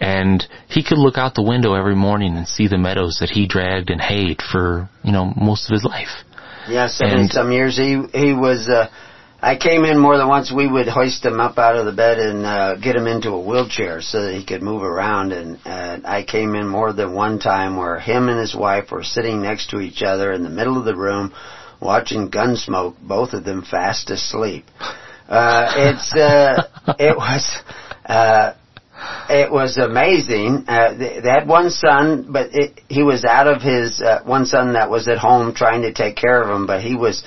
And 0.00 0.46
he 0.68 0.82
could 0.82 0.96
look 0.96 1.18
out 1.18 1.34
the 1.34 1.42
window 1.42 1.74
every 1.74 1.96
morning 1.96 2.36
and 2.36 2.48
see 2.48 2.68
the 2.68 2.78
meadows 2.78 3.18
that 3.20 3.28
he 3.28 3.46
dragged 3.46 3.90
and 3.90 4.00
hayed 4.00 4.40
for, 4.40 4.88
you 5.02 5.12
know, 5.12 5.34
most 5.36 5.68
of 5.68 5.74
his 5.74 5.84
life. 5.84 6.24
Yeah, 6.68 6.86
seventy 6.86 7.28
some 7.28 7.52
years. 7.52 7.76
He 7.76 8.00
he 8.14 8.32
was. 8.32 8.68
Uh, 8.68 8.88
I 9.42 9.56
came 9.56 9.84
in 9.86 9.98
more 9.98 10.18
than 10.18 10.28
once. 10.28 10.52
We 10.52 10.68
would 10.68 10.86
hoist 10.86 11.24
him 11.24 11.40
up 11.40 11.56
out 11.56 11.76
of 11.76 11.86
the 11.86 11.92
bed 11.92 12.18
and 12.18 12.44
uh, 12.44 12.76
get 12.76 12.94
him 12.94 13.06
into 13.06 13.30
a 13.30 13.40
wheelchair 13.40 14.02
so 14.02 14.22
that 14.26 14.34
he 14.34 14.44
could 14.44 14.62
move 14.62 14.82
around. 14.82 15.32
And 15.32 15.58
uh, 15.64 15.98
I 16.04 16.24
came 16.24 16.54
in 16.54 16.68
more 16.68 16.92
than 16.92 17.14
one 17.14 17.38
time 17.38 17.78
where 17.78 17.98
him 17.98 18.28
and 18.28 18.38
his 18.38 18.54
wife 18.54 18.90
were 18.90 19.02
sitting 19.02 19.40
next 19.40 19.70
to 19.70 19.80
each 19.80 20.02
other 20.02 20.32
in 20.32 20.42
the 20.42 20.50
middle 20.50 20.78
of 20.78 20.84
the 20.84 20.94
room, 20.94 21.32
watching 21.80 22.30
Gunsmoke. 22.30 22.96
Both 23.00 23.32
of 23.32 23.44
them 23.44 23.62
fast 23.62 24.10
asleep. 24.10 24.66
Uh, 25.26 25.72
it's 25.74 26.14
uh, 26.14 26.64
it 26.98 27.16
was. 27.16 27.62
Uh, 28.04 28.54
it 29.30 29.50
was 29.50 29.78
amazing. 29.78 30.66
Uh, 30.68 30.92
they, 30.92 31.20
they 31.20 31.28
had 31.30 31.48
one 31.48 31.70
son, 31.70 32.26
but 32.30 32.50
it, 32.52 32.82
he 32.90 33.02
was 33.02 33.24
out 33.24 33.46
of 33.46 33.62
his 33.62 34.02
uh, 34.02 34.20
one 34.24 34.44
son 34.44 34.74
that 34.74 34.90
was 34.90 35.08
at 35.08 35.16
home 35.16 35.54
trying 35.54 35.82
to 35.82 35.94
take 35.94 36.16
care 36.16 36.42
of 36.42 36.50
him, 36.50 36.66
but 36.66 36.82
he 36.82 36.94
was 36.94 37.24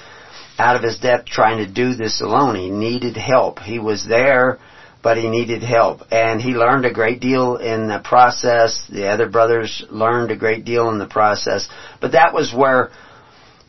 out 0.57 0.75
of 0.75 0.83
his 0.83 0.99
depth 0.99 1.27
trying 1.27 1.57
to 1.57 1.71
do 1.71 1.95
this 1.95 2.21
alone. 2.21 2.55
He 2.55 2.69
needed 2.69 3.17
help. 3.17 3.59
He 3.59 3.79
was 3.79 4.05
there, 4.07 4.59
but 5.01 5.17
he 5.17 5.29
needed 5.29 5.63
help, 5.63 6.01
and 6.11 6.41
he 6.41 6.53
learned 6.53 6.85
a 6.85 6.93
great 6.93 7.19
deal 7.19 7.57
in 7.57 7.87
the 7.87 7.99
process. 8.03 8.85
The 8.89 9.07
other 9.07 9.29
brothers 9.29 9.83
learned 9.89 10.31
a 10.31 10.35
great 10.37 10.63
deal 10.65 10.89
in 10.89 10.99
the 10.99 11.07
process, 11.07 11.67
but 12.01 12.11
that 12.13 12.33
was 12.33 12.53
where 12.53 12.91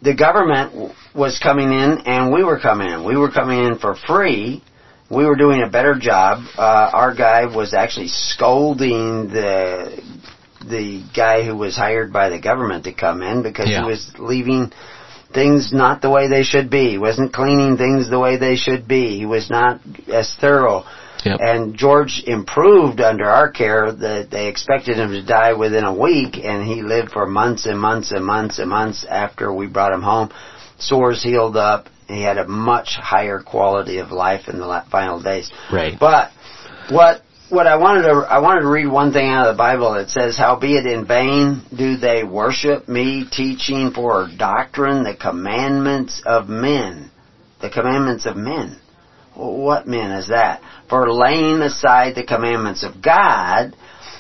the 0.03 0.15
government 0.15 0.93
was 1.15 1.39
coming 1.39 1.73
in, 1.73 2.03
and 2.07 2.33
we 2.33 2.45
were 2.45 2.61
coming 2.61 2.89
in. 2.91 3.05
We 3.05 3.17
were 3.17 3.31
coming 3.31 3.65
in 3.65 3.79
for 3.79 3.95
free 3.95 4.63
we 5.11 5.27
were 5.27 5.37
doing 5.37 5.63
a 5.63 5.69
better 5.69 5.95
job. 5.95 6.45
Uh, 6.57 6.91
our 6.93 7.15
guy 7.15 7.45
was 7.55 7.75
actually 7.75 8.09
scolding 8.09 9.29
the 9.29 10.03
the 10.67 11.05
guy 11.15 11.45
who 11.45 11.55
was 11.55 11.77
hired 11.77 12.11
by 12.11 12.31
the 12.31 12.41
government 12.41 12.85
to 12.85 12.93
come 12.95 13.21
in 13.21 13.43
because 13.43 13.69
Yeah. 13.69 13.81
he 13.81 13.85
was 13.87 14.11
leaving 14.19 14.73
things 15.35 15.73
not 15.73 16.01
the 16.01 16.11
way 16.11 16.29
they 16.29 16.43
should 16.43 16.71
be. 16.71 16.91
He 16.91 16.99
wasn't 16.99 17.33
cleaning 17.33 17.77
things 17.77 18.09
the 18.09 18.19
way 18.19 18.37
they 18.37 18.57
should 18.57 18.87
be. 18.89 19.19
He 19.19 19.27
was 19.27 19.51
not 19.51 19.81
as 20.09 20.35
thorough. 20.41 20.85
Yep. 21.25 21.39
And 21.41 21.75
George 21.75 22.23
improved 22.27 23.01
under 23.01 23.25
our 23.25 23.51
care 23.51 23.91
that 23.91 24.31
they 24.31 24.49
expected 24.49 24.99
him 24.99 25.11
to 25.11 25.25
die 25.25 25.55
within 25.55 25.85
a 25.85 25.95
week 25.95 26.37
and 26.37 26.63
he 26.63 26.83
lived 26.83 27.13
for 27.13 27.27
months 27.27 27.67
and 27.67 27.81
months 27.81 28.13
and 28.13 28.25
months 28.25 28.59
and 28.59 28.69
months 28.69 29.07
after 29.09 29.53
we 29.53 29.67
brought 29.67 29.93
him 29.93 30.03
home. 30.03 30.31
Sores 30.79 31.23
healed 31.23 31.57
up. 31.57 31.89
He 32.09 32.23
had 32.23 32.37
a 32.37 32.47
much 32.47 32.97
higher 32.97 33.41
quality 33.41 33.99
of 33.99 34.11
life 34.11 34.49
in 34.49 34.59
the 34.59 34.85
final 34.91 35.23
days. 35.23 35.51
Right. 35.73 35.99
But 35.99 36.31
what 36.91 37.24
what 37.49 37.67
I 37.67 37.77
wanted 37.77 38.03
to 38.03 38.27
I 38.29 38.39
wanted 38.39 38.63
to 38.63 38.69
read 38.69 38.87
one 38.87 39.13
thing 39.13 39.29
out 39.29 39.47
of 39.47 39.55
the 39.55 39.59
Bible. 39.59 39.93
that 39.93 40.11
says, 40.11 40.37
"Howbeit 40.37 40.87
in 40.87 41.05
vain 41.05 41.63
do 41.75 41.97
they 41.97 42.25
worship 42.25 42.89
me, 42.89 43.27
teaching 43.31 43.91
for 43.91 44.29
doctrine 44.37 45.05
the 45.05 45.15
commandments 45.15 46.23
of 46.25 46.49
men." 46.49 47.11
The 47.61 47.71
commandments 47.71 48.27
of 48.27 48.37
men. 48.37 48.77
What 49.35 49.87
men 49.87 50.11
is 50.13 50.29
that? 50.29 50.61
For 50.89 51.13
laying 51.13 51.61
aside 51.63 52.15
the 52.15 52.25
commandments 52.25 52.83
of 52.83 53.03
God, 53.03 53.75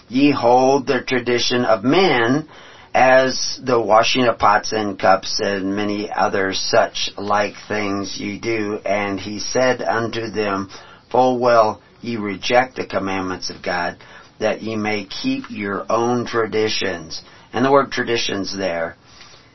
ye 0.08 0.30
hold 0.30 0.86
the 0.86 1.02
tradition 1.02 1.64
of 1.64 1.84
men 1.84 2.48
as 2.94 3.58
the 3.62 3.80
washing 3.80 4.24
of 4.24 4.38
pots 4.38 4.72
and 4.72 4.98
cups 4.98 5.40
and 5.40 5.76
many 5.76 6.10
other 6.10 6.52
such 6.52 7.10
like 7.16 7.54
things 7.68 8.18
ye 8.18 8.38
do. 8.38 8.80
And 8.84 9.20
he 9.20 9.40
said 9.40 9.82
unto 9.82 10.30
them, 10.30 10.70
Full 11.10 11.38
well 11.38 11.80
ye 12.04 12.16
reject 12.16 12.76
the 12.76 12.86
commandments 12.86 13.50
of 13.50 13.62
God, 13.62 13.98
that 14.38 14.62
ye 14.62 14.76
may 14.76 15.04
keep 15.04 15.44
your 15.50 15.86
own 15.90 16.26
traditions. 16.26 17.22
And 17.52 17.64
the 17.64 17.72
word 17.72 17.90
traditions 17.90 18.56
there 18.56 18.96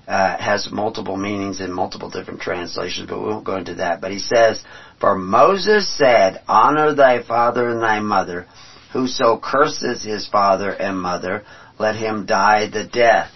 uh, 0.07 0.37
has 0.37 0.71
multiple 0.71 1.17
meanings 1.17 1.61
in 1.61 1.71
multiple 1.71 2.09
different 2.09 2.41
translations, 2.41 3.07
but 3.07 3.19
we 3.19 3.27
won't 3.27 3.45
go 3.45 3.57
into 3.57 3.75
that. 3.75 4.01
But 4.01 4.11
he 4.11 4.19
says, 4.19 4.63
For 4.99 5.15
Moses 5.15 5.87
said, 5.97 6.41
Honor 6.47 6.95
thy 6.95 7.21
father 7.21 7.69
and 7.69 7.81
thy 7.81 7.99
mother. 7.99 8.47
Whoso 8.91 9.39
curses 9.39 10.03
his 10.03 10.27
father 10.27 10.71
and 10.71 10.99
mother, 10.99 11.43
let 11.77 11.95
him 11.95 12.25
die 12.25 12.69
the 12.69 12.87
death. 12.87 13.31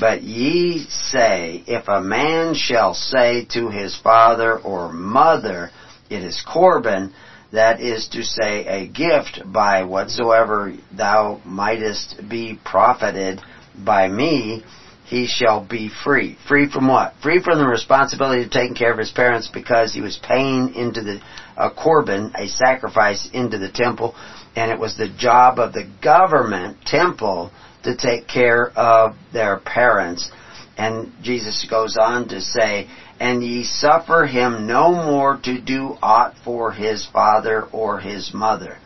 But 0.00 0.22
ye 0.22 0.86
say, 0.88 1.62
If 1.66 1.88
a 1.88 2.00
man 2.00 2.54
shall 2.54 2.94
say 2.94 3.44
to 3.50 3.68
his 3.68 3.94
father 3.96 4.58
or 4.58 4.90
mother, 4.92 5.70
It 6.08 6.22
is 6.22 6.42
Corban, 6.50 7.12
that 7.52 7.80
is 7.80 8.08
to 8.08 8.22
say, 8.22 8.66
a 8.66 8.88
gift 8.88 9.40
by 9.46 9.84
whatsoever 9.84 10.74
thou 10.96 11.40
mightest 11.44 12.20
be 12.28 12.58
profited 12.64 13.40
by 13.84 14.08
me, 14.08 14.64
he 15.04 15.26
shall 15.26 15.64
be 15.64 15.88
free. 16.02 16.36
Free 16.48 16.68
from 16.68 16.88
what? 16.88 17.14
Free 17.22 17.40
from 17.40 17.58
the 17.58 17.66
responsibility 17.66 18.42
of 18.42 18.50
taking 18.50 18.74
care 18.74 18.92
of 18.92 18.98
his 18.98 19.12
parents 19.12 19.48
because 19.52 19.94
he 19.94 20.00
was 20.00 20.18
paying 20.22 20.74
into 20.74 21.02
the 21.02 21.20
a 21.56 21.70
korban, 21.70 22.34
a 22.34 22.48
sacrifice 22.48 23.30
into 23.32 23.58
the 23.58 23.70
temple, 23.70 24.14
and 24.56 24.70
it 24.70 24.78
was 24.78 24.96
the 24.96 25.08
job 25.08 25.58
of 25.58 25.72
the 25.72 25.90
government 26.02 26.76
temple 26.84 27.50
to 27.84 27.96
take 27.96 28.28
care 28.28 28.70
of 28.76 29.14
their 29.32 29.58
parents. 29.60 30.30
And 30.76 31.12
Jesus 31.22 31.66
goes 31.68 31.96
on 31.96 32.28
to 32.28 32.40
say, 32.40 32.88
And 33.18 33.42
ye 33.42 33.64
suffer 33.64 34.26
him 34.26 34.66
no 34.66 34.92
more 34.92 35.38
to 35.44 35.60
do 35.60 35.96
aught 36.02 36.34
for 36.44 36.72
his 36.72 37.06
father 37.06 37.62
or 37.72 37.98
his 37.98 38.34
mother, 38.34 38.76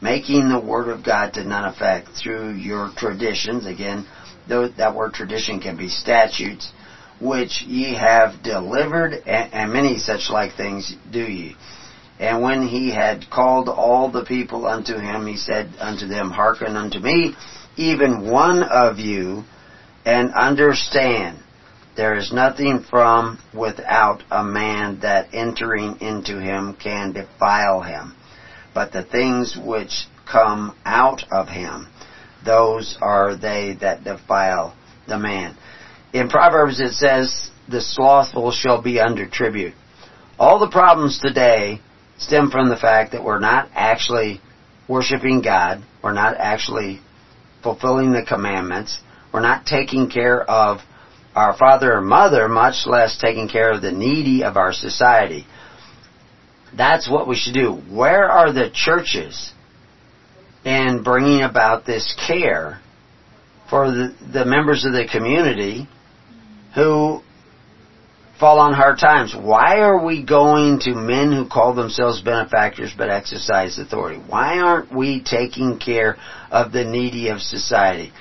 making 0.00 0.48
the 0.48 0.60
word 0.60 0.88
of 0.88 1.04
God 1.04 1.34
to 1.34 1.44
none 1.44 1.66
effect 1.66 2.08
through 2.08 2.54
your 2.54 2.90
traditions. 2.96 3.66
Again, 3.66 4.06
though 4.48 4.68
that 4.68 4.94
word 4.94 5.12
tradition 5.12 5.60
can 5.60 5.76
be 5.76 5.88
statutes, 5.88 6.72
which 7.20 7.62
ye 7.62 7.94
have 7.94 8.42
delivered, 8.42 9.12
and, 9.26 9.52
and 9.52 9.72
many 9.72 9.98
such 9.98 10.30
like 10.30 10.54
things 10.54 10.94
do 11.10 11.22
ye. 11.22 11.56
And 12.18 12.42
when 12.42 12.66
he 12.66 12.90
had 12.90 13.30
called 13.30 13.68
all 13.68 14.10
the 14.10 14.24
people 14.24 14.66
unto 14.66 14.98
him, 14.98 15.26
he 15.26 15.36
said 15.36 15.70
unto 15.78 16.06
them, 16.06 16.30
Hearken 16.30 16.76
unto 16.76 16.98
me, 16.98 17.34
even 17.76 18.30
one 18.30 18.62
of 18.62 18.98
you, 18.98 19.44
and 20.04 20.32
understand 20.32 21.38
there 22.00 22.16
is 22.16 22.32
nothing 22.32 22.82
from 22.88 23.38
without 23.52 24.22
a 24.30 24.42
man 24.42 25.00
that 25.00 25.28
entering 25.34 26.00
into 26.00 26.40
him 26.40 26.74
can 26.82 27.12
defile 27.12 27.82
him, 27.82 28.14
but 28.72 28.90
the 28.90 29.02
things 29.02 29.54
which 29.62 30.06
come 30.24 30.74
out 30.86 31.22
of 31.30 31.46
him, 31.48 31.86
those 32.42 32.96
are 33.02 33.36
they 33.36 33.76
that 33.82 34.02
defile 34.02 34.74
the 35.08 35.18
man. 35.18 35.54
In 36.14 36.30
Proverbs 36.30 36.80
it 36.80 36.92
says, 36.92 37.50
the 37.68 37.82
slothful 37.82 38.50
shall 38.50 38.80
be 38.80 38.98
under 38.98 39.28
tribute. 39.28 39.74
All 40.38 40.58
the 40.58 40.70
problems 40.70 41.20
today 41.20 41.82
stem 42.16 42.50
from 42.50 42.70
the 42.70 42.78
fact 42.78 43.12
that 43.12 43.22
we're 43.22 43.40
not 43.40 43.68
actually 43.74 44.40
worshiping 44.88 45.42
God, 45.42 45.84
we're 46.02 46.14
not 46.14 46.36
actually 46.38 47.00
fulfilling 47.62 48.12
the 48.12 48.24
commandments, 48.26 49.02
we're 49.34 49.40
not 49.40 49.66
taking 49.66 50.08
care 50.08 50.42
of 50.50 50.80
our 51.40 51.56
father 51.56 51.94
or 51.94 52.00
mother, 52.00 52.48
much 52.48 52.86
less 52.86 53.16
taking 53.18 53.48
care 53.48 53.72
of 53.72 53.80
the 53.80 53.92
needy 53.92 54.44
of 54.44 54.56
our 54.56 54.72
society. 54.72 55.46
That's 56.76 57.10
what 57.10 57.26
we 57.26 57.36
should 57.36 57.54
do. 57.54 57.72
Where 57.72 58.30
are 58.30 58.52
the 58.52 58.70
churches 58.72 59.52
in 60.64 61.02
bringing 61.02 61.42
about 61.42 61.86
this 61.86 62.14
care 62.26 62.80
for 63.68 63.90
the, 63.90 64.14
the 64.32 64.44
members 64.44 64.84
of 64.84 64.92
the 64.92 65.08
community 65.10 65.88
who 66.74 67.22
fall 68.38 68.58
on 68.60 68.72
hard 68.72 68.98
times? 68.98 69.34
Why 69.34 69.80
are 69.80 70.04
we 70.04 70.22
going 70.22 70.80
to 70.80 70.94
men 70.94 71.32
who 71.32 71.48
call 71.48 71.74
themselves 71.74 72.20
benefactors 72.20 72.92
but 72.96 73.08
exercise 73.08 73.78
authority? 73.78 74.20
Why 74.28 74.58
aren't 74.58 74.94
we 74.94 75.22
taking 75.22 75.78
care 75.78 76.18
of 76.50 76.70
the 76.70 76.84
needy 76.84 77.28
of 77.28 77.40
society? 77.40 78.12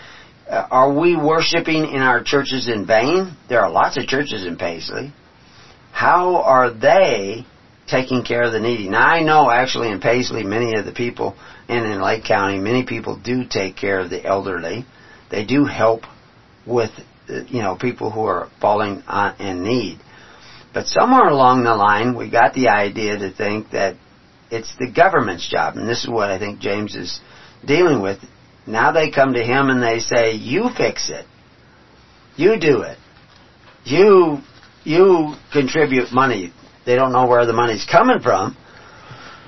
Uh, 0.50 0.68
are 0.72 1.00
we 1.00 1.16
worshiping 1.16 1.86
in 1.86 2.02
our 2.02 2.24
churches 2.24 2.68
in 2.68 2.88
vain? 2.88 3.38
There 3.50 3.62
are 3.62 3.70
lots 3.70 3.97
of 3.97 4.08
churches 4.08 4.47
in 4.47 4.58
Paisley. 4.58 5.14
How 5.91 6.38
are 6.38 6.74
they 6.74 7.45
taking 7.88 8.24
care 8.24 8.43
of 8.43 8.52
the 8.52 8.60
needy? 8.60 8.89
Now 8.89 9.06
I 9.06 9.22
know 9.22 9.52
actually 9.52 9.91
in 9.91 10.00
Paisley 10.00 10.43
many 10.43 10.74
of 10.76 10.86
the 10.86 10.91
people 10.91 11.36
and 11.68 11.86
in 11.86 12.02
Lake 12.02 12.24
County 12.24 12.58
many 12.58 12.84
people 12.84 13.16
do 13.16 13.43
take 13.47 13.76
care 13.76 14.00
of 14.00 14.10
the 14.10 14.26
elderly. 14.26 14.86
They 15.30 15.45
do 15.45 15.66
help 15.66 16.02
with 16.66 16.91
uh, 17.30 17.43
you 17.47 17.62
know 17.62 17.76
people 17.76 18.10
who 18.10 18.22
are 18.22 18.50
falling 18.60 19.04
on, 19.08 19.39
in 19.39 19.64
need. 19.64 20.00
But 20.74 20.88
somewhere 20.88 21.28
along 21.28 21.64
the 21.64 21.76
line, 21.76 22.18
we 22.18 22.32
got 22.32 22.56
the 22.56 22.70
idea 22.70 23.20
to 23.20 23.32
think 23.32 23.72
that 23.72 23.97
it's 24.50 24.76
the 24.80 24.91
government's 24.91 25.47
job, 25.47 25.78
and 25.78 25.88
this 25.88 26.04
is 26.04 26.10
what 26.10 26.32
I 26.32 26.39
think 26.39 26.60
James 26.60 26.95
is 26.95 27.20
dealing 27.66 28.02
with. 28.02 28.20
Now 28.68 28.91
they 28.91 29.10
come 29.12 29.34
to 29.34 29.43
him 29.43 29.70
and 29.70 29.82
they 29.82 29.99
say, 29.99 30.34
"You 30.34 30.70
fix 30.76 31.10
it. 31.10 31.26
You 32.36 32.60
do 32.60 32.82
it. 32.82 32.97
You 33.84 34.39
you 34.84 35.36
contribute 35.51 36.12
money." 36.12 36.53
They 36.86 36.95
don't 36.95 37.12
know 37.12 37.28
where 37.28 37.45
the 37.45 37.53
money's 37.53 37.86
coming 37.86 38.20
from, 38.20 38.57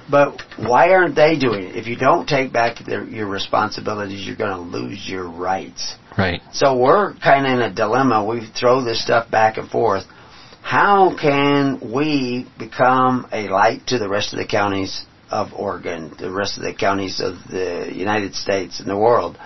but 0.10 0.42
why 0.58 0.90
aren't 0.90 1.16
they 1.16 1.38
doing 1.38 1.64
it? 1.64 1.76
If 1.76 1.88
you 1.88 1.96
don't 1.96 2.28
take 2.28 2.52
back 2.52 2.78
their, 2.86 3.04
your 3.04 3.28
responsibilities, 3.28 4.26
you're 4.28 4.36
going 4.36 4.52
to 4.52 4.78
lose 4.78 5.08
your 5.08 5.28
rights. 5.28 5.96
Right. 6.18 6.42
So 6.52 6.78
we're 6.78 7.14
kind 7.16 7.46
of 7.48 7.54
in 7.54 7.62
a 7.62 7.74
dilemma. 7.74 8.26
We 8.26 8.46
throw 8.60 8.84
this 8.84 9.02
stuff 9.02 9.32
back 9.32 9.58
and 9.58 9.70
forth. 9.70 10.04
How 10.62 11.16
can 11.20 11.80
we 11.92 12.48
become 12.60 13.28
a 13.32 13.48
light 13.48 13.88
to 13.88 13.98
the 13.98 14.08
rest 14.08 14.34
of 14.34 14.40
the 14.40 14.46
counties 14.46 15.06
of 15.32 15.54
Oregon, 15.54 16.14
the 16.20 16.32
rest 16.32 16.58
of 16.58 16.64
the 16.64 16.74
counties 16.74 17.20
of 17.20 17.36
the 17.50 17.90
United 17.94 18.36
States 18.36 18.80
and 18.80 18.90
the 18.90 18.98
world, 18.98 19.38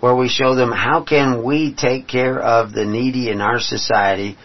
where 0.00 0.16
we 0.16 0.28
show 0.28 0.54
them 0.54 0.72
how 0.72 1.04
can 1.04 1.44
we 1.44 1.74
take 1.74 2.08
care 2.08 2.40
of 2.40 2.72
the 2.72 2.84
needy 2.84 3.30
in 3.30 3.40
our 3.40 3.60
society 3.60 4.36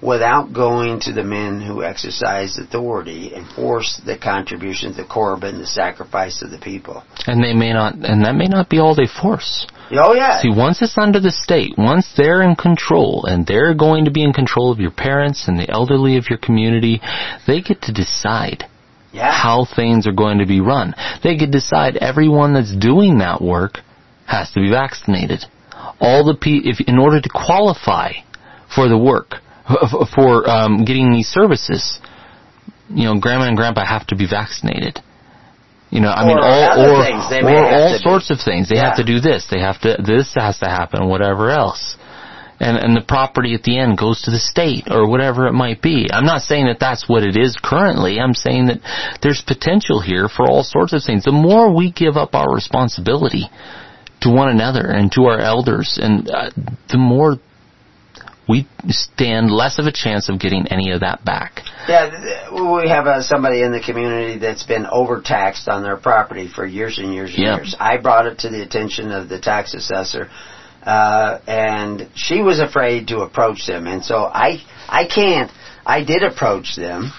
without 0.00 0.52
going 0.52 1.00
to 1.00 1.12
the 1.12 1.24
men 1.24 1.60
who 1.60 1.82
exercise 1.82 2.56
authority 2.58 3.34
and 3.34 3.48
force 3.48 4.00
the 4.06 4.16
contributions, 4.16 4.96
the 4.96 5.04
korban, 5.04 5.58
the 5.58 5.66
sacrifice 5.66 6.40
of 6.42 6.50
the 6.50 6.58
people. 6.58 7.02
And 7.26 7.42
they 7.42 7.52
may 7.52 7.72
not, 7.72 7.94
and 7.94 8.24
that 8.24 8.36
may 8.36 8.46
not 8.46 8.68
be 8.68 8.78
all 8.78 8.94
they 8.94 9.08
force. 9.08 9.66
Oh 9.90 10.14
yeah. 10.14 10.40
See, 10.40 10.52
once 10.54 10.82
it's 10.82 10.98
under 10.98 11.18
the 11.18 11.32
state, 11.32 11.72
once 11.76 12.12
they're 12.16 12.42
in 12.42 12.54
control, 12.54 13.24
and 13.26 13.46
they're 13.46 13.74
going 13.74 14.04
to 14.04 14.10
be 14.10 14.22
in 14.22 14.32
control 14.32 14.70
of 14.70 14.78
your 14.78 14.90
parents 14.90 15.48
and 15.48 15.58
the 15.58 15.68
elderly 15.68 16.16
of 16.16 16.28
your 16.28 16.38
community, 16.38 17.00
they 17.46 17.60
get 17.60 17.82
to 17.82 17.92
decide 17.92 18.66
yeah. 19.18 19.32
how 19.32 19.66
things 19.76 20.06
are 20.06 20.12
going 20.12 20.38
to 20.38 20.46
be 20.46 20.60
run. 20.60 20.94
They 21.22 21.36
could 21.36 21.50
decide 21.50 21.96
everyone 21.96 22.54
that's 22.54 22.74
doing 22.74 23.18
that 23.18 23.42
work 23.42 23.80
has 24.26 24.50
to 24.52 24.60
be 24.60 24.70
vaccinated. 24.70 25.44
All 26.00 26.24
the 26.24 26.34
pe- 26.34 26.64
if 26.70 26.80
in 26.86 26.98
order 26.98 27.20
to 27.20 27.28
qualify 27.28 28.12
for 28.74 28.88
the 28.88 28.98
work, 28.98 29.34
for 30.14 30.48
um, 30.48 30.84
getting 30.84 31.12
these 31.12 31.28
services, 31.28 32.00
you 32.88 33.04
know, 33.04 33.18
grandma 33.20 33.48
and 33.48 33.56
grandpa 33.56 33.84
have 33.84 34.06
to 34.08 34.16
be 34.16 34.26
vaccinated. 34.26 35.00
You 35.90 36.00
know, 36.00 36.08
I 36.08 36.24
Or 36.24 36.26
mean, 36.28 36.38
all 36.38 37.00
or 37.00 37.04
things 37.04 37.24
they 37.30 37.40
may 37.42 37.56
or 37.56 37.64
all 37.64 37.98
sorts 37.98 38.30
of 38.30 38.38
things. 38.44 38.68
They 38.68 38.76
have 38.76 38.96
to 38.96 39.04
do 39.04 39.20
this. 39.20 39.46
They 39.50 39.60
have 39.60 39.80
to. 39.82 39.96
This 40.04 40.34
has 40.36 40.58
to 40.60 40.66
happen. 40.68 41.08
Whatever 41.08 41.50
else. 41.50 41.96
And, 42.60 42.76
and 42.76 42.96
the 42.96 43.04
property 43.06 43.54
at 43.54 43.62
the 43.62 43.78
end 43.78 43.98
goes 43.98 44.22
to 44.22 44.32
the 44.32 44.38
state 44.38 44.88
or 44.90 45.08
whatever 45.08 45.46
it 45.46 45.52
might 45.52 45.80
be. 45.80 46.08
I'm 46.12 46.24
not 46.24 46.42
saying 46.42 46.66
that 46.66 46.80
that's 46.80 47.08
what 47.08 47.22
it 47.22 47.36
is 47.36 47.56
currently. 47.62 48.18
I'm 48.18 48.34
saying 48.34 48.66
that 48.66 48.80
there's 49.22 49.40
potential 49.40 50.00
here 50.00 50.28
for 50.28 50.44
all 50.44 50.64
sorts 50.64 50.92
of 50.92 51.02
things. 51.04 51.24
The 51.24 51.32
more 51.32 51.72
we 51.74 51.92
give 51.92 52.16
up 52.16 52.34
our 52.34 52.52
responsibility 52.52 53.48
to 54.22 54.30
one 54.30 54.48
another 54.48 54.90
and 54.90 55.12
to 55.12 55.26
our 55.26 55.38
elders, 55.38 55.98
and 56.02 56.28
uh, 56.28 56.50
the 56.90 56.98
more 56.98 57.36
we 58.48 58.66
stand 58.88 59.50
less 59.50 59.78
of 59.78 59.84
a 59.84 59.92
chance 59.92 60.28
of 60.28 60.40
getting 60.40 60.66
any 60.68 60.90
of 60.92 61.00
that 61.00 61.24
back. 61.24 61.60
Yeah, 61.86 62.50
we 62.50 62.88
have 62.88 63.06
uh, 63.06 63.22
somebody 63.22 63.62
in 63.62 63.72
the 63.72 63.80
community 63.80 64.38
that's 64.38 64.64
been 64.64 64.86
overtaxed 64.86 65.68
on 65.68 65.82
their 65.82 65.98
property 65.98 66.48
for 66.48 66.64
years 66.64 66.98
and 66.98 67.12
years 67.12 67.30
and 67.34 67.38
Yeah. 67.42 67.56
years. 67.56 67.76
I 67.78 67.98
brought 67.98 68.26
it 68.26 68.38
to 68.40 68.48
the 68.48 68.62
attention 68.62 69.12
of 69.12 69.28
the 69.28 69.38
tax 69.38 69.74
assessor, 69.74 70.30
uh, 70.88 71.40
and 71.46 72.08
she 72.14 72.40
was 72.40 72.60
afraid 72.60 73.08
to 73.08 73.20
approach 73.20 73.66
them, 73.66 73.86
and 73.86 74.02
so 74.02 74.16
I, 74.24 74.64
I 74.88 75.06
can't. 75.06 75.50
I 75.84 76.02
did 76.02 76.22
approach 76.22 76.76
them. 76.76 77.12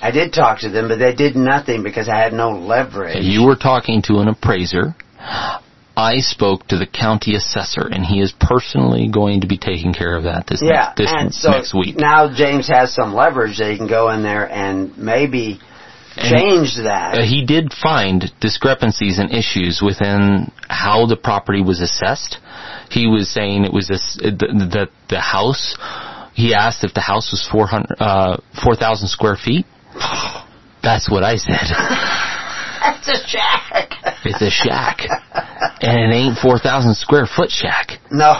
I 0.00 0.12
did 0.12 0.32
talk 0.32 0.60
to 0.60 0.70
them, 0.70 0.88
but 0.88 0.98
they 1.00 1.12
did 1.12 1.34
nothing 1.34 1.82
because 1.82 2.08
I 2.08 2.18
had 2.18 2.32
no 2.32 2.52
leverage. 2.52 3.24
You 3.24 3.44
were 3.44 3.56
talking 3.56 4.00
to 4.02 4.18
an 4.18 4.28
appraiser. 4.28 4.94
I 5.96 6.18
spoke 6.18 6.68
to 6.68 6.78
the 6.78 6.86
county 6.86 7.34
assessor, 7.34 7.86
and 7.86 8.06
he 8.06 8.20
is 8.20 8.32
personally 8.40 9.10
going 9.12 9.40
to 9.40 9.48
be 9.48 9.58
taking 9.58 9.92
care 9.92 10.16
of 10.16 10.22
that 10.22 10.46
this 10.46 10.62
yeah, 10.62 10.94
next, 10.94 10.96
this 10.96 11.12
and 11.12 11.34
so 11.34 11.50
next 11.50 11.74
week. 11.74 11.96
now 11.96 12.32
James 12.32 12.68
has 12.68 12.94
some 12.94 13.12
leverage 13.12 13.58
that 13.58 13.72
he 13.72 13.76
can 13.76 13.88
go 13.88 14.10
in 14.10 14.22
there 14.22 14.48
and 14.48 14.96
maybe 14.96 15.60
change 16.16 16.76
that. 16.76 17.18
Uh, 17.18 17.22
he 17.22 17.44
did 17.46 17.72
find 17.72 18.30
discrepancies 18.40 19.18
and 19.18 19.32
issues 19.32 19.80
within 19.84 20.50
how 20.68 21.06
the 21.06 21.16
property 21.16 21.62
was 21.62 21.80
assessed. 21.80 22.38
He 22.90 23.06
was 23.06 23.28
saying 23.28 23.64
it 23.64 23.72
was 23.72 23.88
this, 23.88 24.18
uh, 24.20 24.30
th- 24.30 24.70
that 24.72 24.88
the 25.08 25.20
house. 25.20 25.76
He 26.34 26.54
asked 26.54 26.84
if 26.84 26.94
the 26.94 27.00
house 27.00 27.30
was 27.32 27.46
400, 27.50 27.86
uh, 28.00 28.36
4,000 28.62 29.08
square 29.08 29.36
feet. 29.36 29.66
That's 30.82 31.10
what 31.10 31.22
I 31.22 31.36
said. 31.36 31.58
That's 32.80 33.08
a 33.08 33.26
shack. 33.28 33.90
It's 34.24 34.40
a 34.42 34.50
shack, 34.50 35.00
and 35.82 35.98
it 36.12 36.14
ain't 36.16 36.38
4,000 36.38 36.94
square 36.96 37.26
foot 37.26 37.50
shack. 37.50 37.98
no, 38.10 38.34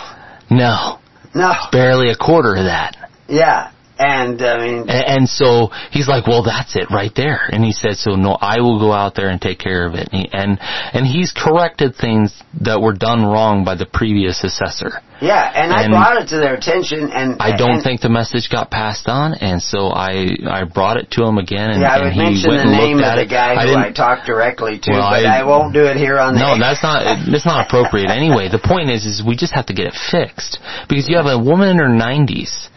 No, 0.51 0.99
no. 1.35 1.53
barely 1.73 2.11
a 2.11 2.17
quarter 2.17 2.55
of 2.57 2.65
that. 2.65 2.97
Yeah, 3.29 3.71
and 4.01 4.41
I 4.43 4.59
mean, 4.59 4.89
A- 4.89 5.09
And 5.11 5.29
so 5.29 5.69
he's 5.91 6.09
like, 6.09 6.27
well, 6.27 6.43
that's 6.43 6.75
it 6.77 6.91
right 6.91 7.13
there. 7.15 7.41
And 7.53 7.63
he 7.65 7.73
said, 7.73 7.97
so 7.97 8.17
no, 8.17 8.33
I 8.41 8.61
will 8.61 8.79
go 8.81 8.93
out 8.93 9.15
there 9.15 9.29
and 9.29 9.41
take 9.41 9.59
care 9.59 9.87
of 9.87 9.95
it. 9.95 10.09
And, 10.13 10.23
he, 10.23 10.29
and, 10.33 10.59
and 10.61 11.07
he's 11.07 11.33
corrected 11.37 11.95
things 11.97 12.33
that 12.63 12.81
were 12.81 12.95
done 12.95 13.25
wrong 13.25 13.65
by 13.65 13.75
the 13.77 13.87
previous 13.87 14.43
assessor. 14.43 15.01
yeah, 15.21 15.53
and, 15.55 15.71
I 15.73 15.87
brought 15.89 16.17
it 16.23 16.29
to 16.33 16.39
their 16.41 16.55
attention, 16.55 17.11
and 17.13 17.37
I 17.39 17.55
don't 17.57 17.79
and, 17.79 17.83
think 17.85 18.01
the 18.01 18.09
message 18.09 18.49
got 18.51 18.71
passed 18.71 19.07
on, 19.07 19.35
and 19.35 19.61
so 19.61 19.89
I, 19.93 20.33
I 20.49 20.65
brought 20.65 20.97
it 20.97 21.11
to 21.13 21.25
him 21.25 21.37
again, 21.37 21.71
and, 21.71 21.83
Yeah, 21.83 21.93
I 21.93 21.97
and 21.97 22.05
would 22.09 22.13
he 22.17 22.23
mention 22.25 22.49
went 22.51 22.65
the 22.65 22.73
name 22.73 22.99
of 23.05 23.15
the 23.21 23.29
guy 23.29 23.53
I 23.55 23.67
who 23.69 23.77
I 23.77 23.93
talked 23.93 24.25
directly 24.27 24.79
to, 24.81 24.91
Well, 24.91 25.11
but 25.11 25.27
I, 25.27 25.41
I- 25.41 25.45
won't 25.45 25.75
do 25.75 25.85
it 25.85 25.97
here 25.97 26.19
on 26.19 26.35
the. 26.35 26.41
No, 26.41 26.57
that's 26.65 26.83
not 26.83 27.05
that's 27.31 27.45
not 27.47 27.67
appropriate 27.69 28.09
anyway. 28.09 28.49
The 28.49 28.59
point 28.65 28.89
is 28.89 29.05
is 29.05 29.21
we 29.23 29.37
just 29.37 29.53
have 29.53 29.67
to 29.67 29.75
get 29.77 29.87
it 29.93 29.97
fixed. 30.11 30.59
Because 30.89 31.09
you 31.09 31.17
have 31.21 31.27
a 31.27 31.39
woman 31.39 31.69
in 31.69 31.79
her 31.79 31.89
nineties 31.93 32.69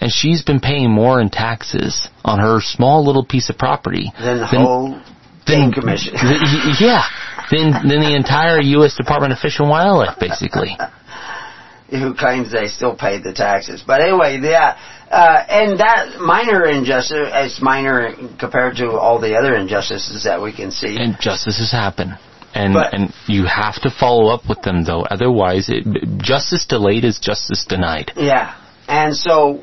and 0.00 0.10
she's 0.12 0.42
been 0.42 0.60
paying 0.60 0.90
more 0.90 1.20
in 1.20 1.28
taxes 1.30 2.08
on 2.24 2.38
her 2.38 2.60
small 2.60 3.04
little 3.04 3.24
piece 3.24 3.48
of 3.50 3.58
property 3.58 4.12
Then 4.18 4.38
the 4.40 4.46
than- 4.50 4.60
whole 4.62 5.00
than- 5.46 5.72
commission. 5.72 6.14
the- 6.14 6.76
yeah. 6.80 7.04
Than 7.50 7.70
than 7.88 8.00
the 8.00 8.14
entire 8.14 8.60
US 8.60 8.94
Department 8.96 9.32
of 9.32 9.38
Fish 9.38 9.58
and 9.58 9.68
Wildlife 9.70 10.18
basically. 10.18 10.76
who 11.90 12.14
claims 12.14 12.52
they 12.52 12.66
still 12.68 12.94
paid 12.94 13.24
the 13.24 13.32
taxes. 13.32 13.82
But 13.86 14.02
anyway, 14.02 14.38
yeah, 14.42 14.76
uh, 15.10 15.42
and 15.48 15.80
that 15.80 16.20
minor 16.20 16.66
injustice 16.66 17.30
is 17.34 17.62
minor 17.62 18.12
compared 18.38 18.76
to 18.76 18.90
all 18.90 19.18
the 19.18 19.36
other 19.36 19.54
injustices 19.54 20.24
that 20.24 20.42
we 20.42 20.52
can 20.52 20.70
see. 20.70 20.98
And 20.98 21.16
justices 21.18 21.72
happen. 21.72 22.18
And 22.54 22.74
But- 22.74 22.92
and 22.92 23.12
you 23.26 23.46
have 23.46 23.80
to 23.82 23.90
follow 23.90 24.28
up 24.34 24.46
with 24.48 24.60
them 24.62 24.84
though. 24.84 25.02
Otherwise 25.10 25.70
it, 25.70 25.84
justice 26.18 26.66
delayed 26.66 27.04
is 27.04 27.18
justice 27.18 27.64
denied. 27.64 28.12
Yeah. 28.16 28.52
And 28.86 29.16
so 29.16 29.62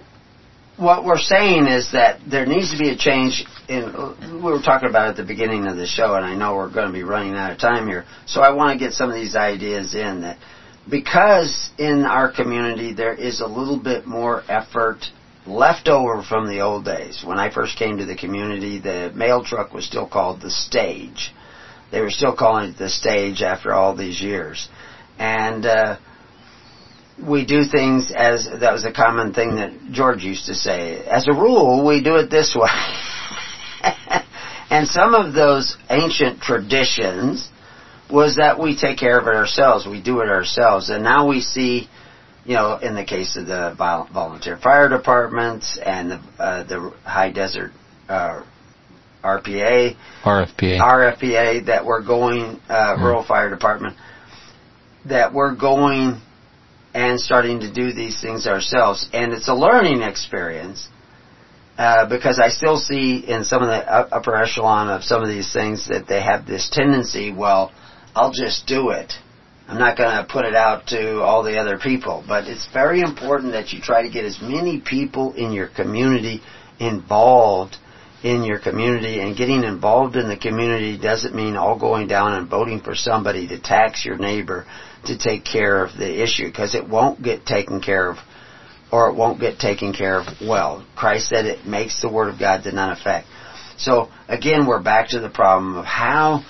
what 0.78 1.06
we're 1.06 1.18
saying 1.18 1.68
is 1.68 1.92
that 1.94 2.20
there 2.30 2.46
needs 2.46 2.72
to 2.72 2.78
be 2.78 2.90
a 2.90 2.98
change 2.98 3.46
in 3.70 3.94
we 4.44 4.52
were 4.52 4.62
talking 4.62 4.90
about 4.90 5.10
at 5.10 5.16
the 5.16 5.24
beginning 5.24 5.68
of 5.68 5.78
the 5.78 5.86
show 5.88 6.16
and 6.16 6.26
I 6.26 6.36
know 6.36 6.56
we're 6.56 6.74
going 6.74 6.88
to 6.88 6.94
be 6.94 7.04
running 7.04 7.34
out 7.34 7.52
of 7.52 7.60
time 7.60 7.88
here. 7.88 8.06
So 8.26 8.42
I 8.42 8.52
want 8.52 8.78
to 8.78 8.86
get 8.86 8.94
some 8.94 9.10
of 9.10 9.16
these 9.16 9.36
ideas 9.36 9.96
in 9.96 10.22
that 10.22 10.38
because 10.90 11.70
in 11.78 12.06
our 12.06 12.32
community 12.32 12.94
there 12.94 13.14
is 13.14 13.40
a 13.42 13.48
little 13.48 13.80
bit 13.80 14.06
more 14.06 14.44
effort 14.50 15.00
left 15.48 15.88
over 15.88 16.24
from 16.24 16.48
the 16.48 16.60
old 16.60 16.86
days. 16.86 17.24
When 17.26 17.40
I 17.40 17.54
first 17.54 17.78
came 17.78 17.98
to 18.00 18.06
the 18.06 18.18
community, 18.18 18.80
the 18.80 19.12
mail 19.16 19.44
truck 19.44 19.74
was 19.74 19.86
still 19.86 20.08
called 20.08 20.42
the 20.42 20.52
stage. 20.52 21.34
They 21.92 22.02
were 22.02 22.12
still 22.12 22.36
calling 22.36 22.72
it 22.72 22.78
the 22.78 22.90
stage 22.90 23.42
after 23.42 23.74
all 23.74 23.96
these 23.96 24.22
years. 24.22 24.68
And 25.18 25.66
uh 25.66 25.98
we 27.22 27.46
do 27.46 27.64
things 27.64 28.12
as 28.16 28.46
that 28.46 28.74
was 28.74 28.84
a 28.86 28.92
common 28.92 29.34
thing 29.34 29.56
that 29.56 29.72
George 29.92 30.24
used 30.24 30.48
to 30.48 30.56
say. 30.56 31.04
As 31.06 31.28
a 31.28 31.32
rule, 31.32 31.86
we 31.86 32.04
do 32.04 32.16
it 32.16 32.30
this 32.30 32.56
way. 32.56 32.70
and 34.70 34.88
some 34.88 35.16
of 35.16 35.34
those 35.34 35.78
ancient 35.90 36.42
traditions 36.42 37.50
was 38.12 38.36
that 38.36 38.60
we 38.60 38.78
take 38.78 38.98
care 38.98 39.20
of 39.20 39.28
it 39.28 39.36
ourselves. 39.36 39.88
We 39.88 40.02
do 40.02 40.20
it 40.22 40.30
ourselves. 40.30 40.90
And 40.90 41.04
now 41.04 41.28
we 41.28 41.42
see, 41.42 41.90
you 42.44 42.56
know, 42.56 42.78
in 42.78 42.96
the 42.96 43.06
case 43.06 43.38
of 43.38 43.48
the 43.48 43.74
volunteer 43.78 44.58
fire 44.58 44.90
departments 44.90 45.80
and 45.84 46.12
the, 46.12 46.22
uh, 46.38 46.64
the 46.64 46.94
high 47.04 47.32
desert 47.32 47.72
uh, 48.10 48.44
RPA, 49.24 49.96
RFPA. 50.24 50.80
RFPA 50.80 51.66
that 51.66 51.86
we're 51.86 52.04
going, 52.04 52.60
uh, 52.70 52.98
rural 53.00 53.24
fire 53.24 53.50
department, 53.50 53.96
that 55.06 55.34
we're 55.34 55.56
going 55.56 56.22
and 56.96 57.20
starting 57.20 57.60
to 57.60 57.72
do 57.72 57.92
these 57.92 58.22
things 58.22 58.48
ourselves. 58.48 59.10
And 59.12 59.34
it's 59.34 59.50
a 59.50 59.54
learning 59.54 60.02
experience, 60.02 60.88
uh, 61.78 62.08
because 62.08 62.40
I 62.40 62.48
still 62.48 62.78
see 62.78 63.18
in 63.18 63.44
some 63.44 63.62
of 63.62 63.68
the 63.68 63.84
upper 63.86 64.34
echelon 64.34 64.90
of 64.90 65.04
some 65.04 65.22
of 65.22 65.28
these 65.28 65.52
things 65.52 65.90
that 65.90 66.08
they 66.08 66.22
have 66.22 66.48
this 66.48 66.70
tendency, 66.72 67.34
well, 67.34 67.74
I'll 68.16 68.32
just 68.32 68.66
do 68.66 68.92
it. 68.92 69.12
I'm 69.68 69.78
not 69.78 69.98
going 69.98 70.16
to 70.16 70.32
put 70.32 70.46
it 70.46 70.56
out 70.56 70.88
to 70.88 71.22
all 71.22 71.44
the 71.44 71.58
other 71.58 71.78
people, 71.78 72.24
but 72.26 72.46
it's 72.46 72.72
very 72.72 73.02
important 73.02 73.52
that 73.52 73.74
you 73.74 73.82
try 73.82 74.04
to 74.04 74.10
get 74.10 74.24
as 74.24 74.40
many 74.42 74.80
people 74.80 75.34
in 75.34 75.52
your 75.52 75.68
community 75.68 76.40
involved 76.80 77.76
in 78.26 78.44
your 78.44 78.58
community 78.58 79.20
and 79.20 79.38
getting 79.38 79.64
involved 79.64 80.16
in 80.16 80.28
the 80.28 80.36
community 80.36 80.98
doesn't 80.98 81.36
mean 81.36 81.56
all 81.56 81.78
going 81.78 82.08
down 82.08 82.34
and 82.34 82.50
voting 82.50 82.82
for 82.82 82.96
somebody 82.96 83.48
to 83.48 83.62
tax 83.62 84.04
your 84.04 84.18
neighbor 84.18 84.66
to 85.06 85.16
take 85.16 85.46
care 85.46 85.86
of 85.86 85.96
the 85.96 86.24
issue 86.24 86.48
because 86.48 86.74
it 86.74 86.90
won't 86.90 87.22
get 87.22 87.46
taken 87.46 87.80
care 87.80 88.10
of 88.10 88.18
or 88.92 89.10
it 89.10 89.16
won't 89.16 89.40
get 89.40 89.60
taken 89.60 89.94
care 89.94 90.20
of 90.20 90.26
well. 90.42 90.84
Christ 90.96 91.30
said 91.30 91.46
it 91.46 91.68
makes 91.68 92.02
the 92.02 92.10
word 92.12 92.34
of 92.34 92.40
God 92.40 92.64
to 92.64 92.72
none 92.72 92.90
effect. 92.90 93.28
So 93.78 94.10
again, 94.28 94.66
we're 94.66 94.82
back 94.82 95.10
to 95.10 95.20
the 95.20 95.30
problem 95.30 95.78
of 95.78 95.86
how 95.86 96.44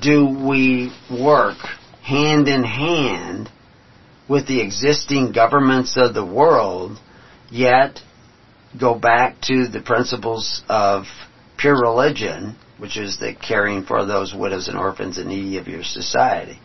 do 0.00 0.26
we 0.26 0.94
work 1.10 1.58
hand 2.02 2.48
in 2.48 2.64
hand 2.64 3.50
with 4.30 4.48
the 4.48 4.62
existing 4.62 5.32
governments 5.32 5.98
of 5.98 6.14
the 6.14 6.24
world, 6.24 6.98
yet 7.50 8.00
go 8.78 8.94
back 8.94 9.40
to 9.42 9.66
the 9.68 9.80
principles 9.80 10.62
of 10.68 11.04
pure 11.56 11.78
religion, 11.80 12.56
which 12.78 12.96
is 12.96 13.18
the 13.18 13.34
caring 13.34 13.84
for 13.84 14.04
those 14.04 14.34
widows 14.34 14.68
and 14.68 14.76
orphans 14.78 15.18
and 15.18 15.28
needy 15.28 15.58
of 15.58 15.68
your 15.68 15.84
society. 15.84 16.58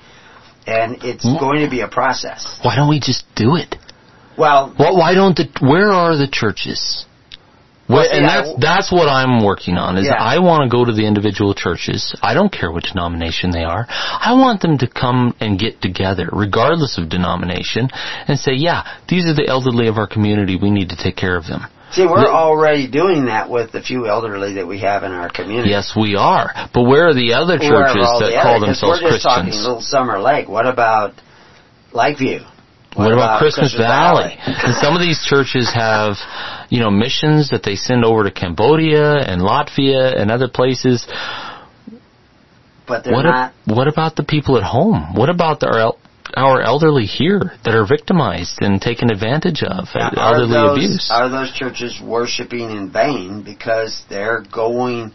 And 0.65 1.03
it's 1.03 1.25
Mm. 1.25 1.39
going 1.39 1.61
to 1.61 1.69
be 1.69 1.81
a 1.81 1.87
process. 1.87 2.59
Why 2.61 2.75
don't 2.75 2.89
we 2.89 2.99
just 2.99 3.23
do 3.35 3.55
it? 3.55 3.77
Well, 4.37 4.73
Well, 4.77 4.97
why 4.97 5.13
don't 5.13 5.35
the 5.35 5.47
where 5.61 5.91
are 5.91 6.15
the 6.15 6.27
churches? 6.27 7.05
Well, 7.89 8.05
and 8.11 8.25
yeah, 8.25 8.41
that's 8.41 8.59
that's 8.59 8.91
what 8.91 9.07
I'm 9.07 9.43
working 9.43 9.77
on. 9.77 9.97
Is 9.97 10.07
Yeah. 10.07 10.15
I 10.19 10.39
want 10.39 10.63
to 10.63 10.69
go 10.69 10.83
to 10.83 10.91
the 10.91 11.05
individual 11.05 11.53
churches. 11.53 12.13
I 12.21 12.33
don't 12.33 12.51
care 12.51 12.69
which 12.69 12.91
denomination 12.91 13.51
they 13.51 13.63
are. 13.63 13.87
I 13.89 14.33
want 14.33 14.59
them 14.59 14.77
to 14.79 14.87
come 14.87 15.33
and 15.39 15.57
get 15.57 15.81
together, 15.81 16.27
regardless 16.33 16.97
of 16.97 17.07
denomination, 17.07 17.89
and 18.27 18.37
say, 18.37 18.53
"Yeah, 18.53 18.83
these 19.07 19.25
are 19.25 19.33
the 19.33 19.47
elderly 19.47 19.87
of 19.87 19.97
our 19.97 20.07
community. 20.07 20.57
We 20.57 20.69
need 20.69 20.89
to 20.89 20.97
take 20.97 21.15
care 21.15 21.37
of 21.37 21.47
them." 21.47 21.65
See, 21.91 22.05
we're 22.05 22.27
already 22.27 22.88
doing 22.89 23.25
that 23.25 23.49
with 23.49 23.71
the 23.71 23.81
few 23.81 24.07
elderly 24.07 24.53
that 24.55 24.67
we 24.67 24.79
have 24.79 25.03
in 25.03 25.11
our 25.11 25.29
community. 25.29 25.69
Yes, 25.69 25.93
we 25.95 26.15
are. 26.15 26.51
But 26.73 26.83
where 26.83 27.07
are 27.07 27.13
the 27.13 27.33
other 27.33 27.57
churches 27.57 28.07
that 28.19 28.31
the 28.31 28.39
call 28.41 28.55
other- 28.57 28.65
themselves 28.67 29.01
we're 29.03 29.11
just 29.11 29.23
talking 29.23 29.51
Little 29.53 29.81
Summer 29.81 30.19
Lake. 30.19 30.47
What 30.47 30.65
about 30.67 31.13
Lakeview? 31.93 32.39
What, 32.95 33.13
about, 33.13 33.39
Christmas, 33.39 33.75
Valley? 33.75 34.33
and 34.45 34.73
some 34.81 34.95
of 34.95 35.01
these 35.01 35.23
churches 35.23 35.71
have, 35.71 36.15
you 36.69 36.79
know, 36.79 36.89
missions 36.89 37.51
that 37.51 37.61
they 37.63 37.75
send 37.75 38.03
over 38.03 38.23
to 38.23 38.31
Cambodia 38.31 39.17
and 39.19 39.39
Latvia 39.41 40.19
and 40.19 40.31
other 40.31 40.47
places. 40.47 41.05
but 42.88 43.03
they're 43.03 43.13
What, 43.13 43.25
not. 43.25 43.53
a, 43.67 43.73
what 43.75 43.88
about 43.88 44.15
the 44.15 44.23
people 44.23 44.57
at 44.57 44.63
home? 44.63 45.13
What 45.13 45.29
about 45.29 45.61
our 45.63 45.77
el- 45.79 45.99
our 46.36 46.61
elderly 46.61 47.05
here 47.05 47.53
that 47.63 47.73
are 47.73 47.86
victimized 47.86 48.59
and 48.61 48.82
taken 48.82 49.09
advantage 49.09 49.63
of? 49.63 49.88
Now, 49.95 50.09
uh, 50.09 50.19
are 50.19 50.34
elderly 50.36 50.53
those, 50.53 50.78
abuse. 50.78 51.11
Are 51.11 51.30
those 51.30 51.53
churches 51.53 52.01
worshiping 52.03 52.71
in 52.71 52.91
vain 52.91 53.43
because 53.43 54.03
they're 54.09 54.43
going 54.51 55.11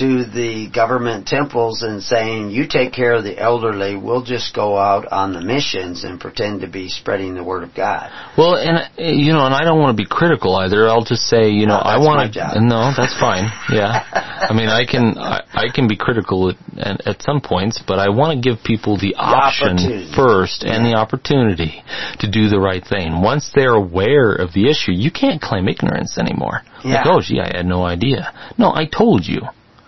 to 0.00 0.24
the 0.24 0.68
government 0.72 1.26
temples 1.26 1.82
and 1.82 2.02
saying, 2.02 2.50
"You 2.50 2.66
take 2.66 2.92
care 2.92 3.12
of 3.12 3.24
the 3.24 3.38
elderly. 3.38 3.96
We'll 3.96 4.22
just 4.22 4.54
go 4.54 4.76
out 4.76 5.06
on 5.12 5.32
the 5.32 5.40
missions 5.40 6.04
and 6.04 6.18
pretend 6.18 6.62
to 6.62 6.66
be 6.66 6.88
spreading 6.88 7.34
the 7.34 7.44
word 7.44 7.62
of 7.62 7.74
God." 7.74 8.10
Well, 8.36 8.56
and 8.56 8.78
uh, 8.78 8.88
you 8.96 9.32
know, 9.32 9.44
and 9.44 9.54
I 9.54 9.62
don't 9.64 9.78
want 9.78 9.96
to 9.96 10.02
be 10.02 10.08
critical 10.08 10.56
either. 10.56 10.88
I'll 10.88 11.04
just 11.04 11.24
say, 11.28 11.50
you 11.50 11.66
know, 11.66 11.76
No, 11.76 11.82
I 11.84 11.98
want 11.98 12.32
to. 12.34 12.60
No, 12.60 12.92
that's 12.96 13.18
fine. 13.20 13.44
Yeah, 13.70 13.92
I 14.50 14.54
mean, 14.54 14.68
I 14.68 14.84
can, 14.86 15.18
I, 15.18 15.42
I 15.52 15.66
can 15.72 15.86
be 15.86 15.96
critical 15.96 16.50
at, 16.78 17.06
at, 17.06 17.22
some 17.22 17.40
points, 17.40 17.82
but 17.86 17.98
I 17.98 18.08
want 18.08 18.32
to 18.32 18.40
give 18.40 18.64
people 18.64 18.98
the 18.98 19.14
option 19.16 19.76
first 20.16 20.64
and 20.64 20.84
the 20.84 20.94
opportunity 20.96 21.84
to 22.20 22.30
do 22.30 22.48
the 22.48 22.58
right 22.58 22.84
thing. 22.84 23.20
Once 23.20 23.52
they're 23.54 23.74
aware 23.74 24.32
of 24.32 24.54
the 24.54 24.70
issue, 24.70 24.92
you 24.92 25.10
can't 25.10 25.40
claim 25.40 25.68
ignorance 25.68 26.16
anymore. 26.16 26.62
Yeah. 26.82 27.04
Like, 27.04 27.06
oh, 27.06 27.20
gee, 27.20 27.40
I 27.40 27.56
had 27.56 27.66
no 27.66 27.84
idea. 27.84 28.32
No, 28.56 28.72
I 28.74 28.86
told 28.86 29.26
you. 29.26 29.42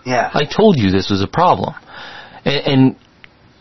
Yeah. 0.05 0.29
I 0.33 0.43
told 0.45 0.77
you 0.77 0.91
this 0.91 1.09
was 1.09 1.21
a 1.21 1.27
problem, 1.27 1.73
and, 2.45 2.67
and 2.67 2.95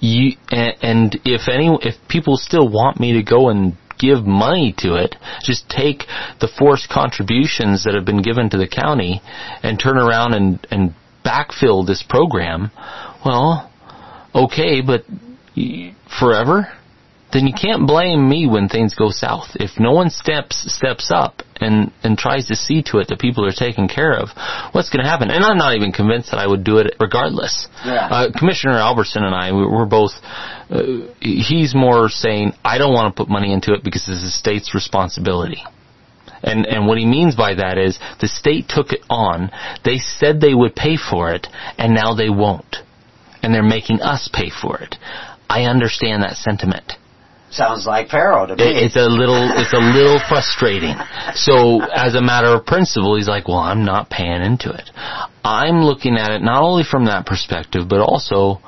you 0.01 0.33
and, 0.51 0.75
and 0.83 1.21
if 1.25 1.49
any 1.49 1.79
if 1.83 1.95
people 2.09 2.37
still 2.37 2.69
want 2.69 2.99
me 2.99 3.13
to 3.15 3.23
go 3.23 3.49
and 3.49 3.77
give 3.99 4.25
money 4.27 4.75
to 4.79 4.95
it, 4.97 5.15
just 5.43 5.69
take 5.69 6.05
the 6.41 6.49
forced 6.59 6.89
contributions 6.89 7.85
that 7.85 7.95
have 7.95 8.05
been 8.05 8.23
given 8.23 8.51
to 8.51 8.59
the 8.59 8.67
county 8.67 9.23
and 9.63 9.79
turn 9.79 9.97
around 9.97 10.35
and 10.35 10.67
and 10.71 10.95
backfill 11.25 11.87
this 11.87 12.03
program. 12.09 12.71
Well, 13.25 13.71
okay, 14.35 14.81
but 14.81 15.05
forever. 16.19 16.73
Then 17.33 17.47
you 17.47 17.55
can't 17.55 17.87
blame 17.87 18.29
me 18.29 18.47
when 18.47 18.69
things 18.69 18.95
go 18.95 19.09
south. 19.11 19.49
If 19.55 19.81
no 19.81 19.93
one 19.93 20.11
steps 20.11 20.71
steps 20.73 21.11
up 21.11 21.43
and 21.61 21.91
and 22.05 22.19
tries 22.19 22.47
to 22.49 22.57
see 22.57 22.83
to 22.85 22.99
it 22.99 23.09
that 23.09 23.19
people 23.21 23.47
are 23.47 23.53
taken 23.53 23.89
care 23.89 24.13
of, 24.13 24.29
what's 24.73 24.91
going 24.91 25.03
to 25.03 25.09
happen? 25.11 25.31
And 25.31 25.43
I'm 25.43 25.57
not 25.57 25.75
even 25.75 25.93
convinced 25.93 26.31
that 26.31 26.39
I 26.39 26.47
would 26.47 26.63
do 26.63 26.77
it 26.79 26.95
regardless. 27.01 27.69
Yeah. 27.87 28.07
Uh, 28.11 28.31
Commissioner 28.39 28.75
Albertson 28.75 29.25
and 29.25 29.35
I, 29.35 29.51
we- 29.53 29.67
we're 29.67 29.87
both. 29.87 30.13
Uh, 30.71 30.83
he's 31.21 31.75
more 31.75 32.09
saying 32.11 32.53
I 32.65 32.77
don't 32.79 32.93
want 32.93 33.15
to 33.17 33.23
put 33.23 33.31
money 33.31 33.53
into 33.53 33.73
it 33.73 33.83
because 33.83 34.09
it's 34.09 34.23
the 34.23 34.31
state's 34.31 34.75
responsibility. 34.75 35.63
And 36.43 36.67
and 36.67 36.87
what 36.87 36.99
he 36.99 37.07
means 37.07 37.35
by 37.37 37.55
that 37.55 37.79
is 37.79 37.99
the 38.21 38.29
state 38.29 38.69
took 38.69 38.93
it 38.93 39.01
on. 39.09 39.51
They 39.85 39.99
said 39.99 40.41
they 40.41 40.55
would 40.55 40.75
pay 40.75 40.97
for 40.97 41.33
it, 41.33 41.47
and 41.79 41.95
now 41.95 42.15
they 42.15 42.29
won't, 42.31 42.77
and 43.43 43.55
they're 43.55 43.63
making 43.63 44.01
us 44.03 44.29
pay 44.33 44.51
for 44.51 44.79
it. 44.79 44.97
I 45.49 45.65
understand 45.65 46.23
that 46.25 46.37
sentiment. 46.37 46.95
Sounds 47.53 47.87
like 47.87 48.09
Pharaoh 48.09 48.47
to 48.47 48.57
me. 48.57 48.65
It- 48.65 48.77
It's 48.85 48.97
a 48.97 49.09
little, 49.09 49.51
it's 49.61 49.73
a 49.73 49.79
little 49.79 50.19
frustrating. 50.29 50.97
So, 51.35 51.83
as 51.83 52.15
a 52.15 52.21
matter 52.23 52.49
of 52.49 52.65
principle, 52.67 53.17
he's 53.17 53.29
like, 53.29 53.47
"Well, 53.47 53.59
I'm 53.59 53.85
not 53.85 54.09
paying 54.09 54.43
into 54.43 54.71
it." 54.71 54.91
I'm 55.45 55.85
looking 55.85 56.17
at 56.17 56.31
it 56.33 56.43
not 56.43 56.63
only 56.63 56.83
from 56.85 57.05
that 57.07 57.27
perspective, 57.27 57.89
but 57.89 58.01
also, 58.01 58.61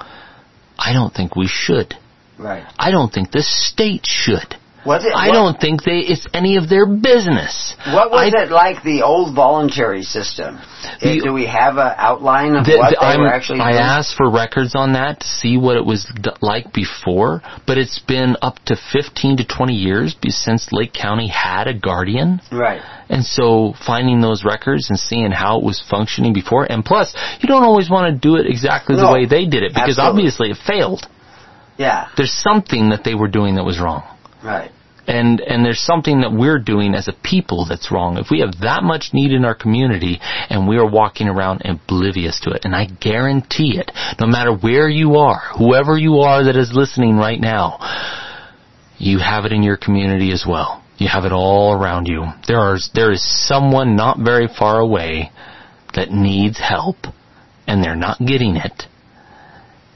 I 0.78 0.92
don't 0.92 1.12
think 1.14 1.34
we 1.36 1.46
should. 1.48 1.96
right. 2.36 2.64
I 2.78 2.90
don't 2.90 3.12
think 3.12 3.30
the 3.30 3.42
state 3.42 4.04
should. 4.06 4.56
What 4.84 5.00
did, 5.00 5.12
I 5.12 5.28
what, 5.28 5.34
don't 5.34 5.60
think 5.60 5.82
they 5.82 5.98
it's 6.00 6.26
any 6.34 6.56
of 6.56 6.68
their 6.68 6.84
business. 6.86 7.74
What 7.90 8.10
was 8.10 8.32
I- 8.34 8.42
it 8.42 8.50
like 8.50 8.82
the 8.82 9.02
old 9.02 9.34
voluntary 9.34 10.02
system? 10.02 10.60
The- 11.00 11.20
Do 11.20 11.32
we 11.32 11.46
have 11.46 11.78
an 11.78 11.92
outline 11.96 12.54
of 12.54 12.66
The- 12.66 12.76
what 12.76 12.90
the- 12.90 12.98
they 13.00 13.06
I'm- 13.06 13.20
were 13.20 13.32
actually 13.32 13.60
I 13.60 13.72
doing? 13.72 13.82
asked 13.82 14.14
for 14.14 14.28
records 14.28 14.74
on 14.74 14.92
that 14.92 15.20
to 15.20 15.26
see 15.26 15.56
what 15.56 15.76
it 15.76 15.84
was 15.86 16.04
d- 16.04 16.30
like 16.42 16.72
before, 16.74 17.42
but 17.66 17.78
it's 17.78 17.98
been 17.98 18.36
up 18.42 18.58
to 18.66 18.76
15 18.76 19.38
to 19.38 19.44
20 19.44 19.74
years 19.74 20.12
be- 20.14 20.30
since 20.30 20.70
Lake 20.72 20.92
County 20.92 21.28
had 21.28 21.66
a 21.66 21.72
guardian. 21.74 22.42
Right. 22.52 22.82
And 23.08 23.24
so 23.24 23.74
finding 23.86 24.20
those 24.20 24.44
records 24.44 24.90
and 24.90 24.98
seeing 24.98 25.30
how 25.30 25.56
it 25.58 25.64
was 25.64 25.80
functioning 25.80 26.34
before, 26.34 26.66
and 26.68 26.84
plus, 26.84 27.14
you 27.40 27.48
don't 27.48 27.64
always 27.64 27.88
want 27.88 28.06
to 28.06 28.12
do 28.12 28.36
it 28.36 28.46
exactly 28.46 28.96
the 28.96 29.10
way 29.10 29.24
they 29.24 29.46
did 29.46 29.62
it 29.62 29.72
because 29.72 29.98
absolutely. 29.98 30.10
obviously 30.24 30.50
it 30.50 30.56
failed. 30.58 31.06
Yeah. 31.78 32.06
There's 32.16 32.32
something 32.32 32.90
that 32.90 33.02
they 33.04 33.14
were 33.14 33.28
doing 33.28 33.54
that 33.56 33.64
was 33.64 33.80
wrong. 33.80 34.02
Right. 34.44 34.70
And, 35.06 35.40
and 35.40 35.64
there's 35.64 35.80
something 35.80 36.22
that 36.22 36.32
we're 36.32 36.58
doing 36.58 36.94
as 36.94 37.08
a 37.08 37.12
people 37.12 37.66
that's 37.68 37.92
wrong. 37.92 38.16
If 38.16 38.30
we 38.30 38.40
have 38.40 38.60
that 38.62 38.82
much 38.82 39.10
need 39.12 39.32
in 39.32 39.44
our 39.44 39.54
community 39.54 40.18
and 40.48 40.66
we 40.66 40.78
are 40.78 40.88
walking 40.88 41.28
around 41.28 41.62
oblivious 41.64 42.40
to 42.40 42.50
it, 42.50 42.64
and 42.64 42.74
I 42.74 42.86
guarantee 42.86 43.78
it, 43.78 43.90
no 44.18 44.26
matter 44.26 44.56
where 44.56 44.88
you 44.88 45.16
are, 45.16 45.42
whoever 45.58 45.98
you 45.98 46.20
are 46.20 46.44
that 46.44 46.56
is 46.56 46.72
listening 46.72 47.16
right 47.16 47.38
now, 47.40 47.78
you 48.98 49.18
have 49.18 49.44
it 49.44 49.52
in 49.52 49.62
your 49.62 49.76
community 49.76 50.32
as 50.32 50.46
well. 50.48 50.82
You 50.96 51.08
have 51.08 51.24
it 51.24 51.32
all 51.32 51.74
around 51.74 52.06
you. 52.06 52.24
There 52.48 52.60
are, 52.60 52.78
there 52.94 53.12
is 53.12 53.22
someone 53.46 53.96
not 53.96 54.18
very 54.18 54.48
far 54.48 54.80
away 54.80 55.32
that 55.94 56.10
needs 56.10 56.58
help 56.58 56.96
and 57.66 57.82
they're 57.82 57.96
not 57.96 58.18
getting 58.20 58.56
it. 58.56 58.84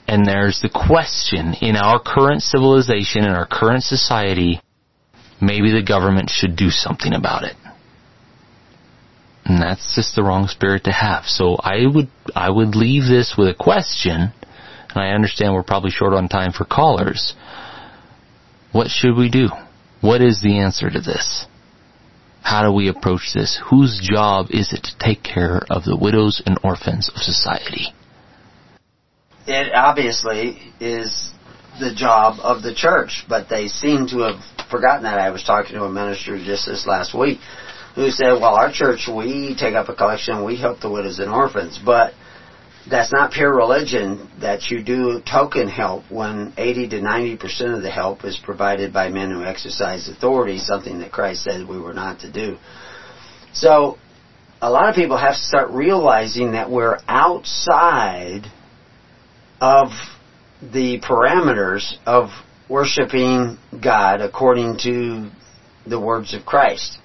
And 0.08 0.24
there's 0.24 0.60
the 0.62 0.70
question 0.70 1.52
in 1.60 1.76
our 1.76 2.00
current 2.00 2.42
civilization, 2.42 3.24
in 3.24 3.30
our 3.30 3.46
current 3.46 3.84
society, 3.84 4.62
maybe 5.38 5.70
the 5.70 5.82
government 5.86 6.30
should 6.30 6.56
do 6.56 6.70
something 6.70 7.12
about 7.12 7.44
it. 7.44 7.56
And 9.44 9.62
that's 9.62 9.94
just 9.94 10.16
the 10.16 10.22
wrong 10.22 10.48
spirit 10.48 10.84
to 10.84 10.92
have. 10.92 11.24
So 11.26 11.56
I 11.56 11.86
would, 11.86 12.08
I 12.34 12.48
would 12.48 12.74
leave 12.74 13.04
this 13.04 13.34
with 13.36 13.48
a 13.48 13.54
question, 13.54 14.32
and 14.90 14.96
I 14.96 15.10
understand 15.10 15.52
we're 15.52 15.62
probably 15.62 15.90
short 15.90 16.14
on 16.14 16.28
time 16.28 16.52
for 16.52 16.64
callers. 16.64 17.34
What 18.72 18.88
should 18.88 19.14
we 19.14 19.30
do? 19.30 19.48
What 20.00 20.22
is 20.22 20.40
the 20.40 20.58
answer 20.58 20.88
to 20.88 21.00
this? 21.00 21.46
How 22.42 22.62
do 22.62 22.72
we 22.72 22.88
approach 22.88 23.32
this? 23.34 23.60
Whose 23.68 24.00
job 24.02 24.46
is 24.50 24.72
it 24.72 24.84
to 24.84 24.98
take 24.98 25.22
care 25.22 25.60
of 25.68 25.84
the 25.84 25.98
widows 26.00 26.42
and 26.46 26.58
orphans 26.64 27.10
of 27.14 27.20
society? 27.20 27.92
It 29.50 29.72
obviously 29.72 30.58
is 30.78 31.32
the 31.80 31.94
job 31.94 32.38
of 32.42 32.62
the 32.62 32.74
church, 32.74 33.24
but 33.30 33.48
they 33.48 33.68
seem 33.68 34.06
to 34.08 34.18
have 34.18 34.40
forgotten 34.70 35.04
that. 35.04 35.18
I 35.18 35.30
was 35.30 35.42
talking 35.42 35.72
to 35.72 35.84
a 35.84 35.90
minister 35.90 36.36
just 36.36 36.66
this 36.66 36.86
last 36.86 37.18
week 37.18 37.38
who 37.94 38.10
said, 38.10 38.32
well, 38.32 38.54
our 38.56 38.70
church, 38.70 39.08
we 39.08 39.56
take 39.58 39.74
up 39.74 39.88
a 39.88 39.94
collection, 39.94 40.44
we 40.44 40.56
help 40.56 40.80
the 40.80 40.90
widows 40.90 41.18
and 41.18 41.30
orphans, 41.30 41.80
but 41.82 42.12
that's 42.90 43.10
not 43.10 43.32
pure 43.32 43.56
religion 43.56 44.30
that 44.42 44.70
you 44.70 44.82
do 44.82 45.22
token 45.22 45.66
help 45.66 46.04
when 46.10 46.52
80 46.58 46.90
to 46.90 47.00
90% 47.00 47.74
of 47.74 47.82
the 47.82 47.90
help 47.90 48.26
is 48.26 48.38
provided 48.44 48.92
by 48.92 49.08
men 49.08 49.30
who 49.30 49.44
exercise 49.44 50.10
authority, 50.10 50.58
something 50.58 50.98
that 50.98 51.10
Christ 51.10 51.44
said 51.44 51.66
we 51.66 51.78
were 51.78 51.94
not 51.94 52.20
to 52.20 52.30
do. 52.30 52.58
So, 53.54 53.96
a 54.60 54.70
lot 54.70 54.90
of 54.90 54.94
people 54.94 55.16
have 55.16 55.36
to 55.36 55.40
start 55.40 55.70
realizing 55.70 56.52
that 56.52 56.70
we're 56.70 56.98
outside 57.08 58.50
of 59.60 59.88
the 60.60 61.00
parameters 61.00 61.94
of 62.06 62.30
worshiping 62.68 63.58
God 63.82 64.20
according 64.20 64.78
to 64.78 65.30
the 65.86 66.00
words 66.00 66.34
of 66.34 66.44
Christ. 66.44 66.98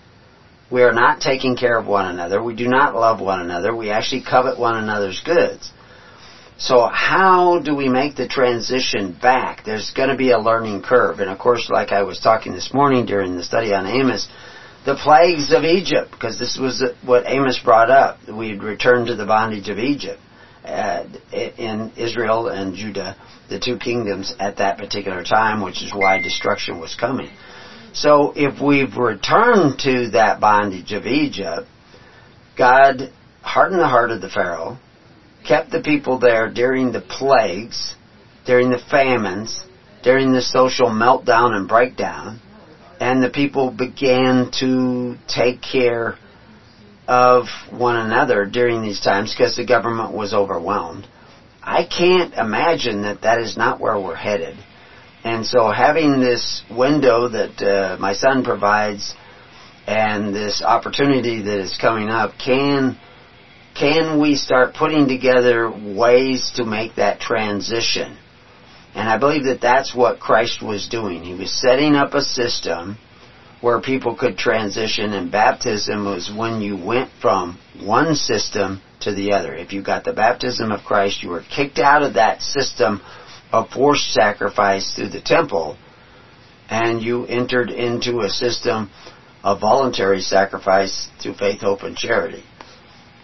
We 0.72 0.84
are 0.84 0.94
not 0.94 1.22
taking 1.22 1.56
care 1.56 1.78
of 1.78 1.86
one 1.86 2.08
another. 2.08 2.42
We 2.42 2.56
do 2.56 2.68
not 2.68 2.96
love 2.96 3.22
one 3.22 3.42
another. 3.42 3.76
We 3.76 3.92
actually 3.92 4.24
covet 4.24 4.60
one 4.60 4.76
another's 4.76 5.22
goods. 5.24 5.72
So 6.58 6.88
how 6.88 7.60
do 7.60 7.76
we 7.76 7.90
make 7.90 8.16
the 8.16 8.28
transition 8.28 9.18
back? 9.22 9.66
There's 9.66 9.92
going 9.92 10.10
to 10.10 10.16
be 10.16 10.32
a 10.32 10.40
learning 10.40 10.84
curve. 10.84 11.20
And 11.20 11.30
of 11.30 11.40
course, 11.40 11.70
like 11.70 11.92
I 11.92 12.04
was 12.04 12.20
talking 12.20 12.54
this 12.54 12.74
morning 12.74 13.06
during 13.06 13.36
the 13.36 13.44
study 13.44 13.74
on 13.74 13.86
Amos, 13.86 14.28
the 14.86 14.96
plagues 14.96 15.52
of 15.54 15.64
Egypt, 15.64 16.12
because 16.12 16.40
this 16.40 16.58
was 16.60 16.84
what 17.06 17.24
Amos 17.28 17.60
brought 17.60 17.90
up. 17.90 18.20
We'd 18.28 18.64
returned 18.64 19.08
to 19.08 19.16
the 19.16 19.26
bondage 19.26 19.70
of 19.70 19.78
Egypt 19.78 20.20
uh, 20.66 21.06
in 21.32 21.92
Israel 21.98 22.48
and 22.48 22.76
Judah, 22.76 23.16
the 23.50 23.60
two 23.60 23.78
kingdoms 23.78 24.34
at 24.40 24.58
that 24.58 24.78
particular 24.78 25.24
time, 25.24 25.62
which 25.62 25.84
is 25.84 25.94
why 25.94 26.22
destruction 26.22 26.80
was 26.80 26.96
coming. 26.96 27.30
So 27.94 28.34
if 28.36 28.62
we've 28.62 28.96
returned 28.96 29.80
to 29.80 30.10
that 30.12 30.40
bondage 30.40 30.94
of 30.94 31.06
Egypt, 31.06 31.68
God 32.58 33.12
hardened 33.42 33.82
the 33.82 33.88
heart 33.88 34.12
of 34.12 34.22
the 34.22 34.30
Pharaoh, 34.30 34.80
kept 35.48 35.72
the 35.72 35.82
people 35.82 36.18
there 36.18 36.52
during 36.52 36.92
the 36.92 37.02
plagues, 37.02 37.96
during 38.46 38.70
the 38.70 38.82
famines, 38.90 39.66
during 40.04 40.34
the 40.34 40.42
social 40.42 40.88
meltdown 40.88 41.54
and 41.54 41.68
breakdown, 41.68 42.40
and 43.00 43.24
the 43.24 43.30
people 43.30 43.70
began 43.70 44.50
to 44.60 45.18
take 45.28 45.62
care 45.62 46.18
of 47.08 47.46
one 47.72 47.98
another 47.98 48.46
during 48.46 48.82
these 48.82 49.02
times 49.02 49.34
because 49.34 49.56
the 49.56 49.66
government 49.66 50.14
was 50.14 50.34
overwhelmed. 50.34 51.08
I 51.62 51.86
can't 51.86 52.34
imagine 52.34 53.04
that 53.04 53.22
that 53.22 53.40
is 53.40 53.58
not 53.58 53.80
where 53.80 54.00
we're 54.00 54.16
headed. 54.16 54.58
And 55.24 55.46
so 55.46 55.72
having 55.72 56.20
this 56.20 56.64
window 56.70 57.30
that 57.30 57.62
uh, 57.62 57.98
my 58.00 58.14
son 58.14 58.44
provides 58.44 59.16
and 59.88 60.34
this 60.34 60.62
opportunity 60.62 61.42
that 61.42 61.60
is 61.60 61.78
coming 61.80 62.10
up, 62.10 62.34
can 62.44 62.98
can 63.76 64.22
we 64.22 64.36
start 64.36 64.76
putting 64.76 65.08
together 65.08 65.72
ways 65.72 66.52
to 66.56 66.64
make 66.64 66.96
that 66.96 67.20
transition? 67.20 68.18
And 68.94 69.10
I 69.10 69.18
believe 69.18 69.46
that 69.46 69.62
that's 69.62 69.96
what 69.96 70.20
Christ 70.20 70.62
was 70.62 70.88
doing. 70.88 71.24
He 71.24 71.34
was 71.34 71.52
setting 71.52 71.96
up 71.96 72.14
a 72.14 72.22
system 72.22 72.98
where 73.64 73.80
people 73.80 74.14
could 74.14 74.38
transition 74.38 75.14
and 75.14 75.32
baptism 75.32 76.04
was 76.04 76.30
when 76.38 76.60
you 76.60 76.76
went 76.76 77.10
from 77.22 77.58
one 77.82 78.14
system 78.14 78.82
to 79.00 79.14
the 79.16 79.32
other. 79.32 79.56
If 79.56 79.72
you 79.72 79.82
got 79.82 80.04
the 80.04 80.12
baptism 80.12 80.70
of 80.70 80.84
Christ, 80.84 81.24
you 81.24 81.30
were 81.30 81.46
kicked 81.50 81.80
out 81.80 82.04
of 82.04 82.16
that 82.16 82.42
system 82.42 83.02
of 83.54 83.70
forced 83.70 84.12
sacrifice 84.12 84.94
through 84.94 85.12
the 85.12 85.22
temple 85.22 85.78
and 86.70 87.02
you 87.02 87.26
entered 87.26 87.70
into 87.70 88.20
a 88.20 88.30
system 88.30 88.90
of 89.46 89.62
voluntary 89.62 90.20
sacrifice 90.20 91.08
through 91.22 91.36
faith, 91.36 91.62
hope, 91.62 91.84
and 91.84 91.96
charity. 91.96 92.44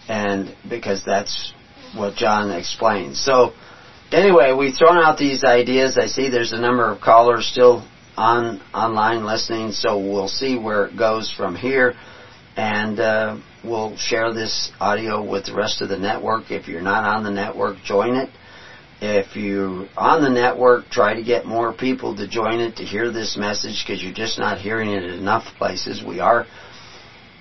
And 0.07 0.55
because 0.69 1.03
that's 1.05 1.53
what 1.93 2.15
John 2.15 2.49
explains. 2.51 3.19
So, 3.19 3.51
anyway, 4.13 4.53
we've 4.53 4.73
thrown 4.73 4.99
out 4.99 5.17
these 5.17 5.43
ideas. 5.43 5.97
I 5.97 6.07
see 6.07 6.29
there's 6.29 6.53
a 6.53 6.61
number 6.61 6.89
of 6.89 7.01
callers 7.01 7.45
still 7.45 7.85
on 8.19 8.59
online 8.73 9.25
listening, 9.25 9.71
so 9.71 9.97
we'll 9.97 10.27
see 10.27 10.59
where 10.59 10.85
it 10.87 10.97
goes 10.97 11.33
from 11.35 11.55
here. 11.55 11.93
And 12.57 12.99
uh, 12.99 13.39
we'll 13.63 13.95
share 13.95 14.33
this 14.33 14.71
audio 14.81 15.23
with 15.23 15.45
the 15.45 15.55
rest 15.55 15.81
of 15.81 15.87
the 15.87 15.97
network. 15.97 16.51
If 16.51 16.67
you're 16.67 16.81
not 16.81 17.05
on 17.05 17.23
the 17.23 17.31
network, 17.31 17.77
join 17.85 18.15
it. 18.15 18.29
If 19.01 19.37
you're 19.37 19.87
on 19.95 20.21
the 20.21 20.29
network, 20.29 20.89
try 20.89 21.13
to 21.13 21.23
get 21.23 21.45
more 21.45 21.71
people 21.71 22.17
to 22.17 22.27
join 22.27 22.59
it 22.59 22.75
to 22.77 22.83
hear 22.83 23.09
this 23.09 23.37
message 23.37 23.85
because 23.87 24.03
you're 24.03 24.11
just 24.11 24.37
not 24.37 24.59
hearing 24.59 24.89
it 24.89 25.03
enough 25.03 25.45
places. 25.57 26.03
We 26.05 26.19
are 26.19 26.45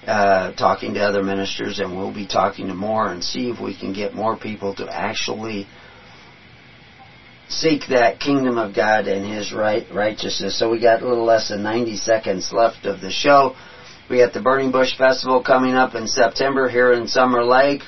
uh, 0.07 0.53
talking 0.53 0.95
to 0.95 1.01
other 1.01 1.24
ministers 1.24 1.81
and 1.81 1.97
we'll 1.97 2.14
be 2.14 2.29
talking 2.29 2.68
to 2.68 2.74
more 2.74 3.11
and 3.12 3.24
see 3.24 3.51
if 3.51 3.61
we 3.61 3.76
can 3.76 3.93
get 3.93 4.14
more 4.14 4.37
people 4.37 4.76
to 4.76 4.87
actually 4.89 5.66
seek 7.49 7.89
that 7.89 8.21
kingdom 8.21 8.59
of 8.59 8.75
God 8.75 9.07
and 9.07 9.25
His 9.25 9.53
right 9.53 9.87
righteousness. 9.93 10.59
So 10.59 10.71
we 10.71 10.81
got 10.81 11.03
a 11.03 11.09
little 11.09 11.25
less 11.25 11.49
than 11.49 11.63
90 11.63 11.97
seconds 11.97 12.53
left 12.53 12.87
of 12.87 13.01
the 13.01 13.11
show. 13.11 13.55
We 14.09 14.19
got 14.19 14.33
the 14.33 14.41
Burning 14.41 14.71
Bush 14.71 14.97
Festival 14.97 15.43
coming 15.43 15.75
up 15.75 15.95
in 15.95 16.07
September 16.07 16.69
here 16.69 16.93
in 16.93 17.09
Summer 17.09 17.45
Lake. 17.45 17.83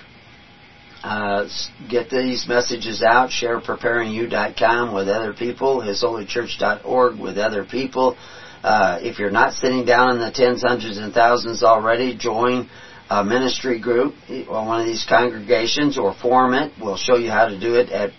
Uh, 1.03 1.49
get 1.89 2.11
these 2.11 2.47
messages 2.47 3.03
out. 3.03 3.31
Share 3.31 3.59
preparingyou.com 3.59 4.95
with 4.95 5.09
other 5.09 5.33
people. 5.33 5.81
HisHolyChurch.org 5.81 7.19
with 7.19 7.39
other 7.39 7.65
people. 7.65 8.19
Uh, 8.63 8.99
if 9.01 9.19
you're 9.19 9.31
not 9.31 9.55
sitting 9.55 9.87
down 9.87 10.11
in 10.11 10.19
the 10.19 10.31
tens, 10.31 10.63
hundreds, 10.63 10.99
and 10.99 11.15
thousands 11.15 11.63
already, 11.63 12.15
join 12.15 12.69
a 13.09 13.25
ministry 13.25 13.81
group 13.81 14.15
or 14.49 14.67
one 14.67 14.81
of 14.83 14.87
these 14.87 15.07
congregations 15.09 15.97
or 15.97 16.15
form 16.15 16.53
it. 16.53 16.71
We'll 16.79 16.99
show 16.99 17.17
you 17.17 17.31
how 17.31 17.49
to 17.49 17.59
do 17.59 17.77
it 17.77 17.89
at 17.89 18.11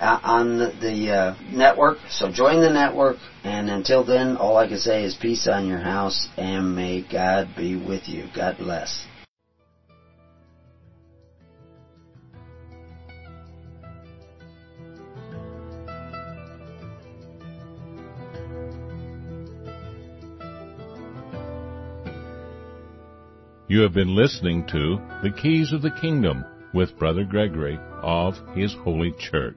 on 0.00 0.58
the, 0.58 0.72
the 0.80 1.10
uh, 1.10 1.36
network. 1.50 1.98
So 2.08 2.30
join 2.30 2.60
the 2.60 2.70
network. 2.70 3.16
And 3.44 3.70
until 3.70 4.04
then, 4.04 4.36
all 4.36 4.56
I 4.56 4.68
can 4.68 4.78
say 4.78 5.04
is 5.04 5.14
peace 5.14 5.46
on 5.46 5.66
your 5.66 5.78
house 5.78 6.28
and 6.36 6.74
may 6.74 7.02
God 7.02 7.50
be 7.56 7.76
with 7.76 8.08
you. 8.08 8.26
God 8.34 8.56
bless. 8.58 9.06
You 23.70 23.82
have 23.82 23.94
been 23.94 24.16
listening 24.16 24.66
to 24.72 25.00
The 25.22 25.30
Keys 25.30 25.72
of 25.72 25.80
the 25.80 25.92
Kingdom 25.92 26.44
with 26.74 26.98
Brother 26.98 27.22
Gregory 27.22 27.78
of 28.02 28.34
His 28.52 28.74
Holy 28.74 29.12
Church. 29.12 29.56